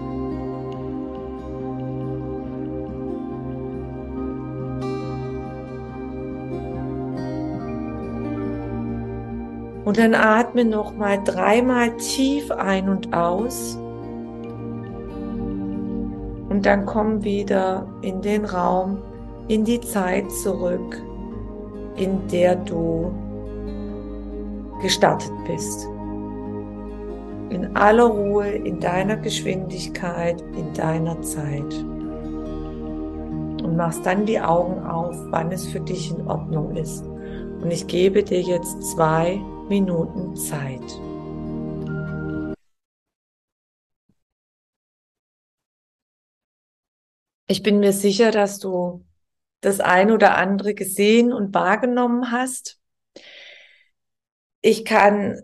Und 9.93 9.99
dann 9.99 10.15
atme 10.15 10.65
noch 10.65 10.97
mal 10.97 11.23
dreimal 11.23 11.95
tief 11.99 12.51
ein 12.51 12.89
und 12.89 13.13
aus. 13.13 13.77
Und 16.49 16.65
dann 16.65 16.87
komm 16.87 17.23
wieder 17.23 17.87
in 18.01 18.23
den 18.23 18.47
Raum, 18.47 19.03
in 19.49 19.65
die 19.65 19.83
Zeit 19.83 20.33
zurück, 20.33 20.99
in 21.97 22.27
der 22.29 22.57
du 22.57 23.13
gestartet 24.81 25.31
bist. 25.47 25.87
In 27.51 27.77
aller 27.77 28.07
Ruhe, 28.07 28.49
in 28.49 28.81
deiner 28.81 29.19
Geschwindigkeit, 29.19 30.43
in 30.57 30.73
deiner 30.73 31.21
Zeit. 31.21 31.85
Und 33.63 33.77
machst 33.77 34.07
dann 34.07 34.25
die 34.25 34.41
Augen 34.41 34.83
auf, 34.87 35.15
wann 35.29 35.53
es 35.53 35.67
für 35.67 35.81
dich 35.81 36.17
in 36.19 36.27
Ordnung 36.27 36.77
ist. 36.77 37.05
Und 37.61 37.71
ich 37.71 37.87
gebe 37.87 38.23
dir 38.23 38.41
jetzt 38.41 38.83
zwei 38.85 39.39
Minuten 39.73 40.37
Zeit. 40.37 40.83
Ich 47.47 47.63
bin 47.63 47.81
mir 47.81 47.95
sicher, 47.95 48.33
dass 48.33 48.59
du 48.59 49.07
das 49.63 49.81
ein 49.81 50.11
oder 50.11 50.37
andere 50.37 50.75
gesehen 50.75 51.33
und 51.33 51.55
wahrgenommen 51.55 52.31
hast. 52.31 52.81
Ich 54.61 54.85
kann 54.85 55.41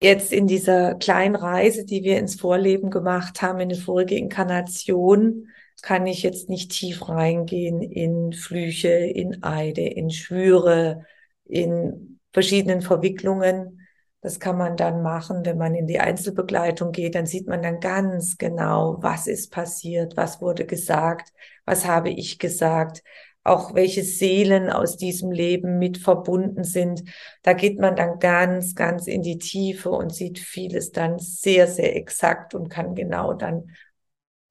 jetzt 0.00 0.32
in 0.32 0.46
dieser 0.46 0.94
kleinen 0.94 1.34
Reise, 1.34 1.84
die 1.84 2.04
wir 2.04 2.20
ins 2.20 2.36
Vorleben 2.36 2.90
gemacht 2.90 3.42
haben, 3.42 3.58
in 3.58 3.68
die 3.68 3.80
vorige 3.80 4.14
Inkarnation, 4.14 5.48
kann 5.82 6.06
ich 6.06 6.22
jetzt 6.22 6.48
nicht 6.48 6.70
tief 6.70 7.08
reingehen 7.08 7.82
in 7.82 8.32
Flüche, 8.32 8.90
in 8.90 9.42
Eide, 9.42 9.82
in 9.82 10.12
Schwüre, 10.12 11.04
in 11.46 12.15
verschiedenen 12.36 12.82
Verwicklungen. 12.82 13.80
Das 14.20 14.40
kann 14.40 14.58
man 14.58 14.76
dann 14.76 15.00
machen, 15.00 15.46
wenn 15.46 15.56
man 15.56 15.74
in 15.74 15.86
die 15.86 16.00
Einzelbegleitung 16.00 16.92
geht, 16.92 17.14
dann 17.14 17.24
sieht 17.24 17.46
man 17.46 17.62
dann 17.62 17.80
ganz 17.80 18.36
genau, 18.36 18.98
was 19.00 19.26
ist 19.26 19.50
passiert, 19.50 20.18
was 20.18 20.42
wurde 20.42 20.66
gesagt, 20.66 21.32
was 21.64 21.86
habe 21.86 22.10
ich 22.10 22.38
gesagt, 22.38 23.02
auch 23.42 23.74
welche 23.74 24.02
Seelen 24.02 24.68
aus 24.68 24.98
diesem 24.98 25.30
Leben 25.30 25.78
mit 25.78 25.96
verbunden 25.96 26.62
sind. 26.62 27.04
Da 27.40 27.54
geht 27.54 27.78
man 27.78 27.96
dann 27.96 28.18
ganz, 28.18 28.74
ganz 28.74 29.06
in 29.06 29.22
die 29.22 29.38
Tiefe 29.38 29.88
und 29.88 30.14
sieht 30.14 30.38
vieles 30.38 30.92
dann 30.92 31.18
sehr, 31.18 31.66
sehr 31.66 31.96
exakt 31.96 32.54
und 32.54 32.68
kann 32.68 32.94
genau 32.94 33.32
dann 33.32 33.70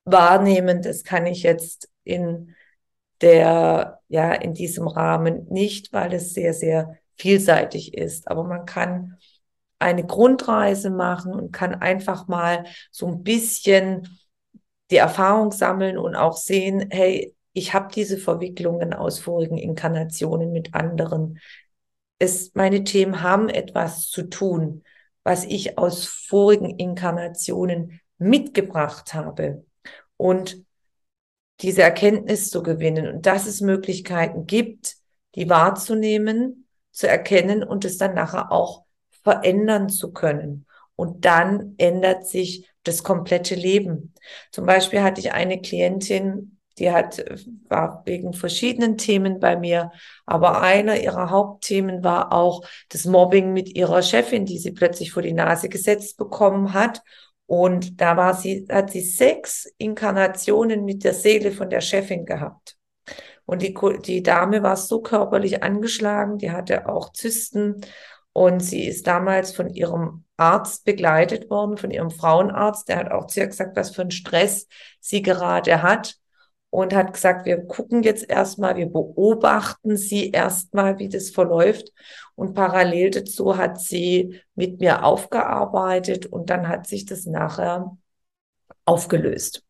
wahrnehmen. 0.05 0.81
Das 0.81 1.03
kann 1.03 1.27
ich 1.27 1.43
jetzt 1.43 1.88
in 2.03 2.55
der, 3.21 3.99
ja, 4.07 4.33
in 4.33 4.55
diesem 4.55 4.88
Rahmen 4.88 5.45
nicht, 5.51 5.93
weil 5.93 6.15
es 6.15 6.33
sehr, 6.33 6.55
sehr 6.55 6.97
vielseitig 7.18 7.93
ist. 7.93 8.28
Aber 8.28 8.43
man 8.43 8.66
kann 8.66 9.18
eine 9.80 10.05
Grundreise 10.05 10.89
machen 10.89 11.34
und 11.34 11.51
kann 11.51 11.76
einfach 11.76 12.28
mal 12.28 12.66
so 12.91 13.07
ein 13.07 13.24
bisschen 13.24 14.20
die 14.91 14.97
Erfahrung 14.97 15.51
sammeln 15.51 15.97
und 15.97 16.16
auch 16.16 16.38
sehen, 16.38 16.88
hey, 16.91 17.36
ich 17.53 17.74
habe 17.74 17.93
diese 17.93 18.18
Verwicklungen 18.18 18.93
aus 18.93 19.20
vorigen 19.20 19.57
Inkarnationen 19.57 20.51
mit 20.51 20.74
anderen. 20.74 21.39
Es, 22.20 22.53
meine 22.53 22.84
Themen 22.84 23.22
haben 23.22 23.49
etwas 23.49 24.09
zu 24.09 24.24
tun, 24.24 24.84
was 25.24 25.45
ich 25.45 25.78
aus 25.78 26.05
vorigen 26.05 26.70
Inkarnationen 26.78 28.01
mitgebracht 28.18 29.13
habe. 29.13 29.66
Und 30.18 30.63
diese 31.61 31.82
Erkenntnis 31.82 32.49
zu 32.49 32.61
gewinnen 32.61 33.07
und 33.07 33.26
dass 33.26 33.47
es 33.47 33.61
Möglichkeiten 33.61 34.45
gibt, 34.45 34.95
die 35.36 35.49
wahrzunehmen, 35.49 36.64
zu 36.95 37.07
erkennen 37.07 37.63
und 37.63 37.83
es 37.85 37.97
dann 37.97 38.15
nachher 38.15 38.51
auch 38.51 38.83
verändern 39.21 39.89
zu 39.89 40.13
können. 40.13 40.65
Und 40.95 41.25
dann 41.25 41.75
ändert 41.77 42.25
sich 42.25 42.69
das 42.83 43.03
komplette 43.03 43.55
Leben. 43.55 44.13
Zum 44.51 44.65
Beispiel 44.65 45.01
hatte 45.01 45.19
ich 45.19 45.33
eine 45.33 45.59
Klientin, 45.61 46.57
die 46.77 46.91
hat, 46.91 47.23
war 47.67 48.03
wegen 48.05 48.33
verschiedenen 48.33 48.97
Themen 48.97 49.39
bei 49.39 49.57
mir, 49.57 49.91
aber 50.25 50.61
einer 50.61 50.97
ihrer 50.99 51.29
Hauptthemen 51.29 52.03
war 52.03 52.31
auch 52.31 52.65
das 52.89 53.05
Mobbing 53.05 53.51
mit 53.51 53.75
ihrer 53.75 54.01
Chefin, 54.01 54.45
die 54.45 54.57
sie 54.57 54.71
plötzlich 54.71 55.11
vor 55.11 55.21
die 55.21 55.33
Nase 55.33 55.67
gesetzt 55.67 56.17
bekommen 56.17 56.73
hat. 56.73 57.01
Und 57.45 57.99
da 58.01 58.17
war 58.17 58.33
sie, 58.33 58.67
hat 58.69 58.91
sie 58.91 59.01
sechs 59.01 59.69
Inkarnationen 59.77 60.85
mit 60.85 61.03
der 61.03 61.13
Seele 61.13 61.51
von 61.51 61.69
der 61.69 61.81
Chefin 61.81 62.25
gehabt. 62.25 62.74
Und 63.45 63.61
die, 63.61 63.75
die 64.03 64.23
Dame 64.23 64.63
war 64.63 64.75
so 64.75 65.01
körperlich 65.01 65.63
angeschlagen, 65.63 66.37
die 66.37 66.51
hatte 66.51 66.89
auch 66.89 67.13
Zysten 67.13 67.81
und 68.37 68.59
sie 68.59 68.85
ist 68.85 69.07
damals 69.07 69.53
von 69.53 69.69
ihrem 69.69 70.25
Arzt 70.35 70.83
begleitet 70.83 71.49
worden, 71.49 71.77
von 71.77 71.89
ihrem 71.89 72.11
Frauenarzt. 72.11 72.89
Der 72.89 72.97
hat 72.97 73.11
auch 73.11 73.27
zu 73.27 73.39
ihr 73.39 73.47
gesagt, 73.47 73.77
was 73.77 73.91
für 73.91 74.01
einen 74.01 74.11
Stress 74.11 74.67
sie 74.99 75.21
gerade 75.21 75.81
hat. 75.81 76.15
Und 76.69 76.93
hat 76.93 77.13
gesagt, 77.13 77.45
wir 77.45 77.65
gucken 77.65 78.03
jetzt 78.03 78.29
erstmal, 78.29 78.75
wir 78.75 78.87
beobachten 78.87 79.95
sie 79.95 80.31
erstmal, 80.31 80.99
wie 80.99 81.07
das 81.07 81.29
verläuft. 81.29 81.93
Und 82.35 82.53
parallel 82.53 83.11
dazu 83.11 83.55
hat 83.55 83.79
sie 83.79 84.41
mit 84.55 84.81
mir 84.81 85.05
aufgearbeitet 85.05 86.25
und 86.25 86.49
dann 86.49 86.67
hat 86.67 86.87
sich 86.87 87.05
das 87.05 87.25
nachher 87.25 87.95
aufgelöst. 88.83 89.64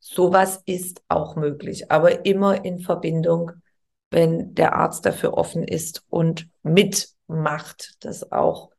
Sowas 0.00 0.62
ist 0.64 1.02
auch 1.08 1.36
möglich, 1.36 1.90
aber 1.90 2.24
immer 2.24 2.64
in 2.64 2.80
Verbindung, 2.80 3.52
wenn 4.10 4.54
der 4.54 4.74
Arzt 4.74 5.04
dafür 5.04 5.34
offen 5.34 5.64
ist 5.64 6.04
und 6.08 6.48
mit 6.62 7.10
macht, 7.26 7.96
das 8.00 8.32
auch 8.32 8.70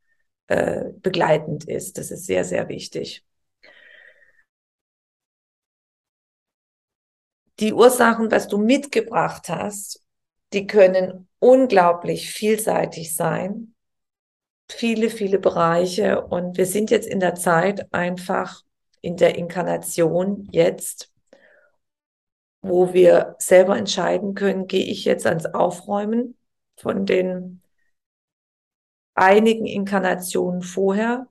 äh, 0.47 0.85
begleitend 1.01 1.65
ist. 1.65 1.97
Das 1.97 2.09
ist 2.11 2.25
sehr, 2.25 2.43
sehr 2.43 2.67
wichtig. 2.69 3.23
Die 7.59 7.73
Ursachen, 7.73 8.31
was 8.31 8.47
du 8.47 8.57
mitgebracht 8.57 9.49
hast, 9.49 10.01
die 10.53 10.65
können 10.65 11.27
unglaublich 11.39 12.31
vielseitig 12.31 13.15
sein. 13.15 13.75
Viele, 14.71 15.09
viele 15.09 15.39
Bereiche. 15.39 16.25
Und 16.25 16.57
wir 16.57 16.65
sind 16.65 16.89
jetzt 16.89 17.07
in 17.07 17.19
der 17.19 17.35
Zeit 17.35 17.91
einfach 17.93 18.63
in 19.01 19.17
der 19.17 19.35
Inkarnation 19.35 20.47
jetzt, 20.51 21.11
wo 22.61 22.93
wir 22.93 23.35
selber 23.39 23.77
entscheiden 23.77 24.35
können, 24.35 24.67
gehe 24.67 24.85
ich 24.85 25.05
jetzt 25.05 25.25
ans 25.25 25.45
Aufräumen 25.45 26.37
von 26.77 27.05
den 27.05 27.61
einigen 29.15 29.65
Inkarnationen 29.65 30.61
vorher 30.61 31.27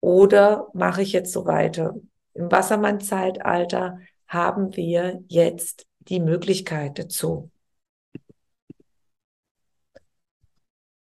oder 0.00 0.68
mache 0.72 1.02
ich 1.02 1.12
jetzt 1.12 1.32
so 1.32 1.44
weiter? 1.44 1.94
Im 2.34 2.50
Wassermann-Zeitalter 2.50 3.98
haben 4.26 4.76
wir 4.76 5.22
jetzt 5.28 5.86
die 6.00 6.20
Möglichkeit 6.20 6.98
dazu. 6.98 7.50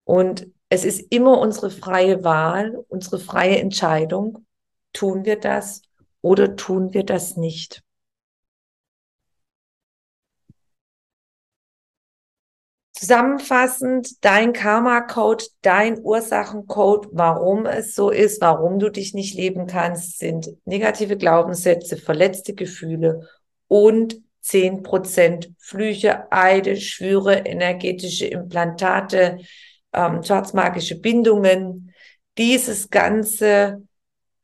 Und 0.04 0.48
es 0.70 0.84
ist 0.84 1.12
immer 1.12 1.40
unsere 1.40 1.70
freie 1.70 2.24
Wahl, 2.24 2.84
unsere 2.88 3.20
freie 3.20 3.60
Entscheidung. 3.60 4.47
Tun 4.98 5.26
wir 5.26 5.40
das 5.40 5.84
oder 6.22 6.56
tun 6.56 6.92
wir 6.92 7.04
das 7.04 7.38
nicht? 7.38 7.84
Zusammenfassend, 12.94 14.26
dein 14.26 14.54
Karma-Code, 14.54 15.46
dein 15.62 16.00
Ursachencode, 16.00 17.10
warum 17.12 17.68
es 17.68 17.94
so 17.94 18.10
ist, 18.10 18.42
warum 18.42 18.80
du 18.80 18.90
dich 18.90 19.14
nicht 19.14 19.36
leben 19.36 19.68
kannst, 19.68 20.18
sind 20.18 20.50
negative 20.66 21.16
Glaubenssätze, 21.16 21.98
verletzte 21.98 22.56
Gefühle 22.56 23.30
und 23.68 24.20
zehn 24.42 24.82
Prozent 24.82 25.54
Flüche, 25.60 26.32
Eide, 26.32 26.76
Schwüre, 26.76 27.46
energetische 27.46 28.26
Implantate, 28.26 29.42
ähm, 29.94 30.24
schwarzmagische 30.24 31.00
Bindungen. 31.00 31.94
Dieses 32.40 32.90
Ganze 32.90 33.84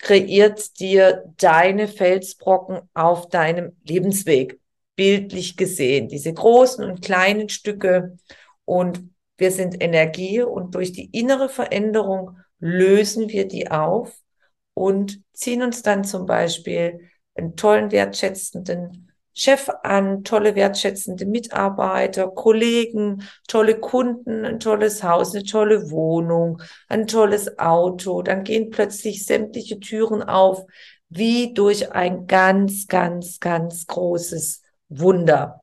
kreiert 0.03 0.81
dir 0.81 1.23
deine 1.37 1.87
Felsbrocken 1.87 2.81
auf 2.93 3.29
deinem 3.29 3.77
Lebensweg, 3.85 4.59
bildlich 4.97 5.55
gesehen. 5.55 6.09
Diese 6.09 6.33
großen 6.33 6.83
und 6.83 7.01
kleinen 7.01 7.47
Stücke 7.47 8.17
und 8.65 9.09
wir 9.37 9.49
sind 9.49 9.81
Energie 9.81 10.41
und 10.41 10.75
durch 10.75 10.91
die 10.91 11.05
innere 11.17 11.47
Veränderung 11.47 12.37
lösen 12.59 13.29
wir 13.29 13.47
die 13.47 13.71
auf 13.71 14.13
und 14.73 15.21
ziehen 15.31 15.63
uns 15.63 15.83
dann 15.83 16.03
zum 16.03 16.25
Beispiel 16.25 17.09
einen 17.35 17.55
tollen, 17.55 17.91
wertschätzenden 17.91 19.02
Chef 19.35 19.69
an, 19.81 20.23
tolle, 20.23 20.55
wertschätzende 20.55 21.25
Mitarbeiter, 21.25 22.27
Kollegen, 22.27 23.23
tolle 23.47 23.79
Kunden, 23.79 24.45
ein 24.45 24.59
tolles 24.59 25.03
Haus, 25.03 25.33
eine 25.33 25.43
tolle 25.43 25.89
Wohnung, 25.89 26.61
ein 26.87 27.07
tolles 27.07 27.57
Auto. 27.57 28.21
Dann 28.21 28.43
gehen 28.43 28.69
plötzlich 28.69 29.25
sämtliche 29.25 29.79
Türen 29.79 30.21
auf, 30.21 30.65
wie 31.09 31.53
durch 31.53 31.91
ein 31.91 32.27
ganz, 32.27 32.87
ganz, 32.87 33.39
ganz 33.39 33.87
großes 33.87 34.61
Wunder. 34.89 35.61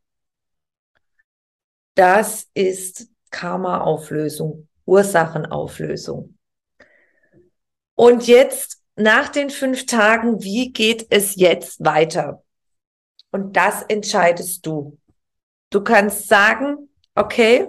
Das 1.95 2.49
ist 2.55 3.09
Karma-Auflösung, 3.31 4.69
Ursachenauflösung. 4.85 6.37
Und 7.95 8.27
jetzt, 8.27 8.83
nach 8.97 9.29
den 9.29 9.51
fünf 9.51 9.87
Tagen, 9.87 10.43
wie 10.43 10.73
geht 10.73 11.07
es 11.11 11.37
jetzt 11.37 11.85
weiter? 11.85 12.43
Und 13.31 13.57
das 13.57 13.83
entscheidest 13.83 14.67
du. 14.67 14.99
Du 15.71 15.83
kannst 15.83 16.29
sagen, 16.29 16.89
okay, 17.15 17.69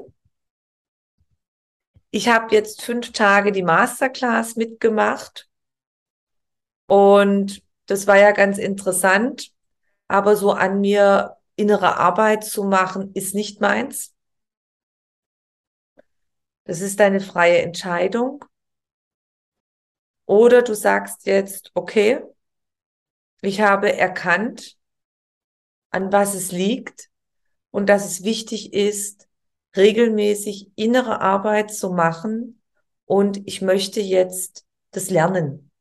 ich 2.09 2.28
habe 2.30 2.53
jetzt 2.53 2.82
fünf 2.82 3.12
Tage 3.12 3.51
die 3.51 3.64
Masterclass 3.64 4.55
mitgemacht 4.55 5.49
und 6.88 7.64
das 7.86 8.07
war 8.07 8.18
ja 8.18 8.32
ganz 8.32 8.57
interessant, 8.57 9.51
aber 10.07 10.36
so 10.36 10.51
an 10.51 10.82
mir 10.82 11.38
innere 11.55 11.97
Arbeit 11.97 12.43
zu 12.43 12.64
machen, 12.64 13.12
ist 13.14 13.36
nicht 13.36 13.62
meins. 13.62 14.14
Das 16.66 16.82
ist 16.82 16.99
deine 16.99 17.20
freie 17.20 17.62
Entscheidung. 17.62 18.43
Oder 20.26 20.62
du 20.62 20.74
sagst 20.76 21.26
jetzt, 21.26 21.72
okay, 21.74 22.22
ich 23.41 23.62
habe 23.62 23.97
erkannt, 23.97 24.78
an 25.92 26.12
was 26.12 26.34
es 26.34 26.52
liegt 26.52 27.10
und 27.70 27.88
dass 27.88 28.06
es 28.06 28.24
wichtig 28.24 28.74
ist, 28.74 29.28
regelmäßig 29.76 30.72
innere 30.76 31.22
Arbeit 31.22 31.74
zu 31.74 31.92
machen 31.92 32.62
und 33.06 33.42
ich 33.46 33.62
möchte 33.62 34.02
jetzt 34.02 34.66
das 34.92 35.10
lernen. 35.10 35.72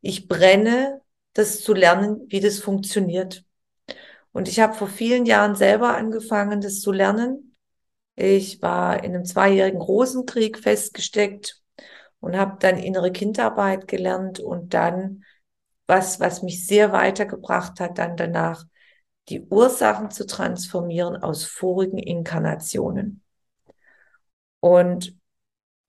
Ich 0.00 0.28
brenne, 0.28 1.02
das 1.34 1.62
zu 1.62 1.74
lernen, 1.74 2.26
wie 2.28 2.40
das 2.40 2.58
funktioniert. 2.58 3.44
Und 4.32 4.48
ich 4.48 4.60
habe 4.60 4.74
vor 4.74 4.88
vielen 4.88 5.26
Jahren 5.26 5.56
selber 5.56 5.96
angefangen, 5.96 6.60
das 6.60 6.80
zu 6.80 6.92
lernen. 6.92 7.56
Ich 8.16 8.62
war 8.62 9.02
in 9.02 9.14
einem 9.14 9.24
zweijährigen 9.24 9.80
Rosenkrieg 9.80 10.58
festgesteckt 10.58 11.60
und 12.20 12.36
habe 12.36 12.56
dann 12.60 12.78
innere 12.78 13.12
Kindarbeit 13.12 13.88
gelernt 13.88 14.40
und 14.40 14.74
dann 14.74 15.24
was, 15.86 16.20
was 16.20 16.42
mich 16.42 16.66
sehr 16.66 16.92
weitergebracht 16.92 17.80
hat, 17.80 17.98
dann 17.98 18.16
danach 18.16 18.64
die 19.30 19.46
Ursachen 19.48 20.10
zu 20.10 20.26
transformieren 20.26 21.16
aus 21.16 21.44
vorigen 21.44 21.98
Inkarnationen. 21.98 23.22
Und 24.58 25.16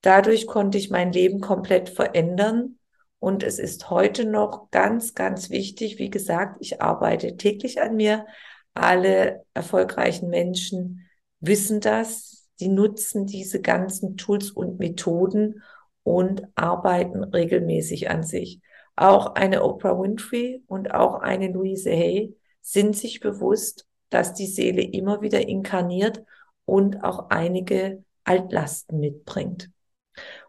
dadurch 0.01 0.47
konnte 0.47 0.77
ich 0.77 0.91
mein 0.91 1.11
Leben 1.11 1.41
komplett 1.41 1.89
verändern. 1.89 2.77
Und 3.19 3.43
es 3.43 3.59
ist 3.59 3.89
heute 3.89 4.25
noch 4.25 4.69
ganz, 4.71 5.13
ganz 5.13 5.49
wichtig. 5.49 5.99
Wie 5.99 6.09
gesagt, 6.09 6.57
ich 6.59 6.81
arbeite 6.81 7.35
täglich 7.35 7.81
an 7.81 7.95
mir. 7.95 8.25
Alle 8.73 9.43
erfolgreichen 9.53 10.29
Menschen 10.29 11.07
wissen 11.39 11.81
das. 11.81 12.47
Die 12.59 12.69
nutzen 12.69 13.25
diese 13.25 13.59
ganzen 13.59 14.17
Tools 14.17 14.51
und 14.51 14.79
Methoden 14.79 15.63
und 16.03 16.43
arbeiten 16.55 17.23
regelmäßig 17.23 18.09
an 18.09 18.23
sich. 18.23 18.61
Auch 18.95 19.33
eine 19.35 19.63
Oprah 19.63 19.99
Winfrey 19.99 20.63
und 20.67 20.93
auch 20.93 21.15
eine 21.15 21.47
Louise 21.47 21.89
Hay 21.89 22.35
sind 22.62 22.95
sich 22.95 23.20
bewusst, 23.20 23.88
dass 24.09 24.34
die 24.34 24.47
Seele 24.47 24.82
immer 24.82 25.22
wieder 25.22 25.47
inkarniert 25.47 26.24
und 26.66 27.03
auch 27.03 27.30
einige 27.30 28.03
Altlasten 28.24 28.99
mitbringt. 28.99 29.72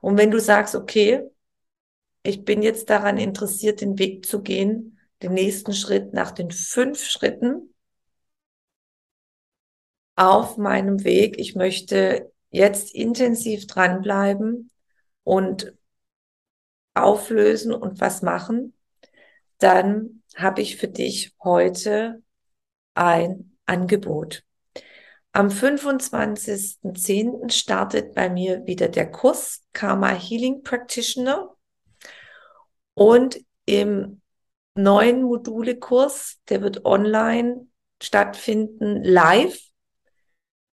Und 0.00 0.18
wenn 0.18 0.30
du 0.30 0.40
sagst, 0.40 0.74
okay, 0.74 1.22
ich 2.22 2.44
bin 2.44 2.62
jetzt 2.62 2.90
daran 2.90 3.18
interessiert, 3.18 3.80
den 3.80 3.98
Weg 3.98 4.26
zu 4.26 4.42
gehen, 4.42 4.98
den 5.22 5.34
nächsten 5.34 5.72
Schritt 5.72 6.12
nach 6.12 6.32
den 6.32 6.50
fünf 6.50 7.04
Schritten 7.04 7.74
auf 10.16 10.56
meinem 10.56 11.04
Weg, 11.04 11.38
ich 11.38 11.54
möchte 11.54 12.32
jetzt 12.50 12.94
intensiv 12.94 13.66
dranbleiben 13.66 14.70
und 15.24 15.74
auflösen 16.94 17.72
und 17.72 18.00
was 18.00 18.22
machen, 18.22 18.74
dann 19.58 20.21
habe 20.36 20.62
ich 20.62 20.76
für 20.76 20.88
dich 20.88 21.34
heute 21.42 22.22
ein 22.94 23.56
Angebot. 23.66 24.44
Am 25.32 25.48
25.10. 25.48 27.50
startet 27.50 28.14
bei 28.14 28.28
mir 28.28 28.66
wieder 28.66 28.88
der 28.88 29.10
Kurs 29.10 29.62
Karma 29.72 30.10
Healing 30.10 30.62
Practitioner 30.62 31.56
und 32.94 33.40
im 33.64 34.20
neuen 34.74 35.22
Module-Kurs, 35.22 36.40
der 36.48 36.62
wird 36.62 36.84
online 36.84 37.66
stattfinden, 38.02 39.02
live 39.02 39.58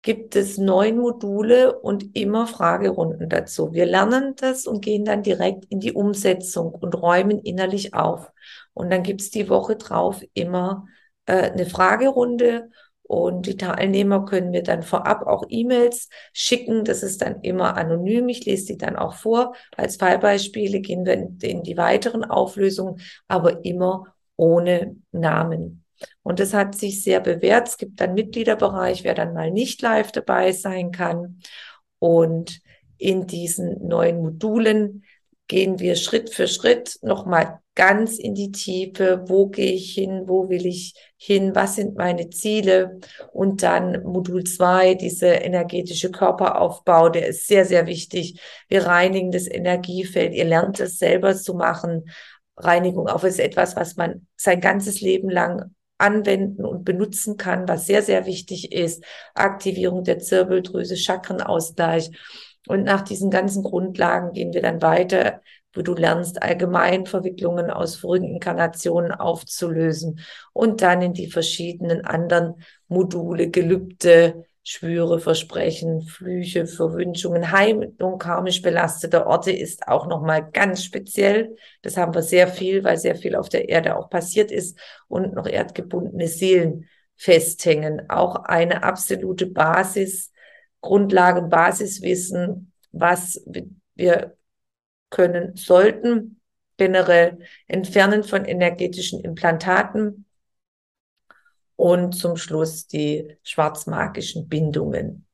gibt 0.04 0.36
es 0.36 0.58
neun 0.58 0.98
Module 0.98 1.80
und 1.80 2.14
immer 2.14 2.46
Fragerunden 2.46 3.30
dazu. 3.30 3.72
Wir 3.72 3.86
lernen 3.86 4.34
das 4.36 4.66
und 4.66 4.84
gehen 4.84 5.04
dann 5.06 5.22
direkt 5.22 5.64
in 5.70 5.80
die 5.80 5.92
Umsetzung 5.92 6.74
und 6.74 6.94
räumen 6.94 7.40
innerlich 7.40 7.94
auf. 7.94 8.30
Und 8.74 8.92
dann 8.92 9.02
gibt's 9.02 9.30
die 9.30 9.48
Woche 9.48 9.76
drauf 9.76 10.22
immer 10.34 10.86
äh, 11.24 11.50
eine 11.50 11.64
Fragerunde 11.64 12.70
und 13.02 13.46
die 13.46 13.56
Teilnehmer 13.56 14.26
können 14.26 14.50
mir 14.50 14.62
dann 14.62 14.82
vorab 14.82 15.26
auch 15.26 15.44
E-Mails 15.48 16.10
schicken. 16.34 16.84
Das 16.84 17.02
ist 17.02 17.22
dann 17.22 17.40
immer 17.40 17.76
anonym. 17.76 18.28
Ich 18.28 18.44
lese 18.44 18.72
die 18.72 18.78
dann 18.78 18.96
auch 18.96 19.14
vor. 19.14 19.54
Als 19.74 19.96
Fallbeispiele 19.96 20.80
gehen 20.80 21.06
wir 21.06 21.14
in, 21.14 21.38
in 21.40 21.62
die 21.62 21.78
weiteren 21.78 22.24
Auflösungen, 22.24 23.00
aber 23.26 23.64
immer 23.64 24.14
ohne 24.36 24.96
Namen. 25.12 25.83
Und 26.22 26.40
das 26.40 26.54
hat 26.54 26.74
sich 26.74 27.02
sehr 27.02 27.20
bewährt. 27.20 27.68
Es 27.68 27.76
gibt 27.76 28.00
dann 28.00 28.14
Mitgliederbereich, 28.14 29.04
wer 29.04 29.14
dann 29.14 29.34
mal 29.34 29.50
nicht 29.50 29.82
live 29.82 30.12
dabei 30.12 30.52
sein 30.52 30.90
kann. 30.90 31.40
Und 31.98 32.60
in 32.98 33.26
diesen 33.26 33.86
neuen 33.86 34.20
Modulen 34.20 35.04
gehen 35.46 35.78
wir 35.78 35.96
Schritt 35.96 36.30
für 36.30 36.48
Schritt 36.48 36.98
nochmal 37.02 37.60
ganz 37.74 38.18
in 38.18 38.34
die 38.34 38.52
Tiefe. 38.52 39.24
Wo 39.26 39.48
gehe 39.48 39.72
ich 39.72 39.92
hin? 39.92 40.22
Wo 40.26 40.48
will 40.48 40.64
ich 40.64 40.94
hin? 41.16 41.54
Was 41.54 41.76
sind 41.76 41.96
meine 41.96 42.30
Ziele? 42.30 43.00
Und 43.32 43.62
dann 43.62 44.02
Modul 44.04 44.44
zwei, 44.44 44.94
diese 44.94 45.26
energetische 45.26 46.10
Körperaufbau, 46.10 47.08
der 47.08 47.28
ist 47.28 47.46
sehr, 47.46 47.64
sehr 47.64 47.86
wichtig. 47.86 48.40
Wir 48.68 48.86
reinigen 48.86 49.32
das 49.32 49.48
Energiefeld. 49.48 50.34
Ihr 50.34 50.44
lernt 50.44 50.80
es 50.80 50.98
selber 50.98 51.34
zu 51.34 51.54
machen. 51.54 52.10
Reinigung 52.56 53.08
auch 53.08 53.24
ist 53.24 53.40
etwas, 53.40 53.76
was 53.76 53.96
man 53.96 54.26
sein 54.36 54.60
ganzes 54.60 55.00
Leben 55.00 55.28
lang 55.28 55.74
anwenden 56.04 56.64
und 56.64 56.84
benutzen 56.84 57.36
kann, 57.36 57.66
was 57.66 57.86
sehr, 57.86 58.02
sehr 58.02 58.26
wichtig 58.26 58.72
ist. 58.72 59.04
Aktivierung 59.34 60.04
der 60.04 60.18
Zirbeldrüse, 60.18 60.96
Chakrenausgleich. 60.96 62.10
Und 62.66 62.84
nach 62.84 63.02
diesen 63.02 63.30
ganzen 63.30 63.62
Grundlagen 63.62 64.32
gehen 64.32 64.52
wir 64.52 64.62
dann 64.62 64.82
weiter, 64.82 65.40
wo 65.72 65.82
du 65.82 65.94
lernst, 65.94 66.42
allgemein 66.42 67.06
Verwicklungen 67.06 67.70
aus 67.70 67.96
vorigen 67.96 68.28
Inkarnationen 68.28 69.12
aufzulösen 69.12 70.20
und 70.52 70.82
dann 70.82 71.02
in 71.02 71.14
die 71.14 71.30
verschiedenen 71.30 72.04
anderen 72.04 72.62
Module, 72.88 73.50
Gelübde, 73.50 74.44
Schwüre, 74.66 75.20
Versprechen, 75.20 76.00
Flüche, 76.02 76.66
Verwünschungen, 76.66 77.52
Heilung 77.52 78.16
karmisch 78.18 78.62
belasteter 78.62 79.26
Orte 79.26 79.52
ist 79.52 79.86
auch 79.88 80.06
nochmal 80.06 80.50
ganz 80.50 80.82
speziell. 80.82 81.54
Das 81.82 81.98
haben 81.98 82.14
wir 82.14 82.22
sehr 82.22 82.48
viel, 82.48 82.82
weil 82.82 82.96
sehr 82.96 83.14
viel 83.14 83.36
auf 83.36 83.50
der 83.50 83.68
Erde 83.68 83.94
auch 83.94 84.08
passiert 84.08 84.50
ist 84.50 84.78
und 85.06 85.34
noch 85.34 85.46
erdgebundene 85.46 86.28
Seelen 86.28 86.88
festhängen. 87.14 88.08
Auch 88.08 88.36
eine 88.36 88.82
absolute 88.84 89.46
Basis, 89.46 90.32
Grundlagen, 90.80 91.50
Basiswissen, 91.50 92.72
was 92.90 93.44
wir 93.94 94.34
können 95.10 95.56
sollten. 95.56 96.40
Generell 96.78 97.38
Entfernen 97.68 98.24
von 98.24 98.46
energetischen 98.46 99.20
Implantaten, 99.20 100.23
und 101.76 102.12
zum 102.12 102.36
Schluss 102.36 102.86
die 102.86 103.36
schwarzmagischen 103.42 104.48
Bindungen. 104.48 105.26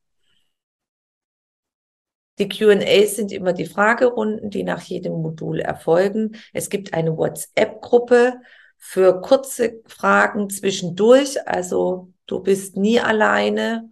Die 2.39 2.49
QAs 2.49 3.17
sind 3.17 3.33
immer 3.33 3.53
die 3.53 3.67
Fragerunden, 3.67 4.49
die 4.49 4.63
nach 4.63 4.81
jedem 4.81 5.21
Modul 5.21 5.61
erfolgen. 5.61 6.37
Es 6.55 6.71
gibt 6.71 6.95
eine 6.95 7.17
WhatsApp-Gruppe 7.17 8.41
für 8.79 9.21
kurze 9.21 9.83
Fragen 9.87 10.49
zwischendurch. 10.49 11.47
Also 11.47 12.15
du 12.27 12.41
bist 12.41 12.77
nie 12.77 12.99
alleine. 12.99 13.91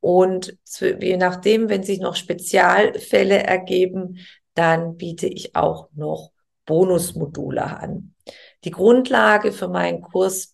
Und 0.00 0.56
je 0.80 1.18
nachdem, 1.18 1.68
wenn 1.68 1.82
sich 1.82 2.00
noch 2.00 2.16
Spezialfälle 2.16 3.42
ergeben, 3.42 4.18
dann 4.54 4.96
biete 4.96 5.26
ich 5.26 5.54
auch 5.54 5.90
noch 5.94 6.32
Bonusmodule 6.64 7.62
an. 7.62 8.14
Die 8.64 8.70
Grundlage 8.70 9.52
für 9.52 9.68
meinen 9.68 10.00
Kurs 10.00 10.51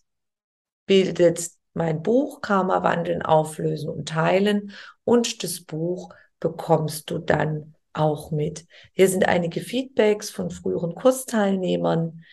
bildet 0.89 1.51
mein 1.75 2.01
Buch 2.01 2.41
Karma 2.41 2.81
wandeln, 2.81 3.21
auflösen 3.21 3.91
und 3.91 4.09
teilen 4.09 4.71
und 5.03 5.43
das 5.43 5.61
Buch 5.61 6.09
bekommst 6.39 7.11
du 7.11 7.19
dann 7.19 7.75
auch 7.93 8.31
mit. 8.31 8.65
Hier 8.93 9.07
sind 9.07 9.27
einige 9.27 9.61
Feedbacks 9.61 10.31
von 10.31 10.49
früheren 10.49 10.95
Kursteilnehmern, 10.95 12.23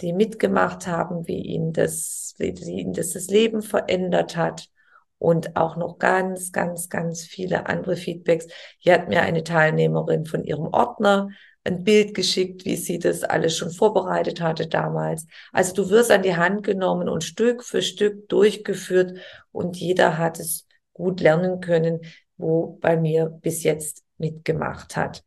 die 0.00 0.14
mitgemacht 0.14 0.86
haben, 0.86 1.28
wie 1.28 1.42
ihnen 1.42 1.74
das, 1.74 2.34
wie 2.38 2.48
ihnen 2.48 2.94
das, 2.94 3.10
das 3.10 3.26
Leben 3.26 3.60
verändert 3.60 4.34
hat 4.34 4.70
und 5.18 5.54
auch 5.54 5.76
noch 5.76 5.98
ganz, 5.98 6.52
ganz, 6.52 6.88
ganz 6.88 7.22
viele 7.22 7.66
andere 7.66 7.96
Feedbacks. 7.96 8.46
Hier 8.78 8.94
hat 8.94 9.08
mir 9.08 9.20
eine 9.20 9.44
Teilnehmerin 9.44 10.24
von 10.24 10.42
ihrem 10.42 10.68
Ordner 10.68 11.28
ein 11.66 11.84
Bild 11.84 12.14
geschickt, 12.14 12.64
wie 12.64 12.76
sie 12.76 12.98
das 12.98 13.24
alles 13.24 13.56
schon 13.56 13.70
vorbereitet 13.70 14.40
hatte 14.40 14.66
damals. 14.68 15.26
Also 15.52 15.74
du 15.74 15.90
wirst 15.90 16.10
an 16.10 16.22
die 16.22 16.36
Hand 16.36 16.62
genommen 16.62 17.08
und 17.08 17.24
Stück 17.24 17.64
für 17.64 17.82
Stück 17.82 18.28
durchgeführt 18.28 19.18
und 19.52 19.76
jeder 19.76 20.16
hat 20.16 20.38
es 20.38 20.66
gut 20.92 21.20
lernen 21.20 21.60
können, 21.60 22.00
wo 22.36 22.78
bei 22.80 22.96
mir 22.96 23.26
bis 23.26 23.64
jetzt 23.64 24.04
mitgemacht 24.16 24.96
hat. 24.96 25.24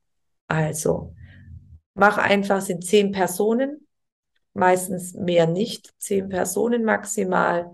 Also 0.47 1.13
mach 1.93 2.17
einfach, 2.17 2.61
sind 2.61 2.85
zehn 2.85 3.11
Personen, 3.11 3.87
meistens 4.53 5.13
mehr 5.13 5.45
nicht, 5.45 5.93
zehn 5.99 6.29
Personen 6.29 6.83
maximal 6.83 7.71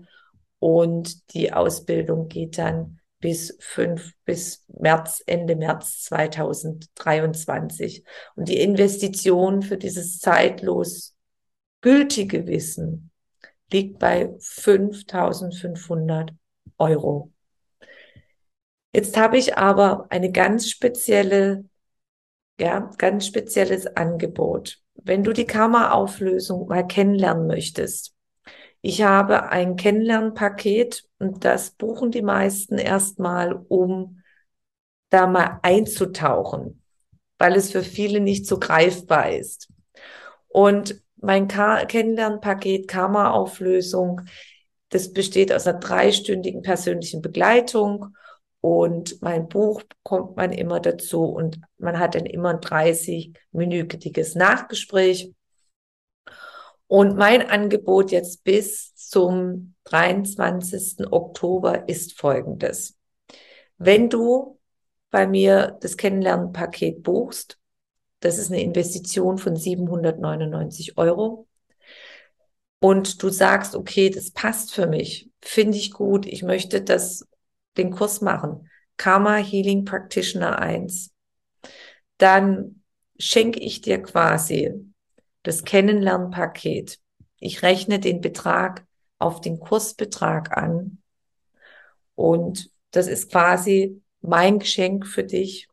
und 0.58 1.32
die 1.34 1.52
Ausbildung 1.52 2.28
geht 2.28 2.58
dann 2.58 2.98
bis 3.20 3.56
fünf, 3.60 4.12
bis 4.24 4.64
März, 4.68 5.22
Ende 5.26 5.56
März 5.56 6.02
2023. 6.04 8.04
Und 8.34 8.48
die 8.48 8.60
Investition 8.60 9.62
für 9.62 9.76
dieses 9.76 10.18
zeitlos 10.18 11.14
gültige 11.80 12.46
Wissen 12.46 13.10
liegt 13.72 13.98
bei 13.98 14.34
5500 14.40 16.32
Euro. 16.78 17.32
Jetzt 18.92 19.16
habe 19.16 19.36
ich 19.36 19.56
aber 19.56 20.06
eine 20.10 20.32
ganz 20.32 20.70
spezielle, 20.70 21.64
ja, 22.58 22.90
ganz 22.98 23.26
spezielles 23.26 23.86
Angebot. 23.86 24.80
Wenn 24.94 25.22
du 25.22 25.32
die 25.32 25.44
Karma-Auflösung 25.44 26.68
mal 26.68 26.86
kennenlernen 26.86 27.46
möchtest, 27.46 28.15
ich 28.82 29.02
habe 29.02 29.48
ein 29.48 29.76
Kennenlernpaket 29.76 31.04
und 31.18 31.44
das 31.44 31.70
buchen 31.70 32.10
die 32.10 32.22
meisten 32.22 32.78
erstmal, 32.78 33.54
um 33.68 34.22
da 35.10 35.26
mal 35.26 35.58
einzutauchen, 35.62 36.82
weil 37.38 37.54
es 37.54 37.72
für 37.72 37.82
viele 37.82 38.20
nicht 38.20 38.46
so 38.46 38.58
greifbar 38.58 39.30
ist. 39.32 39.68
Und 40.48 41.02
mein 41.16 41.48
Kennenlernpaket 41.48 42.88
Karma-Auflösung, 42.88 44.22
das 44.90 45.12
besteht 45.12 45.52
aus 45.52 45.66
einer 45.66 45.80
dreistündigen 45.80 46.62
persönlichen 46.62 47.22
Begleitung 47.22 48.14
und 48.60 49.22
mein 49.22 49.48
Buch 49.48 49.82
kommt 50.02 50.36
man 50.36 50.52
immer 50.52 50.80
dazu 50.80 51.24
und 51.24 51.60
man 51.78 51.98
hat 51.98 52.14
dann 52.14 52.26
immer 52.26 52.50
ein 52.50 52.60
30-minütiges 52.60 54.36
Nachgespräch 54.36 55.32
und 56.88 57.16
mein 57.16 57.48
Angebot 57.48 58.12
jetzt 58.12 58.44
bis 58.44 58.94
zum 58.94 59.74
23. 59.84 61.10
Oktober 61.10 61.88
ist 61.88 62.18
folgendes. 62.18 62.98
Wenn 63.78 64.08
du 64.08 64.58
bei 65.10 65.26
mir 65.26 65.78
das 65.80 65.96
Kennenlernpaket 65.96 67.02
buchst, 67.02 67.58
das 68.20 68.38
ist 68.38 68.50
eine 68.50 68.62
Investition 68.62 69.38
von 69.38 69.56
799 69.56 70.96
Euro. 70.96 71.46
Und 72.78 73.22
du 73.22 73.30
sagst, 73.30 73.74
okay, 73.74 74.10
das 74.10 74.30
passt 74.30 74.74
für 74.74 74.86
mich, 74.86 75.30
finde 75.40 75.78
ich 75.78 75.92
gut, 75.92 76.26
ich 76.26 76.42
möchte 76.42 76.82
das, 76.82 77.26
den 77.76 77.90
Kurs 77.90 78.20
machen. 78.20 78.68
Karma 78.96 79.36
Healing 79.36 79.84
Practitioner 79.84 80.58
1. 80.58 81.10
Dann 82.18 82.82
schenke 83.18 83.60
ich 83.60 83.80
dir 83.80 84.02
quasi 84.02 84.92
das 85.46 85.62
Kennenlernpaket. 85.62 86.98
Ich 87.38 87.62
rechne 87.62 88.00
den 88.00 88.20
Betrag 88.20 88.84
auf 89.18 89.40
den 89.40 89.60
Kursbetrag 89.60 90.56
an 90.56 90.98
und 92.16 92.72
das 92.90 93.06
ist 93.06 93.30
quasi 93.30 94.02
mein 94.20 94.58
Geschenk 94.58 95.06
für 95.06 95.22
dich, 95.22 95.68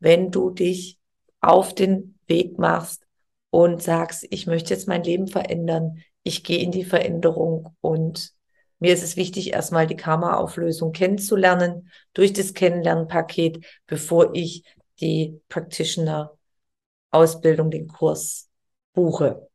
wenn 0.00 0.32
du 0.32 0.50
dich 0.50 0.98
auf 1.40 1.76
den 1.76 2.18
Weg 2.26 2.58
machst 2.58 3.06
und 3.50 3.80
sagst, 3.80 4.26
ich 4.30 4.48
möchte 4.48 4.74
jetzt 4.74 4.88
mein 4.88 5.04
Leben 5.04 5.28
verändern, 5.28 6.02
ich 6.24 6.42
gehe 6.42 6.58
in 6.58 6.72
die 6.72 6.84
Veränderung 6.84 7.76
und 7.80 8.32
mir 8.80 8.92
ist 8.92 9.04
es 9.04 9.16
wichtig, 9.16 9.52
erstmal 9.52 9.86
die 9.86 9.94
Karma-Auflösung 9.94 10.90
kennenzulernen 10.90 11.88
durch 12.14 12.32
das 12.32 12.52
Kennenlernpaket, 12.52 13.64
bevor 13.86 14.34
ich 14.34 14.64
die 15.00 15.40
Practitioner-Ausbildung, 15.48 17.70
den 17.70 17.86
Kurs 17.86 18.50
buche. 18.94 19.48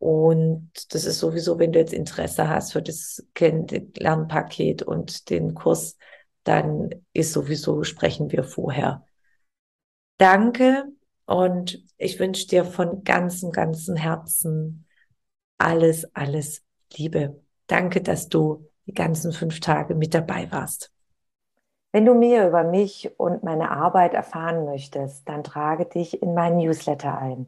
Und 0.05 0.93
das 0.93 1.05
ist 1.05 1.17
sowieso, 1.17 1.57
wenn 1.57 1.71
du 1.71 1.79
jetzt 1.79 1.91
Interesse 1.91 2.47
hast 2.47 2.73
für 2.73 2.83
das 2.83 3.25
Lernpaket 3.39 4.83
und 4.83 5.31
den 5.31 5.55
Kurs, 5.55 5.97
dann 6.43 6.91
ist 7.11 7.33
sowieso, 7.33 7.83
sprechen 7.83 8.31
wir 8.31 8.43
vorher. 8.43 9.03
Danke 10.19 10.83
und 11.25 11.83
ich 11.97 12.19
wünsche 12.19 12.45
dir 12.45 12.65
von 12.65 13.03
ganzem, 13.03 13.51
ganzem 13.51 13.95
Herzen 13.95 14.85
alles, 15.57 16.05
alles 16.13 16.61
Liebe. 16.93 17.41
Danke, 17.65 18.01
dass 18.01 18.29
du 18.29 18.69
die 18.85 18.93
ganzen 18.93 19.33
fünf 19.33 19.59
Tage 19.59 19.95
mit 19.95 20.13
dabei 20.13 20.51
warst. 20.51 20.91
Wenn 21.91 22.05
du 22.05 22.13
mehr 22.13 22.47
über 22.47 22.63
mich 22.63 23.09
und 23.17 23.41
meine 23.41 23.71
Arbeit 23.71 24.13
erfahren 24.13 24.65
möchtest, 24.65 25.27
dann 25.27 25.43
trage 25.43 25.87
dich 25.87 26.21
in 26.21 26.35
meinen 26.35 26.57
Newsletter 26.57 27.17
ein. 27.17 27.47